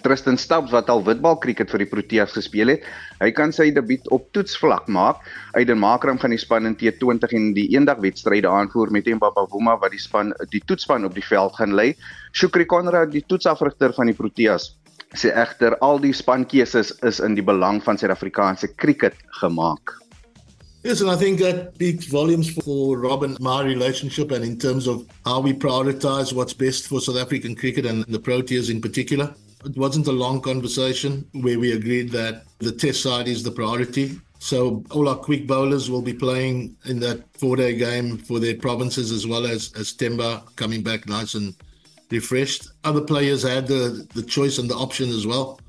Tristan 0.00 0.38
Stubbs 0.38 0.72
wat 0.72 0.88
al 0.88 1.02
witbal 1.04 1.36
cricket 1.42 1.70
vir 1.72 1.82
die 1.84 1.88
Proteas 1.90 2.32
gespeel 2.32 2.72
het, 2.72 2.86
hy 3.20 3.30
kan 3.36 3.52
sy 3.52 3.68
debuut 3.74 4.06
op 4.14 4.28
toetsvlak 4.32 4.88
maak. 4.88 5.20
Aiden 5.58 5.80
Makram 5.82 6.20
gaan 6.22 6.32
die 6.32 6.40
span 6.40 6.68
in 6.70 6.76
T20 6.80 7.34
en 7.36 7.50
die 7.56 7.68
eendagwedstryde 7.76 8.48
aanvoer 8.48 8.92
met 8.94 9.10
Mbaba 9.10 9.44
Buma 9.52 9.76
wat 9.82 9.92
die 9.92 10.00
span 10.00 10.32
die 10.54 10.62
toetsspan 10.64 11.04
op 11.04 11.16
die 11.18 11.26
veld 11.26 11.58
gaan 11.58 11.76
lei. 11.76 11.92
Shukri 12.32 12.64
Konrad, 12.64 13.12
die 13.12 13.24
toetsafrigter 13.26 13.92
van 13.92 14.08
die 14.08 14.16
Proteas, 14.16 14.72
sê 15.12 15.34
egter 15.36 15.76
al 15.84 16.00
die 16.00 16.14
spankeuses 16.16 16.94
is 17.04 17.20
in 17.20 17.36
die 17.36 17.44
belang 17.44 17.82
van 17.84 18.00
Suid-Afrikaanse 18.00 18.72
cricket 18.80 19.18
gemaak. 19.42 19.98
Yes, 20.82 21.00
and 21.00 21.10
I 21.10 21.14
think 21.14 21.38
that 21.38 21.74
speaks 21.74 22.06
volumes 22.06 22.50
for 22.50 22.98
Rob 22.98 23.22
and 23.22 23.38
my 23.38 23.62
relationship 23.62 24.32
and 24.32 24.44
in 24.44 24.58
terms 24.58 24.88
of 24.88 25.06
how 25.24 25.38
we 25.38 25.52
prioritize 25.52 26.32
what's 26.32 26.52
best 26.52 26.88
for 26.88 27.00
South 27.00 27.18
African 27.18 27.54
cricket 27.54 27.86
and 27.86 28.04
the 28.08 28.18
Proteas 28.18 28.68
in 28.68 28.80
particular. 28.80 29.32
It 29.64 29.76
wasn't 29.76 30.08
a 30.08 30.12
long 30.12 30.40
conversation 30.40 31.26
where 31.32 31.58
we 31.58 31.72
agreed 31.72 32.10
that 32.10 32.44
the 32.58 32.72
test 32.72 33.02
side 33.02 33.28
is 33.28 33.42
the 33.42 33.50
priority. 33.50 34.20
So 34.38 34.82
all 34.90 35.08
our 35.08 35.16
quick 35.16 35.46
bowlers 35.46 35.88
will 35.88 36.02
be 36.02 36.14
playing 36.14 36.76
in 36.86 36.98
that 37.00 37.24
four-day 37.38 37.76
game 37.76 38.18
for 38.18 38.40
their 38.40 38.56
provinces 38.56 39.12
as 39.12 39.26
well 39.26 39.46
as, 39.46 39.72
as 39.74 39.92
Temba 39.92 40.42
coming 40.56 40.82
back 40.82 41.08
nice 41.08 41.34
and 41.34 41.54
refreshed. 42.10 42.68
Other 42.82 43.02
players 43.02 43.42
had 43.42 43.68
the, 43.68 44.06
the 44.14 44.22
choice 44.22 44.58
and 44.58 44.68
the 44.68 44.74
option 44.74 45.10
as 45.10 45.26
well. 45.26 45.60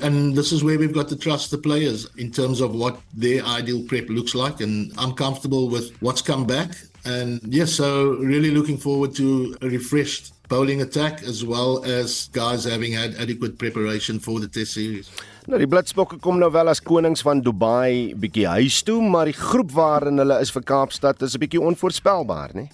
And 0.00 0.36
this 0.36 0.52
is 0.52 0.62
where 0.62 0.78
we've 0.78 0.92
got 0.92 1.08
to 1.08 1.16
trust 1.16 1.50
the 1.50 1.58
players 1.58 2.06
in 2.18 2.30
terms 2.30 2.60
of 2.60 2.74
what 2.74 3.00
their 3.14 3.42
ideal 3.44 3.82
prep 3.84 4.08
looks 4.08 4.34
like. 4.34 4.60
And 4.60 4.92
I'm 4.98 5.12
comfortable 5.12 5.68
with 5.68 5.90
what's 6.00 6.22
come 6.22 6.46
back. 6.46 6.70
And 7.04 7.40
yes, 7.42 7.72
so 7.72 8.10
really 8.16 8.50
looking 8.50 8.76
forward 8.76 9.14
to 9.16 9.56
a 9.62 9.68
refreshed 9.68 10.34
bowling 10.48 10.80
attack 10.82 11.22
as 11.22 11.44
well 11.44 11.84
as 11.84 12.30
guys 12.32 12.64
having 12.64 12.92
had 12.92 13.14
adequate 13.20 13.58
preparation 13.58 14.18
for 14.18 14.40
the 14.40 14.48
test 14.48 14.72
series. 14.72 15.10
Nou 15.48 15.60
die 15.60 15.68
Blitsbokke 15.68 16.18
kom 16.24 16.40
nou 16.40 16.50
wel 16.52 16.68
as 16.72 16.80
konings 16.84 17.22
van 17.24 17.40
Dubai 17.44 18.14
bietjie 18.20 18.48
huis 18.48 18.82
toe, 18.84 18.98
maar 19.04 19.28
die 19.28 19.36
groep 19.36 19.72
waarin 19.76 20.20
hulle 20.20 20.40
is 20.44 20.52
vir 20.52 20.64
Kaapstad 20.72 21.22
is 21.22 21.36
'n 21.36 21.44
bietjie 21.44 21.60
onvoorspelbaar, 21.60 22.50
né? 22.54 22.68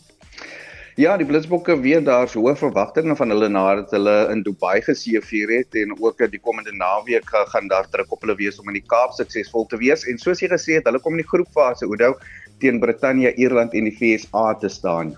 Ja, 0.95 1.17
die 1.19 1.27
Blitsbokke 1.27 1.75
weet 1.83 2.05
daar's 2.07 2.37
hoë 2.39 2.53
verwagtinge 2.55 3.17
van 3.19 3.31
hulle 3.35 3.49
nadat 3.49 3.91
hulle 3.91 4.29
in 4.31 4.45
Dubai 4.47 4.81
geseëvier 4.81 5.51
het 5.51 5.75
en 5.75 5.91
ook 5.99 6.23
die 6.31 6.39
komende 6.39 6.71
naweek 6.71 7.27
gaan 7.51 7.67
daar 7.69 7.89
druk 7.91 8.13
op 8.13 8.21
hulle 8.23 8.37
wees 8.39 8.61
om 8.63 8.69
in 8.71 8.79
die 8.79 8.87
Kaap 8.87 9.11
suksesvol 9.17 9.67
te 9.67 9.77
wees 9.77 10.07
en 10.07 10.19
soos 10.19 10.39
jy 10.39 10.49
gesê 10.53 10.79
het, 10.79 10.87
hulle 10.87 11.01
kom 11.03 11.19
in 11.19 11.25
die 11.25 11.33
groepfase 11.33 11.89
Oudo 11.91 12.15
teen 12.63 12.79
Brittanje, 12.79 13.35
Ierland 13.35 13.75
en 13.75 13.89
die 13.91 13.97
VSA 13.99 14.55
te 14.63 14.71
staan. 14.71 15.17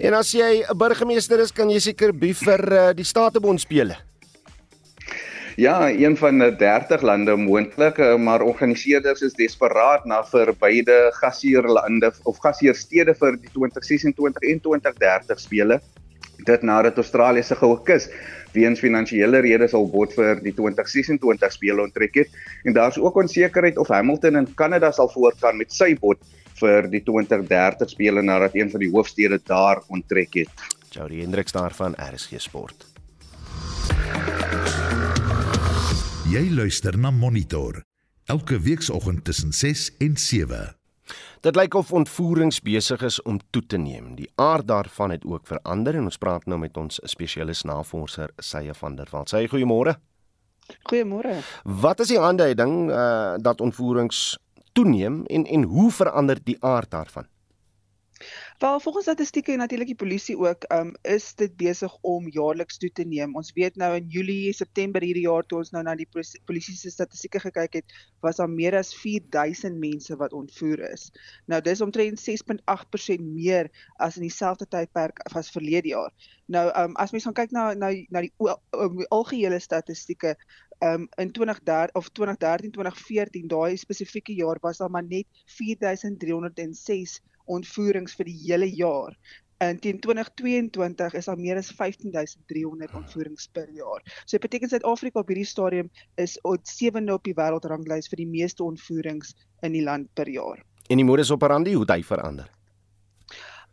En 0.00 0.14
as 0.16 0.30
jy 0.32 0.64
'n 0.64 0.78
burgemeester 0.80 1.40
is, 1.40 1.52
kan 1.52 1.68
jy 1.68 1.78
seker 1.78 2.12
bi 2.12 2.32
vir 2.32 2.60
uh, 2.72 2.92
die 2.96 3.04
Statebond 3.04 3.60
spele. 3.60 3.98
Ja, 5.60 5.90
een 5.90 6.16
van 6.16 6.38
30 6.56 7.02
lande 7.02 7.36
moontlik, 7.36 7.98
eh, 7.98 8.16
maar 8.16 8.40
organiseerders 8.40 9.20
is 9.20 9.34
desperaat 9.36 10.06
na 10.06 10.22
vir 10.24 10.54
beide 10.56 11.10
gasheerlande 11.20 12.12
of 12.24 12.38
gasheerstede 12.38 13.14
vir 13.14 13.36
die 13.36 13.50
2026 13.52 14.48
en 14.48 14.60
2030 14.60 15.40
spele. 15.40 15.80
Dit 16.46 16.62
nadat 16.62 16.96
Australië 16.96 17.42
se 17.42 17.54
goue 17.54 17.82
kus 17.84 18.08
weens 18.54 18.80
finansiële 18.80 19.42
redes 19.44 19.74
al 19.74 19.84
bot 19.90 20.14
vir 20.16 20.40
die 20.40 20.54
2026 20.56 21.52
spele 21.52 21.82
onttrek 21.82 22.14
het 22.14 22.28
en 22.64 22.72
daar's 22.72 22.98
ook 22.98 23.20
onsekerheid 23.20 23.76
of 23.78 23.88
Hamilton 23.88 24.36
in 24.36 24.54
Kanada 24.54 24.90
sal 24.90 25.12
voortgaan 25.12 25.60
met 25.60 25.72
sy 25.72 25.92
bot 26.00 26.18
vir 26.60 26.88
die 26.92 27.02
2030 27.06 27.90
spele 27.94 28.22
nadat 28.22 28.54
een 28.54 28.70
van 28.70 28.84
die 28.84 28.90
hoofstede 28.92 29.40
daar 29.46 29.82
onttrek 29.88 30.42
het. 30.42 30.66
Jody 30.90 31.20
Hendriks 31.22 31.52
daarvan 31.52 31.94
RSG 31.98 32.40
Sport. 32.42 32.86
Jy 36.30 36.44
luister 36.54 36.98
na 36.98 37.10
Monitor 37.10 37.82
elke 38.30 38.60
weekoggend 38.60 39.24
tussen 39.24 39.52
6 39.52 39.90
en 39.98 40.16
7. 40.16 40.76
Dit 41.40 41.56
lyk 41.56 41.74
of 41.74 41.92
ontvoerings 41.92 42.60
besig 42.60 43.02
is 43.02 43.22
om 43.22 43.40
toe 43.50 43.62
te 43.66 43.78
neem. 43.80 44.14
Die 44.14 44.28
aard 44.34 44.68
daarvan 44.68 45.10
het 45.10 45.24
ook 45.24 45.46
verander 45.48 45.96
en 45.96 46.06
ons 46.10 46.20
praat 46.20 46.46
nou 46.46 46.58
met 46.60 46.76
ons 46.76 47.00
spesialis 47.08 47.64
navorser 47.64 48.30
Sye 48.38 48.74
van 48.76 48.98
der 48.98 49.08
Walt. 49.10 49.32
Sye, 49.32 49.48
goeiemôre. 49.48 49.96
Goeiemôre. 50.90 51.40
Wat 51.64 52.00
is 52.00 52.12
die 52.12 52.20
aanduiding 52.20 52.90
uh 52.90 53.34
dat 53.40 53.60
ontvoerings 53.60 54.38
toeneem 54.72 55.24
en 55.26 55.44
en 55.44 55.62
hoe 55.62 55.90
verander 55.90 56.38
die 56.44 56.56
aard 56.60 56.90
daarvan? 56.90 57.26
Wel 58.60 58.80
volgens 58.80 59.04
statistieke 59.04 59.52
en 59.52 59.58
natuurlik 59.58 59.86
die 59.86 59.96
polisie 59.96 60.36
ook, 60.38 60.64
um, 60.72 60.92
is 61.02 61.34
dit 61.34 61.56
besig 61.56 61.92
om 62.00 62.28
jaarliks 62.28 62.76
toe 62.76 62.90
te 62.92 63.04
neem. 63.08 63.32
Ons 63.34 63.52
weet 63.56 63.76
nou 63.80 63.94
in 63.96 64.10
Julie, 64.12 64.52
September 64.52 65.00
hierdie 65.00 65.24
jaar 65.24 65.46
toe 65.48 65.62
ons 65.62 65.70
nou 65.72 65.80
na 65.86 65.94
die 65.96 66.08
polisie 66.44 66.76
se 66.76 66.92
statistieke 66.92 67.40
gekyk 67.40 67.78
het, 67.78 67.94
was 68.20 68.36
daar 68.36 68.52
meer 68.52 68.76
as 68.76 68.92
4000 69.00 69.80
mense 69.80 70.16
wat 70.20 70.36
ontvoer 70.36 70.84
is. 70.90 71.08
Nou 71.48 71.62
dis 71.64 71.80
omtrent 71.80 72.20
6.8% 72.20 73.24
meer 73.32 73.72
as 73.96 74.20
in 74.20 74.28
dieselfde 74.28 74.68
tydperk 74.68 75.24
as 75.32 75.48
verlede 75.56 75.94
jaar. 75.94 76.12
Nou 76.52 76.66
um, 76.76 76.98
as 77.00 77.16
mens 77.16 77.24
gaan 77.30 77.40
kyk 77.40 77.56
na 77.56 77.70
na 77.72 77.94
na 78.12 78.26
die 78.26 79.08
algehele 79.08 79.64
statistieke 79.64 80.36
Um, 80.82 81.08
in 81.20 81.32
2013 81.32 81.94
of 81.94 82.08
2013 82.08 82.70
2014 82.72 83.48
daai 83.48 83.76
spesifieke 83.76 84.32
jaar 84.32 84.56
was 84.60 84.78
daar 84.80 84.90
maar 84.90 85.04
net 85.04 85.26
4306 85.44 87.20
ontvoerings 87.44 88.14
vir 88.16 88.24
die 88.24 88.38
hele 88.46 88.68
jaar. 88.72 89.16
En 89.60 89.76
teen 89.76 89.98
2022 90.00 91.14
is 91.20 91.28
daar 91.28 91.36
meer 91.38 91.58
as 91.60 91.68
15300 91.76 92.94
ontvoerings 92.96 93.48
per 93.52 93.68
jaar. 93.76 94.00
So 94.24 94.38
dit 94.38 94.46
beteken 94.46 94.72
Suid-Afrika 94.72 95.20
op 95.20 95.28
hierdie 95.28 95.44
stadium 95.44 95.90
is 96.14 96.38
op 96.48 96.64
7de 96.64 97.12
op 97.12 97.28
die 97.28 97.36
wêreldranglys 97.36 98.08
vir 98.08 98.22
die 98.22 98.30
meeste 98.30 98.64
ontvoerings 98.64 99.34
in 99.60 99.76
die 99.76 99.84
land 99.84 100.08
per 100.16 100.32
jaar. 100.32 100.64
En 100.88 100.96
die 100.96 101.04
modus 101.04 101.30
operandi 101.30 101.76
hoe 101.76 101.84
dit 101.84 102.06
verander? 102.06 102.48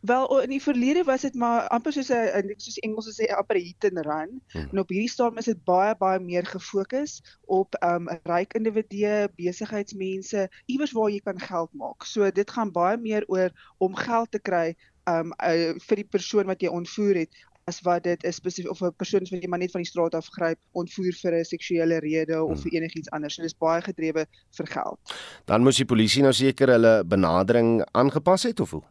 Wel 0.01 0.41
in 0.41 0.49
die 0.49 0.61
verlede 0.61 1.03
was 1.03 1.21
dit 1.21 1.33
maar 1.33 1.67
amper 1.67 1.93
soos 1.93 2.11
'n 2.11 2.53
soos 2.57 2.77
Engels 2.85 3.09
sê 3.19 3.25
amper 3.33 3.57
hit 3.57 3.83
and 3.83 4.05
run. 4.05 4.41
Hmm. 4.53 4.67
En 4.71 4.79
op 4.79 4.89
hierdie 4.89 5.09
stadium 5.09 5.37
is 5.37 5.45
dit 5.45 5.63
baie 5.63 5.95
baie 5.95 6.19
meer 6.19 6.45
gefokus 6.45 7.21
op 7.45 7.75
um 7.83 8.09
ryk 8.23 8.53
individue, 8.53 9.29
besigheidsmense, 9.35 10.49
iewers 10.65 10.91
waar 10.91 11.09
jy 11.09 11.19
kan 11.19 11.39
geld 11.39 11.73
maak. 11.73 12.03
So 12.03 12.31
dit 12.31 12.51
gaan 12.51 12.71
baie 12.71 12.97
meer 12.97 13.23
oor 13.27 13.51
om 13.77 13.95
geld 13.95 14.31
te 14.31 14.39
kry 14.39 14.75
um 15.07 15.33
uh, 15.43 15.73
vir 15.87 15.95
die 15.95 16.09
persoon 16.09 16.45
wat 16.45 16.61
jy 16.61 16.69
ontvoer 16.69 17.15
het 17.15 17.33
as 17.67 17.81
wat 17.83 18.03
dit 18.03 18.23
is 18.23 18.35
spesifiek 18.35 18.71
of 18.71 18.81
'n 18.81 18.93
persoon 18.95 19.27
wat 19.27 19.43
jy 19.43 19.47
maar 19.47 19.59
net 19.59 19.71
van 19.71 19.81
die 19.81 19.89
straat 19.89 20.15
af 20.15 20.27
gryp, 20.31 20.59
ontvoer 20.71 21.13
vir 21.21 21.33
'n 21.39 21.43
seksuele 21.43 21.99
rede 21.99 22.43
of 22.43 22.61
vir 22.61 22.71
hmm. 22.71 22.77
enigiets 22.79 23.09
anders. 23.11 23.35
So 23.35 23.41
dis 23.41 23.57
baie 23.57 23.81
gedrewe 23.81 24.25
vir 24.57 24.67
geld. 24.67 24.99
Dan 25.45 25.63
moes 25.63 25.77
die 25.77 25.85
polisie 25.85 26.21
nou 26.21 26.33
seker 26.33 26.67
hulle 26.67 27.03
benadering 27.03 27.83
aangepas 27.91 28.43
het 28.43 28.59
of 28.59 28.71
hoe? 28.71 28.83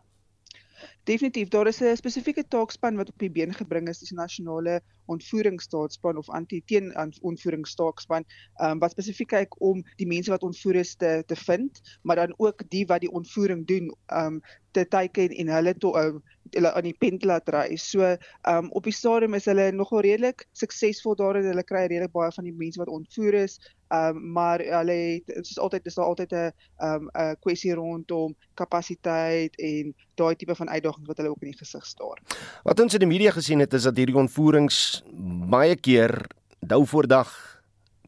Definitief, 1.06 1.48
daar 1.48 1.66
is 1.66 1.80
'n 1.80 1.96
spesifieke 1.96 2.42
taakspan 2.48 2.96
wat 2.96 3.08
op 3.08 3.18
die 3.18 3.30
been 3.30 3.54
gebring 3.54 3.88
is, 3.88 3.98
die 3.98 4.14
nasionale 4.14 4.80
ontvoeringsstaatspan 5.04 6.16
of 6.16 6.28
anti-teen 6.28 6.88
ontvoeringstaakspan, 7.20 8.24
um, 8.60 8.78
wat 8.78 8.90
spesifiek 8.90 9.28
kyk 9.28 9.54
om 9.60 9.84
die 10.00 10.06
mense 10.06 10.30
wat 10.30 10.42
ontvoer 10.42 10.80
is 10.82 10.94
te 10.94 11.22
te 11.26 11.36
vind, 11.36 11.80
maar 12.02 12.16
dan 12.16 12.34
ook 12.36 12.64
die 12.70 12.86
wat 12.86 13.00
die 13.00 13.10
ontvoering 13.10 13.66
doen, 13.66 13.92
um 14.12 14.40
te 14.70 14.88
teiken 14.88 15.30
en 15.30 15.48
hulle 15.48 15.74
to 15.78 15.94
uh, 15.96 16.18
hulle 16.50 16.72
aan 16.72 16.88
die 16.90 16.96
pen 16.98 17.22
laat 17.22 17.48
ry. 17.54 17.76
So, 17.76 18.16
um 18.50 18.70
op 18.70 18.84
die 18.84 18.92
stadium 18.92 19.34
is 19.34 19.46
hulle 19.46 19.70
nogal 19.72 20.00
redelik 20.00 20.48
suksesvol 20.52 21.14
daarin. 21.14 21.46
Hulle 21.46 21.64
kry 21.64 21.86
redelik 21.86 22.12
baie 22.12 22.32
van 22.34 22.44
die 22.44 22.52
mense 22.52 22.82
wat 22.82 22.90
ontvoer 22.90 23.44
is. 23.44 23.60
Um 23.94 24.32
maar 24.32 24.60
hulle 24.60 25.22
het 25.26 25.46
soos 25.46 25.58
altyd 25.58 25.86
is 25.86 25.94
daar 25.94 26.06
altyd 26.06 26.32
'n 26.32 26.52
um 26.82 27.08
'n 27.14 27.36
kwessie 27.40 27.74
rondom 27.74 28.34
kapasiteit 28.54 29.56
en 29.56 29.94
daai 30.14 30.36
tipe 30.36 30.54
van 30.54 30.70
uitdagings 30.70 31.06
wat 31.08 31.16
hulle 31.16 31.30
ook 31.30 31.42
in 31.42 31.50
die 31.50 31.58
gesig 31.58 31.86
staar. 31.86 32.20
Wat 32.64 32.80
ons 32.80 32.94
in 32.94 33.00
die 33.00 33.08
media 33.08 33.30
gesien 33.30 33.58
het 33.58 33.74
is 33.74 33.82
dat 33.82 33.96
hierdie 33.96 34.16
ontvoerings 34.16 35.02
baie 35.50 35.76
keer 35.76 36.26
dou 36.60 36.86
voor 36.86 37.06
dag 37.06 37.62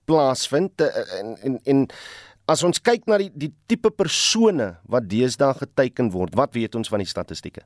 plaasvind 0.05 0.81
eh, 0.81 1.21
en 1.21 1.37
en 1.43 1.61
en 1.65 1.87
as 2.49 2.63
ons 2.63 2.81
kyk 2.81 3.07
na 3.07 3.19
die 3.19 3.31
die 3.35 3.53
tipe 3.67 3.91
persone 3.91 4.77
wat 4.89 5.09
deesdae 5.09 5.55
geteken 5.55 6.11
word, 6.11 6.35
wat 6.35 6.55
weet 6.55 6.75
ons 6.75 6.89
van 6.89 6.99
die 6.99 7.09
statistieke? 7.09 7.63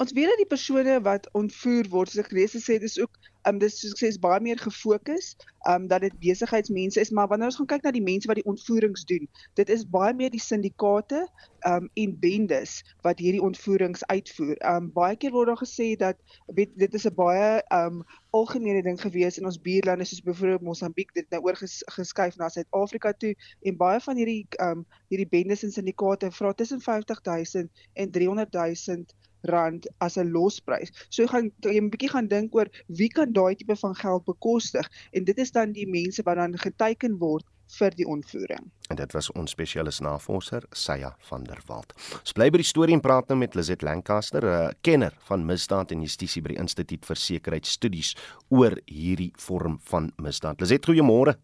Ons 0.00 0.14
weet 0.16 0.30
dat 0.32 0.38
die 0.40 0.48
persone 0.48 0.94
wat 1.04 1.26
ontvoer 1.36 1.88
word, 1.92 2.08
soos 2.08 2.22
ek 2.22 2.30
reeds 2.32 2.54
gesê 2.56 2.78
het, 2.78 2.84
is 2.88 2.94
ook 3.02 3.18
um 3.48 3.58
dis 3.60 3.74
soos 3.76 3.90
ek 3.92 3.98
sê 4.00 4.08
is 4.08 4.18
baie 4.22 4.40
meer 4.40 4.56
gefokus, 4.60 5.26
um 5.68 5.90
dat 5.90 6.06
dit 6.06 6.16
besigheidsmense 6.22 7.02
is, 7.02 7.10
maar 7.18 7.28
wanneer 7.28 7.50
ons 7.50 7.58
gaan 7.58 7.68
kyk 7.68 7.84
na 7.84 7.92
die 7.92 8.02
mense 8.06 8.30
wat 8.30 8.40
die 8.40 8.46
ontvoerings 8.48 9.04
doen, 9.10 9.28
dit 9.60 9.72
is 9.74 9.84
baie 9.96 10.14
meer 10.16 10.32
die 10.32 10.40
syndikaate 10.40 11.20
um 11.68 11.90
en 12.04 12.16
bendes 12.24 12.78
wat 13.04 13.20
hierdie 13.20 13.44
ontvoerings 13.44 14.06
uitvoer. 14.08 14.56
Um 14.72 14.88
baie 14.96 15.20
keer 15.20 15.36
word 15.36 15.52
daar 15.52 15.60
gesê 15.60 15.90
dat 16.00 16.16
weet 16.48 16.72
dit 16.80 16.96
is 16.96 17.04
'n 17.04 17.14
baie 17.20 17.52
um 17.82 18.00
algemene 18.40 18.80
ding 18.88 18.96
gewees 19.04 19.36
in 19.36 19.52
ons 19.52 19.60
buurlande 19.68 20.08
soos 20.08 20.24
byvoorbeeld 20.24 20.64
Mosambiek 20.70 21.12
dit 21.12 21.28
nou 21.28 21.44
oorgeskuif 21.44 22.40
na 22.40 22.48
Suid-Afrika 22.48 23.12
toe 23.12 23.36
en 23.68 23.76
baie 23.76 24.00
van 24.08 24.16
hierdie 24.16 24.46
um 24.64 24.86
hierdie 25.12 25.28
bendes 25.28 25.68
en 25.68 25.76
syndikaate 25.76 26.32
vra 26.40 26.56
tussen 26.56 26.80
50000 26.80 27.68
en 27.92 28.10
300000 28.10 29.18
rand 29.42 29.88
as 29.98 30.16
'n 30.16 30.32
losprys. 30.32 30.90
So 31.08 31.26
gaan 31.26 31.50
jy 31.62 31.78
'n 31.80 31.90
bietjie 31.90 32.10
gaan 32.10 32.28
dink 32.28 32.54
oor 32.54 32.68
wie 32.86 33.08
kan 33.08 33.32
daai 33.32 33.54
tipe 33.54 33.76
van 33.76 33.94
geld 33.94 34.24
bekostig 34.24 34.90
en 35.12 35.24
dit 35.24 35.38
is 35.38 35.50
dan 35.50 35.72
die 35.72 35.86
mense 35.86 36.22
wat 36.22 36.36
dan 36.36 36.58
geteken 36.58 37.18
word 37.18 37.44
vir 37.78 37.94
die 37.94 38.06
ontvoering. 38.06 38.70
En 38.90 38.98
dit 38.98 39.12
was 39.14 39.30
ons 39.38 39.50
spesialis 39.50 40.00
navorser, 40.00 40.64
Saya 40.72 41.12
van 41.28 41.44
der 41.46 41.60
Walt. 41.68 41.94
Ons 42.18 42.34
bly 42.34 42.50
by 42.50 42.58
die 42.62 42.66
storie 42.66 42.96
en 42.96 43.02
praat 43.04 43.30
nou 43.30 43.38
met 43.38 43.54
Lizet 43.54 43.82
Lancaster, 43.86 44.44
'n 44.44 44.74
kenner 44.82 45.14
van 45.28 45.46
misdaad 45.46 45.92
en 45.92 46.02
justisie 46.02 46.42
by 46.42 46.54
die 46.54 46.58
Instituut 46.58 47.06
vir 47.06 47.16
Sekuriteitsstudies 47.16 48.16
oor 48.48 48.78
hierdie 48.86 49.32
vorm 49.36 49.78
van 49.82 50.12
misdaad. 50.16 50.60
Lizet, 50.60 50.86
goeiemôre. 50.86 51.36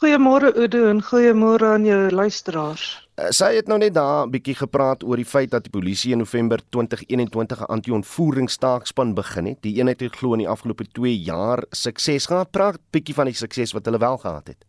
Goeiemôre 0.00 0.54
Udo 0.56 0.86
en 0.88 1.02
goeiemôre 1.04 1.66
aan 1.74 1.82
jou 1.84 2.08
luisteraars. 2.08 2.84
Uh, 3.20 3.26
sy 3.36 3.50
het 3.58 3.66
nou 3.68 3.76
net 3.76 3.92
daar 3.92 4.24
'n 4.24 4.30
bietjie 4.32 4.54
gepraat 4.56 5.04
oor 5.04 5.20
die 5.20 5.28
feit 5.28 5.50
dat 5.50 5.66
die 5.68 5.70
polisie 5.70 6.12
in 6.12 6.24
November 6.24 6.62
2021 6.70 7.60
'n 7.60 7.68
anti-ontvoeringstaakspan 7.68 9.12
begin 9.14 9.46
het. 9.46 9.60
Die 9.60 9.76
eenheid 9.76 10.00
het 10.00 10.16
glo 10.16 10.32
in 10.32 10.38
die 10.38 10.48
afgelope 10.48 10.84
2 10.92 11.20
jaar 11.20 11.64
sukses 11.70 12.26
gehad. 12.26 12.50
Praat 12.50 12.80
bietjie 12.90 13.14
van 13.14 13.26
die 13.26 13.34
sukses 13.34 13.72
wat 13.72 13.84
hulle 13.84 13.98
wel 13.98 14.16
gehad 14.16 14.46
het. 14.46 14.64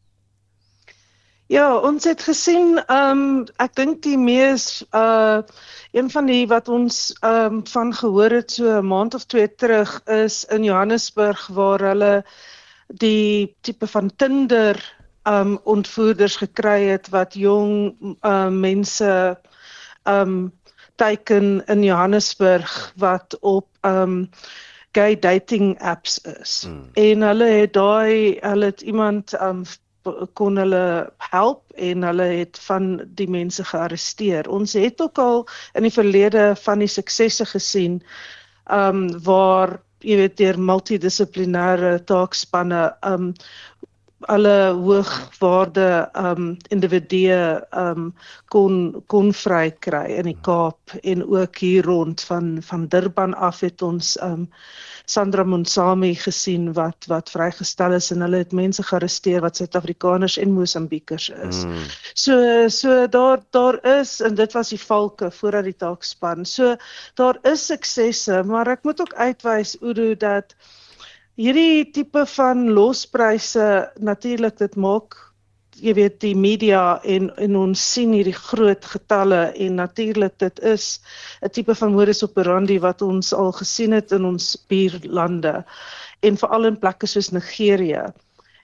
Ja, 1.47 1.77
ons 1.77 2.03
het 2.03 2.21
gesien 2.21 2.84
ehm 2.88 3.19
um, 3.19 3.45
ek 3.55 3.75
dink 3.75 4.03
die 4.03 4.17
mees 4.17 4.84
uh 4.91 5.39
een 5.91 6.09
van 6.09 6.25
die 6.25 6.47
wat 6.47 6.67
ons 6.67 7.15
ehm 7.21 7.53
um, 7.53 7.67
van 7.67 7.93
gehoor 7.93 8.32
het 8.32 8.51
so 8.51 8.79
'n 8.79 8.88
maand 8.88 9.13
of 9.13 9.23
twee 9.23 9.55
terug 9.55 10.01
is 10.07 10.45
in 10.45 10.63
Johannesburg 10.63 11.47
waar 11.47 11.79
hulle 11.79 12.25
die 12.88 13.55
tipe 13.61 13.88
van 13.88 14.11
Tinder 14.15 14.99
um 15.30 15.59
ontvoerders 15.63 16.36
gekry 16.41 16.89
het 16.89 17.09
wat 17.09 17.34
jong 17.38 17.95
um 18.22 18.59
mense 18.59 19.38
um 20.09 20.51
teiken 20.95 21.65
in 21.65 21.84
Johannesburg 21.84 22.93
wat 22.95 23.38
op 23.39 23.67
um 23.86 24.30
gay 24.91 25.15
dating 25.19 25.82
apps 25.82 26.19
is. 26.22 26.63
Hmm. 26.67 26.89
En 26.93 27.22
hulle 27.22 27.45
het 27.45 27.74
daai 27.74 28.39
hulle 28.41 28.65
het 28.65 28.82
iemand 28.82 29.34
um 29.41 29.63
kon 30.34 30.57
hulle 30.57 31.13
help 31.32 31.72
en 31.78 32.03
hulle 32.03 32.28
het 32.41 32.59
van 32.65 33.01
die 33.05 33.30
mense 33.30 33.63
gearresteer. 33.63 34.49
Ons 34.49 34.74
het 34.74 35.01
ook 35.01 35.19
al 35.22 35.47
in 35.78 35.86
die 35.86 35.93
verlede 35.93 36.51
van 36.63 36.82
die 36.82 36.89
suksesse 36.89 37.45
gesien 37.45 38.01
um, 38.65 39.05
waar 39.24 39.78
jy 40.01 40.17
weet 40.17 40.39
deur 40.39 40.57
multidissiplinêre 40.57 41.99
taakspanne 42.09 42.88
um 43.05 43.32
alle 44.28 44.74
hoogwaarde 44.78 46.09
um 46.17 46.57
individue 46.69 47.61
um 47.72 48.11
kon 48.53 49.03
kon 49.07 49.34
vry 49.34 49.72
kry 49.80 50.05
in 50.19 50.30
die 50.30 50.38
Kaap 50.41 50.95
en 51.01 51.24
ook 51.26 51.57
hier 51.57 51.86
rond 51.86 52.22
van 52.22 52.57
van 52.61 52.88
Durban 52.88 53.34
af 53.34 53.59
het 53.65 53.82
ons 53.82 54.17
um 54.22 54.49
Sandra 55.05 55.43
Monsami 55.43 56.13
gesien 56.15 56.74
wat 56.74 57.07
wat 57.11 57.32
vrygestel 57.34 57.93
is 57.97 58.11
en 58.11 58.22
hulle 58.22 58.43
het 58.43 58.53
mense 58.55 58.84
gearresteer 58.84 59.41
wat 59.41 59.57
Suid-Afrikaners 59.59 60.38
en 60.38 60.53
Mosambiekers 60.55 61.30
is. 61.30 61.63
Mm. 61.65 61.88
So 62.13 62.67
so 62.69 63.07
daar 63.07 63.41
daar 63.49 63.80
is 63.99 64.19
en 64.22 64.36
dit 64.36 64.53
was 64.53 64.69
die 64.69 64.80
valke 64.80 65.32
voordat 65.32 65.63
die 65.63 65.76
taakspan. 65.76 66.45
So 66.45 66.76
daar 67.15 67.39
is 67.43 67.65
suksesse, 67.65 68.43
maar 68.43 68.67
ek 68.67 68.84
moet 68.84 69.01
ook 69.01 69.13
uitwys 69.13 69.76
Udo 69.82 70.15
dat 70.15 70.55
hierdie 71.41 71.89
tipe 71.89 72.25
van 72.35 72.69
lospryse 72.75 73.67
natuurlik 73.99 74.59
dit 74.61 74.75
maak 74.77 75.17
jy 75.81 75.93
weet 75.97 76.19
die 76.21 76.35
media 76.37 76.99
en 77.07 77.31
en 77.41 77.55
ons 77.57 77.85
sien 77.93 78.11
hierdie 78.13 78.37
groot 78.37 78.85
getalle 78.85 79.39
en 79.65 79.79
natuurlik 79.81 80.35
dit 80.43 80.59
is 80.73 80.99
'n 81.41 81.49
tipe 81.49 81.75
van 81.75 81.95
modus 81.95 82.21
operandi 82.23 82.77
wat 82.79 83.01
ons 83.01 83.33
al 83.33 83.51
gesien 83.51 83.95
het 83.97 84.11
in 84.11 84.25
ons 84.25 84.51
buurlande 84.69 85.63
en 86.21 86.37
veral 86.37 86.69
in 86.69 86.77
plekke 86.77 87.07
soos 87.07 87.31
Nigerië 87.31 88.05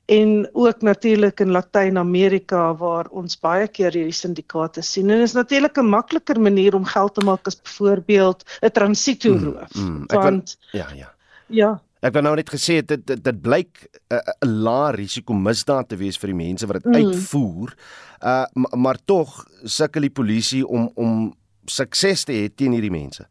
en 0.07 0.47
ook 0.53 0.82
natuurlik 0.82 1.39
in 1.39 1.51
Latyn-Amerika 1.51 2.75
waar 2.78 3.09
ons 3.09 3.39
baie 3.39 3.67
keer 3.67 3.91
hierdie 3.91 4.15
syndikaate 4.15 4.82
sien. 4.82 5.09
En 5.09 5.17
dit 5.19 5.28
is 5.28 5.34
natuurlik 5.34 5.78
'n 5.78 5.89
makliker 5.89 6.39
manier 6.39 6.75
om 6.75 6.86
geld 6.86 7.13
te 7.13 7.25
maak 7.25 7.47
as 7.47 7.61
byvoorbeeld 7.61 8.43
'n 8.61 8.71
transito 8.71 9.34
roof 9.34 9.75
mm, 9.75 9.84
mm, 9.84 10.05
want 10.07 10.57
ja 10.71 10.88
ja. 10.93 11.11
Ja 11.47 11.82
Ek 12.02 12.14
het 12.14 12.24
nou 12.24 12.36
net 12.38 12.50
gesê 12.54 12.82
dit 12.86 13.06
dit, 13.08 13.24
dit 13.24 13.41
blyk 13.41 13.88
'n 13.88 14.16
uh, 14.16 14.34
'n 14.45 14.54
lae 14.64 14.91
risiko 14.95 15.34
misdaad 15.34 15.89
te 15.89 15.98
wees 15.98 16.18
vir 16.18 16.34
die 16.34 16.41
mense 16.45 16.68
wat 16.68 16.84
dit 16.84 16.86
mm. 16.86 16.95
uitvoer. 16.95 17.74
Uh 18.22 18.45
maar, 18.54 18.78
maar 18.78 18.98
tog 19.06 19.45
sukkel 19.64 20.02
die 20.02 20.14
polisie 20.14 20.68
om 20.68 20.91
om 20.95 21.34
sukses 21.66 22.24
te 22.24 22.34
hê 22.34 22.50
teen 22.56 22.72
hierdie 22.72 22.93
mense. 22.93 23.28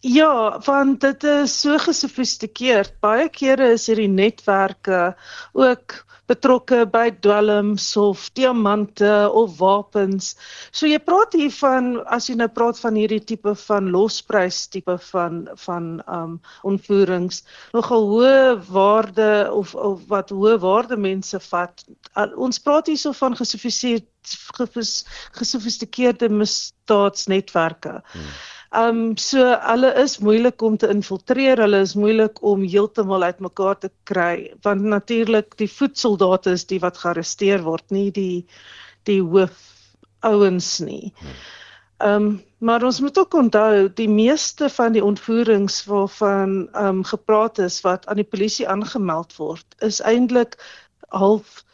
Ja, 0.00 0.60
want 0.62 1.00
dit 1.00 1.24
is 1.24 1.60
so 1.60 1.78
gesofistikeerd. 1.78 3.00
Baie 3.00 3.28
kere 3.28 3.72
is 3.74 3.88
hierdie 3.90 4.08
netwerke 4.08 5.16
ook 5.52 6.04
betrokke 6.28 6.84
by 6.92 7.08
dwelms 7.24 7.96
of 7.96 8.28
diamante 8.38 9.12
of 9.32 9.56
wapens. 9.58 10.34
So 10.70 10.86
jy 10.86 10.98
praat 11.02 11.36
hier 11.38 11.52
van 11.58 11.94
as 12.06 12.28
jy 12.28 12.36
nou 12.40 12.48
praat 12.52 12.80
van 12.82 12.98
hierdie 13.00 13.22
tipe 13.24 13.54
van 13.64 13.90
losprys 13.94 14.66
tipe 14.72 14.98
van 15.10 15.46
van 15.64 15.88
um 16.06 16.36
ontvoerings, 16.68 17.42
nogal 17.76 18.06
hoë 18.12 18.58
waarde 18.68 19.30
of 19.52 19.74
of 19.74 20.04
wat 20.12 20.30
hoë 20.34 20.58
waarde 20.64 21.00
mense 21.00 21.40
vat. 21.48 21.84
Uh, 22.14 22.28
ons 22.36 22.60
praat 22.62 22.92
hierso 22.92 23.14
van 23.16 23.36
gesofistikeerde 23.38 24.06
gesofistikeerde 25.32 26.28
misdaadsnetwerke. 26.28 28.00
Hmm. 28.12 28.30
Ehm 28.76 28.98
um, 29.00 29.16
so 29.16 29.44
hulle 29.64 29.94
is 30.02 30.18
moeilik 30.20 30.62
om 30.62 30.74
te 30.76 30.88
infiltreer, 30.92 31.60
hulle 31.64 31.78
is 31.80 31.94
moeilik 31.96 32.42
om 32.44 32.66
heeltemal 32.68 33.22
uitmekaar 33.24 33.78
te 33.80 33.88
kry 34.10 34.50
want 34.66 34.84
natuurlik 34.92 35.56
die 35.56 35.70
voetsoldate 35.72 36.52
is 36.52 36.66
die 36.68 36.80
wat 36.82 37.00
gearresteer 37.00 37.64
word, 37.64 37.86
nie 37.90 38.10
die 38.12 38.44
die 39.08 39.22
hoof 39.22 39.56
ouens 40.20 40.68
nie. 40.84 41.14
Ehm 42.04 42.28
um, 42.28 42.28
maar 42.58 42.82
ons 42.84 43.00
moet 43.00 43.18
ook 43.18 43.34
onthou 43.38 43.88
die 43.94 44.08
meeste 44.10 44.68
van 44.76 44.92
die 44.92 45.04
ontvoerings 45.04 45.84
waarvan 45.88 46.58
ehm 46.66 46.98
um, 46.98 47.02
gepraat 47.14 47.58
is 47.64 47.80
wat 47.88 48.06
aan 48.06 48.20
die 48.20 48.30
polisie 48.36 48.68
aangemeld 48.68 49.36
word, 49.40 49.66
is 49.80 50.02
eintlik 50.04 50.58
half 51.08 51.64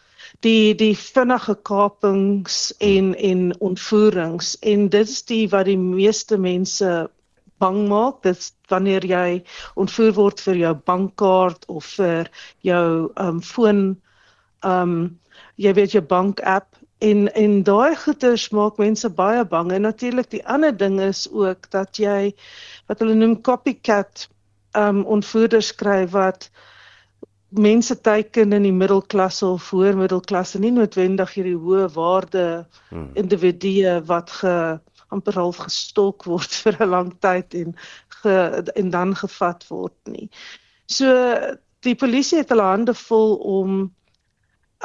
die 0.41 0.75
die 0.75 0.95
vinnige 0.97 1.55
kapings 1.63 2.75
en 2.79 3.15
en 3.15 3.61
ontvoerings. 3.61 4.59
En 4.61 4.89
dit 4.89 5.09
is 5.09 5.23
die 5.25 5.49
wat 5.49 5.67
die 5.67 5.79
meeste 5.79 6.39
mense 6.39 7.11
bang 7.59 7.89
maak. 7.89 8.23
Dit 8.23 8.53
wanneer 8.69 9.05
jy 9.07 9.43
ontvoer 9.75 10.13
word 10.17 10.41
vir 10.41 10.57
jou 10.57 10.75
bankkaart 10.75 11.67
of 11.69 11.87
vir 11.99 12.31
jou 12.67 13.11
um 13.21 13.43
foon 13.43 13.85
um 14.65 15.21
jy 15.57 15.73
weet 15.75 15.97
jou 15.97 16.03
bank 16.03 16.41
app. 16.41 16.77
En 16.99 17.27
en 17.35 17.63
daai 17.63 17.97
goeders 17.97 18.51
maak 18.51 18.79
mense 18.79 19.09
baie 19.09 19.45
bang. 19.45 19.73
En 19.73 19.83
natuurlik 19.83 20.31
die 20.31 20.45
ander 20.47 20.77
ding 20.77 21.01
is 21.01 21.27
ook 21.31 21.71
dat 21.71 21.99
jy 21.99 22.35
wat 22.89 23.01
hulle 23.01 23.15
noem 23.15 23.41
copycat 23.43 24.29
um 24.75 25.05
ontvoerders 25.05 25.75
kry 25.75 26.07
wat 26.11 26.51
mense 27.59 27.95
teiken 28.01 28.53
in 28.53 28.67
die 28.67 28.75
middelklasse 28.75 29.47
of 29.47 29.69
voormiddelklasse 29.71 30.59
nie 30.63 30.73
noodwendig 30.75 31.35
hierdie 31.37 31.59
hoë 31.59 31.89
waarde 31.95 32.45
hmm. 32.91 33.11
individue 33.21 34.01
wat 34.09 34.31
ge 34.41 34.55
amper 35.15 35.39
half 35.39 35.61
gestok 35.63 36.27
word 36.31 36.55
vir 36.65 36.79
'n 36.81 36.91
lang 36.91 37.13
tyd 37.23 37.55
en 37.55 37.77
ge, 38.21 38.37
en 38.75 38.91
dan 38.91 39.15
gevat 39.17 39.67
word 39.71 39.97
nie. 40.11 40.31
So 40.87 41.13
die 41.85 41.95
polisie 41.95 42.41
het 42.41 42.51
hulle 42.51 42.67
hande 42.67 42.95
vol 42.95 43.37
om 43.37 43.85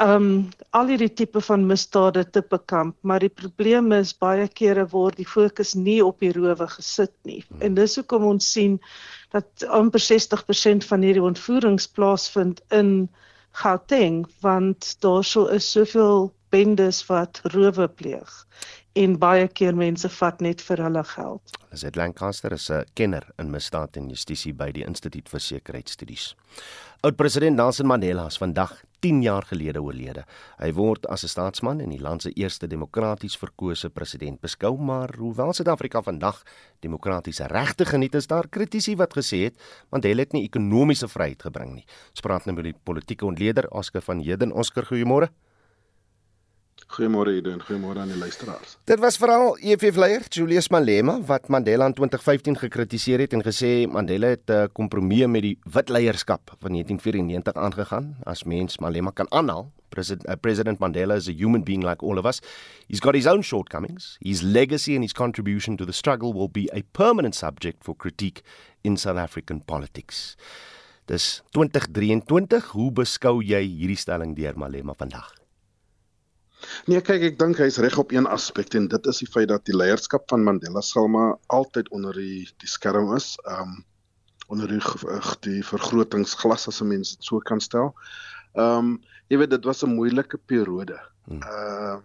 um 0.00 0.48
al 0.76 0.90
hierdie 0.92 1.10
tipe 1.12 1.40
van 1.44 1.66
misdade 1.66 2.24
te 2.30 2.42
bekamp, 2.42 2.96
maar 3.02 3.20
die 3.20 3.32
probleem 3.32 3.92
is 3.92 4.12
baie 4.16 4.48
kere 4.48 4.86
word 4.92 5.18
die 5.20 5.28
fokus 5.28 5.74
nie 5.74 6.00
op 6.04 6.20
die 6.24 6.32
rowe 6.32 6.66
gesit 6.76 7.12
nie. 7.28 7.42
Hmm. 7.48 7.60
En 7.66 7.78
dis 7.78 7.96
hoekom 8.00 8.24
ons 8.24 8.52
sien 8.52 8.78
dat 9.34 9.66
amper 9.68 10.00
60% 10.00 10.86
van 10.88 11.06
hierdie 11.06 11.24
ontvoerings 11.24 11.88
plaasvind 11.96 12.62
in 12.70 13.08
Gauteng 13.62 14.24
want 14.40 14.94
daar 15.02 15.24
sou 15.26 15.48
is 15.50 15.66
soveel 15.70 16.30
bendes 16.50 17.02
wat 17.08 17.40
rowe 17.54 17.88
pleeg 17.88 18.30
en 18.98 19.16
baie 19.22 19.46
keer 19.48 19.76
mense 19.78 20.08
vat 20.10 20.40
net 20.42 20.62
vir 20.66 20.82
hulle 20.82 21.02
geld. 21.12 21.56
Zed 21.78 21.96
Lancaster 21.96 22.52
is 22.52 22.70
'n 22.70 22.84
kenner 22.94 23.26
in 23.38 23.50
misdaad 23.50 23.96
en 23.96 24.08
justisie 24.08 24.52
by 24.52 24.72
die 24.72 24.84
Instituut 24.84 25.28
vir 25.28 25.40
Sekuriteitsstudies. 25.40 26.34
Oud-president 27.02 27.56
Nelson 27.56 27.86
Mandela 27.86 28.26
is 28.26 28.38
vandag 28.38 28.82
10 29.00 29.22
jaar 29.22 29.42
gelede 29.48 29.82
oorlede. 29.82 30.24
Hy 30.58 30.72
word 30.76 31.06
as 31.08 31.24
'n 31.24 31.28
staatsman 31.28 31.80
en 31.80 31.90
die 31.90 32.00
land 32.00 32.22
se 32.22 32.30
eerste 32.30 32.66
demokraties 32.66 33.36
verkose 33.36 33.90
president 33.90 34.40
beskou, 34.40 34.76
maar 34.78 35.14
hoewel 35.18 35.52
Suid-Afrika 35.52 36.02
vandag 36.02 36.42
demokratiese 36.80 37.46
regte 37.46 37.84
geniet, 37.84 38.14
is 38.14 38.26
daar 38.26 38.48
kritici 38.48 38.96
wat 38.96 39.14
gesê 39.14 39.44
het 39.44 39.56
Mandela 39.90 40.20
het 40.20 40.32
nie 40.32 40.44
ekonomiese 40.44 41.08
vryheid 41.08 41.42
gebring 41.42 41.74
nie. 41.74 41.86
Ons 42.10 42.20
praat 42.20 42.44
nou 42.44 42.54
met 42.56 42.64
die 42.64 42.76
politieke 42.84 43.26
ontleder 43.26 43.70
Oscar 43.70 44.02
van 44.02 44.20
Heerden. 44.20 44.52
Oscar, 44.52 44.84
goeiemôre. 44.84 45.28
Goeiemôre 46.90 47.36
Edo 47.38 47.52
en 47.54 47.60
goeiemôre 47.62 48.00
aan 48.02 48.10
die 48.10 48.18
luisteraars. 48.18 48.72
Dit 48.90 48.98
was 48.98 49.14
veral 49.20 49.52
EFF 49.62 49.94
leier 50.00 50.24
Julius 50.26 50.66
Malema 50.74 51.20
wat 51.28 51.46
Mandela 51.46 51.86
in 51.86 51.94
2015 51.94 52.56
gekritiseer 52.58 53.22
het 53.22 53.36
en 53.36 53.44
gesê 53.46 53.86
Mandela 53.86 54.32
het 54.34 54.50
'n 54.50 54.52
uh, 54.52 54.66
kompromie 54.72 55.28
met 55.28 55.42
die 55.42 55.58
wit 55.64 55.88
leierskap 55.88 56.50
van 56.58 56.72
1994 56.72 57.54
aangegaan. 57.54 58.16
As 58.26 58.42
mens 58.44 58.78
Malema 58.78 59.10
kan 59.10 59.30
aanhaal, 59.30 59.70
President, 59.88 60.28
uh, 60.28 60.34
President 60.40 60.78
Mandela 60.78 61.14
is 61.14 61.28
a 61.28 61.32
human 61.32 61.62
being 61.62 61.84
like 61.84 62.04
all 62.04 62.18
of 62.18 62.24
us. 62.24 62.40
He's 62.88 63.00
got 63.00 63.14
his 63.14 63.26
own 63.26 63.42
shortcomings. 63.42 64.16
His 64.20 64.42
legacy 64.42 64.94
and 64.94 65.02
his 65.02 65.12
contribution 65.12 65.76
to 65.76 65.84
the 65.84 65.92
struggle 65.92 66.32
will 66.32 66.50
be 66.50 66.68
a 66.72 66.82
permanent 66.92 67.34
subject 67.34 67.84
for 67.84 67.94
critique 67.96 68.42
in 68.82 68.96
South 68.96 69.18
African 69.18 69.62
politics. 69.64 70.36
Dis 71.06 71.42
2023, 71.50 72.64
hoe 72.72 72.90
beskou 72.90 73.42
jy 73.42 73.62
hierdie 73.62 73.98
stelling 73.98 74.34
deur 74.34 74.58
Malema 74.58 74.94
vandag? 74.94 75.39
Nee, 76.90 77.00
kyk, 77.04 77.22
ek 77.30 77.38
dink 77.40 77.60
hy's 77.60 77.78
reg 77.82 77.96
op 78.00 78.12
een 78.12 78.28
aspek 78.28 78.74
en 78.78 78.88
dit 78.92 79.06
is 79.12 79.20
die 79.22 79.28
feit 79.30 79.48
dat 79.52 79.64
die 79.68 79.76
leierskap 79.76 80.26
van 80.32 80.44
Mandela 80.44 80.82
sal 80.84 81.08
maar 81.12 81.36
altyd 81.58 81.88
onder 81.96 82.16
die 82.16 82.48
die 82.62 82.70
skerm 82.70 83.14
is. 83.16 83.34
Um 83.48 83.80
onder 84.50 84.66
die 84.66 84.80
die 85.46 85.60
vergrotingsglas 85.62 86.66
as 86.68 86.80
'n 86.82 86.88
mens 86.88 87.14
dit 87.14 87.24
so 87.24 87.38
kan 87.38 87.60
stel. 87.60 87.94
Um 88.54 88.98
jy 89.28 89.38
weet 89.38 89.50
dit 89.50 89.64
was 89.64 89.84
'n 89.84 89.94
moeilike 89.94 90.38
periode. 90.38 90.98
Hmm. 91.24 91.42
Um 91.42 92.02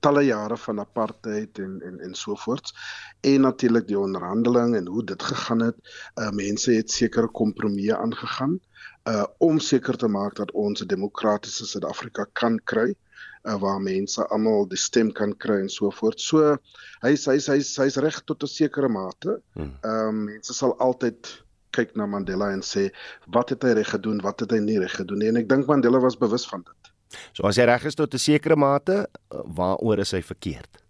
talle 0.00 0.22
jare 0.24 0.56
van 0.56 0.80
apartheid 0.80 1.58
en 1.58 1.80
en 1.82 2.00
en 2.00 2.14
so 2.14 2.34
voort. 2.34 2.72
En 3.20 3.40
natuurlik 3.40 3.86
die 3.88 3.98
onderhandeling 3.98 4.76
en 4.76 4.86
hoe 4.86 5.04
dit 5.04 5.22
gegaan 5.22 5.60
het. 5.60 5.76
Uh 6.16 6.30
mense 6.30 6.72
het 6.72 6.90
sekere 6.90 7.28
kompromieë 7.28 7.96
aangegaan 7.96 8.60
uh 9.08 9.26
om 9.38 9.58
seker 9.58 9.96
te 9.96 10.08
maak 10.08 10.34
dat 10.36 10.52
ons 10.52 10.82
'n 10.82 10.86
demokratiese 10.86 11.66
Suid-Afrika 11.66 12.26
kan 12.32 12.60
kry 12.64 12.90
uh, 12.90 13.09
waar 13.42 13.80
mense 13.80 14.26
almal 14.28 14.66
die 14.68 14.78
stem 14.78 15.12
kan 15.12 15.32
kry 15.36 15.60
en 15.64 15.70
so 15.72 15.90
voort. 15.90 16.20
So 16.20 16.56
hy's 17.02 17.26
hy's 17.26 17.46
hy's 17.48 17.76
hy's 17.80 17.96
reg 17.96 18.20
tot 18.26 18.42
'n 18.42 18.46
sekere 18.46 18.88
mate. 18.88 19.40
Hmm. 19.54 19.72
Ehm 19.84 20.08
um, 20.08 20.24
mense 20.24 20.54
sal 20.54 20.76
altyd 20.78 21.30
kyk 21.72 21.96
na 21.96 22.06
Mandela 22.06 22.50
en 22.52 22.62
sê 22.66 22.90
wat 23.26 23.50
het 23.50 23.62
hy 23.62 23.72
reg 23.78 23.90
gedoen, 23.94 24.20
wat 24.22 24.40
het 24.40 24.52
hy 24.52 24.58
nie 24.58 24.78
reg 24.78 24.94
gedoen 24.96 25.18
nie 25.22 25.28
en 25.28 25.36
ek 25.36 25.48
dink 25.48 25.66
Mandela 25.66 26.00
was 26.02 26.18
bewus 26.18 26.46
van 26.46 26.64
dit. 26.66 26.92
So 27.32 27.46
as 27.46 27.56
hy 27.56 27.66
reg 27.70 27.84
is 27.84 27.94
tot 27.94 28.14
'n 28.14 28.18
sekere 28.18 28.56
mate, 28.56 29.06
waaroor 29.30 29.98
is 29.98 30.12
hy 30.12 30.22
verkeerd? 30.22 30.82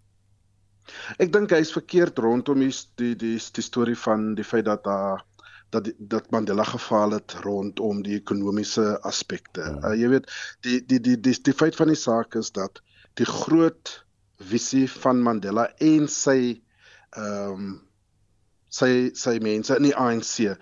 Ek 1.19 1.31
dink 1.31 1.51
hy 1.51 1.61
is 1.63 1.71
verkeerd 1.71 2.19
rondom 2.19 2.59
die 2.59 2.73
die 2.97 3.15
die, 3.15 3.37
die 3.37 3.63
storie 3.63 3.95
van 3.95 4.35
die 4.35 4.43
feit 4.43 4.65
dat 4.65 4.83
daar 4.83 5.23
dat 5.71 5.91
dat 5.97 6.31
Mandela 6.31 6.63
gefaal 6.67 7.11
het 7.17 7.35
rondom 7.43 8.01
die 8.03 8.17
ekonomiese 8.19 8.99
aspekte. 9.07 9.63
Hmm. 9.63 9.83
Uh, 9.83 9.93
jy 9.99 10.09
weet 10.15 10.31
die 10.67 10.79
die 10.85 10.99
die 10.99 11.17
die 11.19 11.35
die 11.47 11.55
feit 11.55 11.77
van 11.79 11.91
die 11.91 11.99
saak 11.99 12.35
is 12.39 12.51
dat 12.55 12.81
die 13.19 13.27
groot 13.27 13.93
visie 14.51 14.87
van 15.01 15.23
Mandela 15.23 15.69
en 15.79 16.09
sy 16.11 16.41
ehm 17.15 17.55
um, 17.55 17.71
sy 18.71 19.11
sy 19.19 19.33
mense 19.43 19.75
in 19.75 19.83
die 19.83 19.95
ANC 19.99 20.53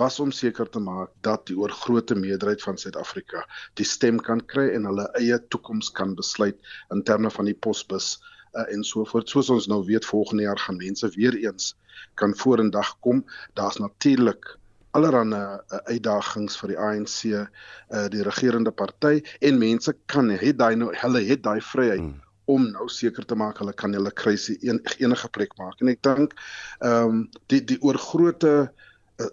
was 0.00 0.14
om 0.24 0.30
seker 0.32 0.70
te 0.72 0.80
maak 0.80 1.10
dat 1.26 1.42
die 1.50 1.56
oorgrootste 1.60 2.16
meerderheid 2.16 2.62
van 2.64 2.80
Suid-Afrika 2.80 3.42
die 3.76 3.84
stem 3.84 4.22
kan 4.24 4.40
kry 4.52 4.70
en 4.72 4.88
hulle 4.88 5.04
eie 5.20 5.36
toekoms 5.52 5.90
kan 5.92 6.14
besluit 6.16 6.56
in 6.94 7.04
terme 7.04 7.28
van 7.34 7.50
die 7.50 7.58
posbus 7.66 8.14
uh, 8.16 8.37
en 8.52 8.84
so 8.84 9.04
voort. 9.04 9.28
Soos 9.28 9.50
ons 9.50 9.66
nou 9.70 9.82
weet 9.86 10.06
volgende 10.06 10.42
jaar 10.42 10.58
gaan 10.58 10.76
mense 10.76 11.08
weer 11.16 11.36
eens 11.36 11.74
kan 12.14 12.34
vorendag 12.36 12.96
kom. 13.00 13.24
Daar's 13.54 13.78
natuurlik 13.78 14.56
allerlei 14.90 15.42
uh, 15.42 15.82
uitdagings 15.92 16.56
vir 16.58 16.72
die 16.72 16.78
ANC, 16.78 17.18
uh, 17.28 18.06
die 18.10 18.24
regerende 18.24 18.70
party 18.70 19.20
en 19.40 19.58
mense 19.58 19.94
kan 20.06 20.30
het 20.30 20.58
daai 20.58 20.76
nou 20.76 20.88
hulle 20.96 21.22
het 21.28 21.42
daai 21.44 21.60
vryheid 21.60 22.00
hmm 22.00 22.24
om 22.48 22.70
nou 22.72 22.88
seker 22.88 23.26
te 23.28 23.36
maak 23.36 23.60
hulle 23.60 23.74
kan 23.76 23.92
hulle 23.92 24.12
krisis 24.16 24.62
en 24.72 24.80
enige 24.96 25.28
plek 25.36 25.52
maak. 25.60 25.80
En 25.82 25.92
ek 25.92 26.00
dink 26.06 26.36
ehm 26.80 27.08
um, 27.08 27.24
die 27.52 27.60
die 27.72 27.76
oorgrootte 27.84 28.52
uh, 28.64 29.32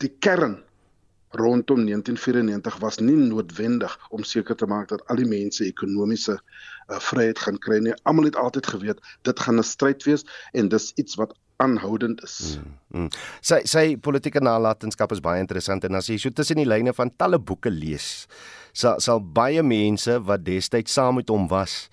die 0.00 0.12
kern 0.24 0.56
rondom 1.34 1.82
1994 1.84 2.78
was 2.80 3.00
nie 3.02 3.16
noodwendig 3.18 3.94
om 4.14 4.24
seker 4.24 4.56
te 4.56 4.68
maak 4.70 4.88
dat 4.92 5.02
al 5.10 5.20
die 5.20 5.28
mense 5.28 5.66
ekonomiese 5.66 6.38
uh, 6.88 7.00
vryheid 7.00 7.38
gaan 7.38 7.58
kry 7.58 7.78
nie. 7.78 7.94
Almal 8.02 8.24
het 8.24 8.36
altyd 8.36 8.66
geweet 8.66 9.00
dit 9.22 9.40
gaan 9.40 9.58
'n 9.58 9.62
stryd 9.62 10.02
wees 10.02 10.24
en 10.52 10.68
dis 10.68 10.92
iets 10.94 11.14
wat 11.14 11.34
aanhoudend 11.62 12.22
is. 12.26 12.58
Mm, 12.58 12.74
mm. 12.98 13.08
Sy 13.40 13.60
sy 13.70 13.84
politieke 13.96 14.42
nalatenskap 14.42 15.12
is 15.14 15.22
baie 15.24 15.42
interessant 15.42 15.84
en 15.84 16.00
as 16.00 16.10
jy 16.10 16.18
so 16.18 16.34
tussen 16.34 16.60
die 16.60 16.68
lyne 16.68 16.94
van 16.96 17.12
talle 17.18 17.38
boeke 17.38 17.70
lees, 17.70 18.26
sal 18.72 19.00
sal 19.04 19.22
baie 19.22 19.62
mense 19.62 20.18
wat 20.26 20.44
destyds 20.46 20.96
saam 20.98 21.20
met 21.20 21.30
hom 21.30 21.48
was 21.52 21.84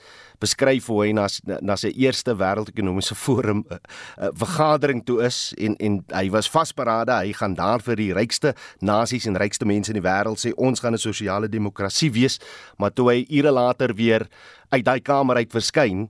beskryf 0.41 0.89
hoe 0.89 0.99
hy 1.05 1.11
na 1.15 1.27
na 1.61 1.77
sy 1.79 1.91
eerste 2.01 2.33
wêreldekonomiese 2.37 3.15
forum 3.17 3.63
uh, 3.69 3.77
uh, 4.17 4.31
vergadering 4.41 5.03
toe 5.05 5.19
is 5.27 5.51
en 5.61 5.77
en 5.79 5.99
hy 6.13 6.25
was 6.33 6.49
vasberade 6.51 7.13
hy 7.13 7.33
gaan 7.37 7.55
daar 7.57 7.83
vir 7.85 7.99
die 8.01 8.11
rykste 8.17 8.55
nasies 8.81 9.27
en 9.29 9.37
rykste 9.41 9.69
mense 9.69 9.93
in 9.93 9.99
die 9.99 10.05
wêreld 10.07 10.41
sê 10.41 10.53
ons 10.57 10.81
gaan 10.81 10.97
'n 10.97 11.05
sosiale 11.05 11.49
demokrasie 11.49 12.11
wees 12.11 12.39
maar 12.77 12.93
toe 12.93 13.11
hy 13.11 13.19
ure 13.29 13.51
later 13.51 13.93
weer 13.93 14.27
uit 14.71 14.85
daai 14.85 14.99
kamer 14.99 15.37
uit 15.37 15.51
verskyn 15.51 16.09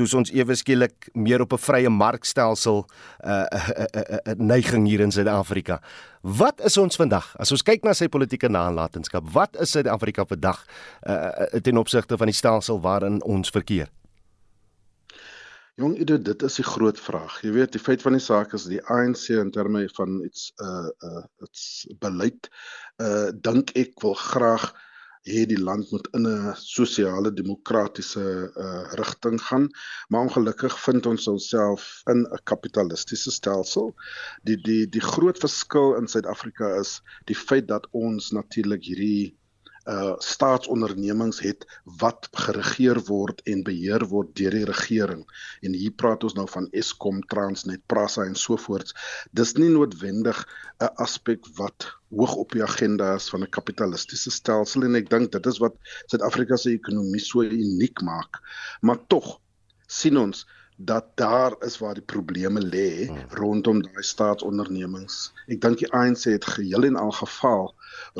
toe 0.00 0.18
ons 0.20 0.32
ewe 0.32 0.56
skielik 0.56 1.10
meer 1.14 1.44
op 1.44 1.52
'n 1.52 1.60
vrye 1.60 1.90
markstelsel 1.92 2.84
'n 2.84 3.28
uh, 3.28 3.44
uh, 3.52 3.68
uh, 3.68 3.86
uh, 4.00 4.18
uh, 4.24 4.34
neiging 4.38 4.86
hier 4.86 5.00
in 5.00 5.12
Suid-Afrika. 5.12 5.80
Wat 6.22 6.60
is 6.64 6.76
ons 6.76 6.96
vandag? 6.96 7.36
As 7.38 7.52
ons 7.52 7.62
kyk 7.62 7.84
na 7.84 7.92
sy 7.92 8.08
politieke 8.08 8.48
nalatenskap, 8.48 9.24
wat 9.32 9.56
is 9.60 9.70
Suid-Afrika 9.70 10.24
vandag 10.24 10.64
uh, 11.06 11.60
ten 11.62 11.76
opsigte 11.76 12.16
van 12.16 12.26
die 12.26 12.36
stelsel 12.36 12.80
waarin 12.80 13.22
ons 13.22 13.50
verkeer? 13.50 13.88
Jong, 15.80 15.96
dit 16.04 16.42
is 16.42 16.54
die 16.54 16.64
groot 16.64 16.98
vraag. 17.00 17.40
Jy 17.40 17.52
weet, 17.52 17.72
die 17.72 17.80
feit 17.80 18.02
van 18.02 18.12
die 18.12 18.20
saak 18.20 18.52
is 18.52 18.66
die 18.68 18.82
ANC 18.92 19.30
in 19.32 19.50
terme 19.50 19.88
van 19.96 20.20
iets 20.24 20.52
uh 20.60 20.88
uh 21.08 21.24
iets 21.46 21.86
beleid 21.98 22.50
uh 23.00 23.30
dink 23.32 23.72
ek 23.80 23.96
wil 24.02 24.14
graag 24.14 24.74
die 25.22 25.58
land 25.58 25.90
moet 25.90 26.08
in 26.16 26.26
'n 26.26 26.54
sosiale 26.56 27.32
demokratiese 27.32 28.52
uh, 28.56 28.92
rigting 28.92 29.40
gaan. 29.42 29.68
Maar 30.08 30.20
ongelukkig 30.20 30.80
vind 30.80 31.06
ons 31.06 31.26
onsself 31.28 32.02
in 32.04 32.22
'n 32.22 32.40
kapitalistiese 32.44 33.30
stelsel. 33.30 33.94
Die 34.42 34.56
die 34.56 34.88
die 34.88 35.00
groot 35.00 35.38
verskil 35.38 35.96
in 35.96 36.08
Suid-Afrika 36.08 36.74
is 36.80 37.02
die 37.24 37.36
feit 37.36 37.68
dat 37.68 37.88
ons 37.90 38.30
natuurlik 38.30 38.84
hierdie 38.84 39.36
uh 39.90 40.14
staatsondernemings 40.22 41.40
het 41.42 41.64
wat 42.00 42.28
geregeer 42.44 43.00
word 43.08 43.40
en 43.50 43.64
beheer 43.66 44.04
word 44.12 44.30
deur 44.38 44.54
die 44.54 44.66
regering. 44.68 45.24
En 45.66 45.74
hier 45.74 45.94
praat 46.02 46.24
ons 46.24 46.36
nou 46.38 46.46
van 46.50 46.68
Eskom, 46.76 47.22
Transnet, 47.32 47.82
Prasa 47.90 48.26
en 48.28 48.36
so 48.38 48.56
voort. 48.60 48.92
Dis 49.32 49.56
nie 49.58 49.70
noodwendig 49.72 50.44
'n 50.80 50.92
aspek 51.02 51.46
wat 51.58 51.88
hoog 52.10 52.34
op 52.34 52.52
die 52.52 52.62
agenda 52.62 53.14
is 53.14 53.28
van 53.30 53.42
'n 53.42 53.50
kapitalistiese 53.50 54.30
stelsel 54.30 54.84
en 54.84 54.94
ek 54.94 55.10
dink 55.10 55.32
dit 55.32 55.46
is 55.46 55.58
wat 55.58 55.74
Suid-Afrika 56.06 56.56
se 56.56 56.70
ekonomie 56.70 57.20
so 57.20 57.42
uniek 57.42 58.00
maak. 58.02 58.40
Maar 58.80 59.06
tog 59.06 59.40
sien 59.86 60.16
ons 60.16 60.46
dat 60.84 61.06
daar 61.20 61.54
is 61.66 61.78
waar 61.78 61.94
die 61.94 62.06
probleme 62.12 62.60
lê 62.60 63.06
hmm. 63.06 63.24
rondom 63.36 63.82
daai 63.84 64.04
staatsondernemings. 64.06 65.32
Ek 65.52 65.60
dink 65.60 65.82
die 65.82 65.90
ANC 65.92 66.24
het 66.32 66.46
geheel 66.54 66.86
en 66.88 66.96
al 66.96 67.12
gefaal 67.12 67.68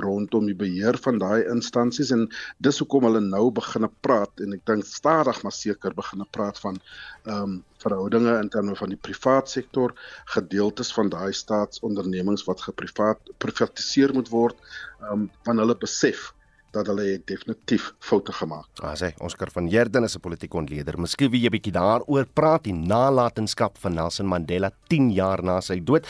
rondom 0.05 0.49
die 0.51 0.57
beheer 0.59 0.99
van 1.01 1.21
daai 1.23 1.47
instansies 1.49 2.11
en 2.13 2.27
dis 2.59 2.81
hoekom 2.83 3.07
hulle 3.09 3.23
nou 3.25 3.47
begine 3.57 3.89
praat 4.05 4.45
en 4.45 4.59
ek 4.59 4.67
dink 4.69 4.85
stadig 4.89 5.41
maar 5.47 5.57
seker 5.57 5.97
begine 5.97 6.27
praat 6.37 6.61
van 6.61 6.81
ehm 7.25 7.43
um, 7.43 7.59
verhoudinge 7.81 8.35
in 8.37 8.51
terme 8.53 8.75
van 8.77 8.91
die 8.93 8.99
privaat 9.01 9.49
sektor, 9.49 9.95
gedeeltes 10.35 10.91
van 10.93 11.09
daai 11.09 11.33
staatsondernemings 11.33 12.45
wat 12.45 12.61
geprivaat 12.67 13.33
privatiseer 13.41 14.13
moet 14.13 14.29
word, 14.29 14.61
ehm 15.01 15.25
um, 15.25 15.25
van 15.49 15.65
hulle 15.65 15.79
besef 15.81 16.29
dat 16.71 16.87
hulle 16.87 17.07
het 17.13 17.27
definitief 17.27 17.93
foute 17.99 18.33
gemaak. 18.33 18.67
Ah, 18.83 18.95
sê 18.95 19.13
Oscar 19.19 19.51
van 19.51 19.67
Heerden 19.67 20.05
is 20.05 20.17
'n 20.17 20.21
politieke 20.21 20.57
ontleder. 20.57 20.99
Miskien 20.99 21.31
wil 21.31 21.41
jy 21.41 21.49
bietjie 21.49 21.73
daaroor 21.73 22.27
praat, 22.27 22.65
die 22.65 22.75
nalatenskap 22.75 23.79
van 23.79 23.95
Nelson 23.95 24.27
Mandela 24.27 24.71
10 24.89 25.11
jaar 25.13 25.43
na 25.43 25.61
sy 25.61 25.81
dood. 25.81 26.07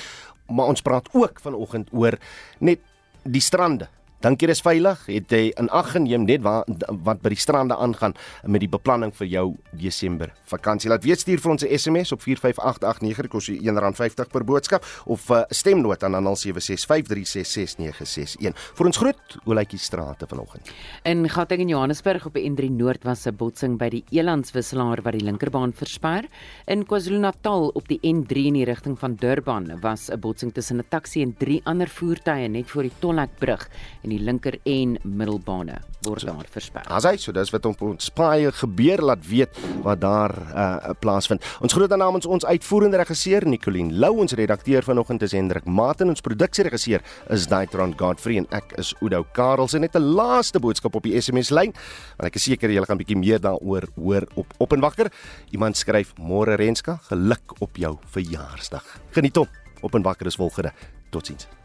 Maar 0.48 0.66
ons 0.66 0.82
praat 0.82 1.08
ook 1.12 1.40
vanoggend 1.40 1.88
oor 1.92 2.18
net 2.58 2.80
die 3.24 3.40
strande 3.40 3.88
Dink 4.20 4.42
jy 4.44 4.50
dis 4.50 4.58
veilig? 4.60 5.00
Het 5.08 5.32
jy 5.32 5.46
in 5.56 5.70
ag 5.72 5.94
geneem 5.94 6.26
net 6.28 6.42
wat 6.44 6.68
wat 7.06 7.22
by 7.24 7.30
die 7.32 7.40
strande 7.40 7.72
aangaan 7.80 8.12
met 8.44 8.60
die 8.60 8.68
beplanning 8.68 9.14
vir 9.16 9.24
jou 9.32 9.56
Desember 9.80 10.28
vakansie? 10.50 10.90
Laat 10.92 11.06
weet 11.08 11.22
stuur 11.22 11.40
vir 11.40 11.52
ons 11.54 11.64
'n 11.64 11.72
SMS 11.72 12.12
op 12.12 12.20
45889 12.20 13.32
kos 13.32 13.48
jy 13.48 13.56
R1.50 13.64 14.28
per 14.28 14.44
boodskap 14.44 14.84
of 15.06 15.30
uh, 15.30 15.44
stemnota 15.48 16.06
aan 16.06 16.36
0765366961. 16.36 18.52
Vir 18.76 18.86
ons 18.86 18.96
groet 18.96 19.16
Ouletjie 19.46 19.78
strate 19.78 20.26
vanoggend. 20.28 20.68
In 21.04 21.28
Gauteng 21.28 21.60
en 21.60 21.68
Johannesburg 21.68 22.26
op 22.26 22.34
die 22.34 22.50
N3 22.50 22.70
Noord 22.70 23.04
was 23.04 23.26
'n 23.26 23.36
botsing 23.36 23.78
by 23.78 23.88
die 23.88 24.04
Elandswisselaar 24.10 25.02
wat 25.02 25.12
die 25.12 25.24
linkerbaan 25.24 25.72
versper. 25.72 26.24
In 26.66 26.84
KwaZulu-Natal 26.84 27.70
op 27.72 27.88
die 27.88 28.00
N3 28.02 28.36
in 28.36 28.52
die 28.52 28.64
rigting 28.64 28.98
van 28.98 29.16
Durban 29.16 29.80
was 29.80 30.10
'n 30.10 30.20
botsing 30.20 30.52
tussen 30.52 30.76
'n 30.76 30.84
taxi 30.90 31.22
en 31.22 31.34
drie 31.38 31.60
ander 31.64 31.88
voertuie 31.88 32.48
net 32.48 32.70
voor 32.70 32.82
die 32.82 32.92
Tollekbrug 33.00 33.68
en 34.02 34.09
die 34.10 34.20
linker 34.20 34.58
en 34.68 34.96
middelbane 35.04 35.78
word 36.06 36.24
daar 36.24 36.48
versper. 36.48 36.86
As 36.88 37.04
hy 37.04 37.16
so 37.20 37.32
dis 37.36 37.52
wat 37.52 37.66
op 37.68 37.82
ons 37.84 38.10
paai 38.16 38.50
gebeur 38.56 39.02
laat 39.04 39.22
weet 39.28 39.58
wat 39.84 40.00
daar 40.00 40.32
uh, 40.32 40.94
plaasvind. 41.00 41.44
Ons 41.60 41.76
groet 41.76 41.90
dan 41.92 42.00
namens 42.00 42.26
ons 42.26 42.46
uitvoerende 42.46 43.00
regisseur 43.00 43.44
Nicoline 43.48 43.92
Lou, 44.00 44.14
ons 44.24 44.36
redakteur 44.38 44.86
vanoggend 44.86 45.22
is 45.26 45.36
Hendrik 45.36 45.68
Maten, 45.68 46.12
ons 46.12 46.24
produksieregisseur 46.24 47.04
is 47.34 47.46
Daitron 47.50 47.94
Godfrey 48.00 48.40
en 48.40 48.48
ek 48.56 48.74
is 48.80 48.94
Udo 49.04 49.22
Karels 49.36 49.76
en 49.76 49.84
net 49.84 49.96
'n 49.96 50.14
laaste 50.16 50.60
boodskap 50.60 50.94
op 50.94 51.04
die 51.04 51.20
SMS 51.20 51.50
lyn. 51.50 51.72
Want 52.16 52.28
ek 52.32 52.36
is 52.36 52.48
seker 52.48 52.70
julle 52.70 52.86
gaan 52.86 52.98
bietjie 52.98 53.18
meer 53.18 53.40
daaroor 53.40 53.88
hoor 53.96 54.26
op 54.34 54.46
op 54.58 54.72
en 54.72 54.80
wakker. 54.80 55.12
Iemand 55.52 55.76
skryf 55.76 56.14
môre 56.18 56.56
Renska, 56.56 57.00
geluk 57.08 57.60
op 57.60 57.76
jou 57.76 57.98
verjaarsdag. 58.06 58.84
Geniet 59.12 59.36
hom. 59.36 59.48
Op 59.82 59.94
en 59.94 60.02
wakker 60.02 60.26
is 60.26 60.36
volgende. 60.36 60.72
Totsiens. 61.10 61.59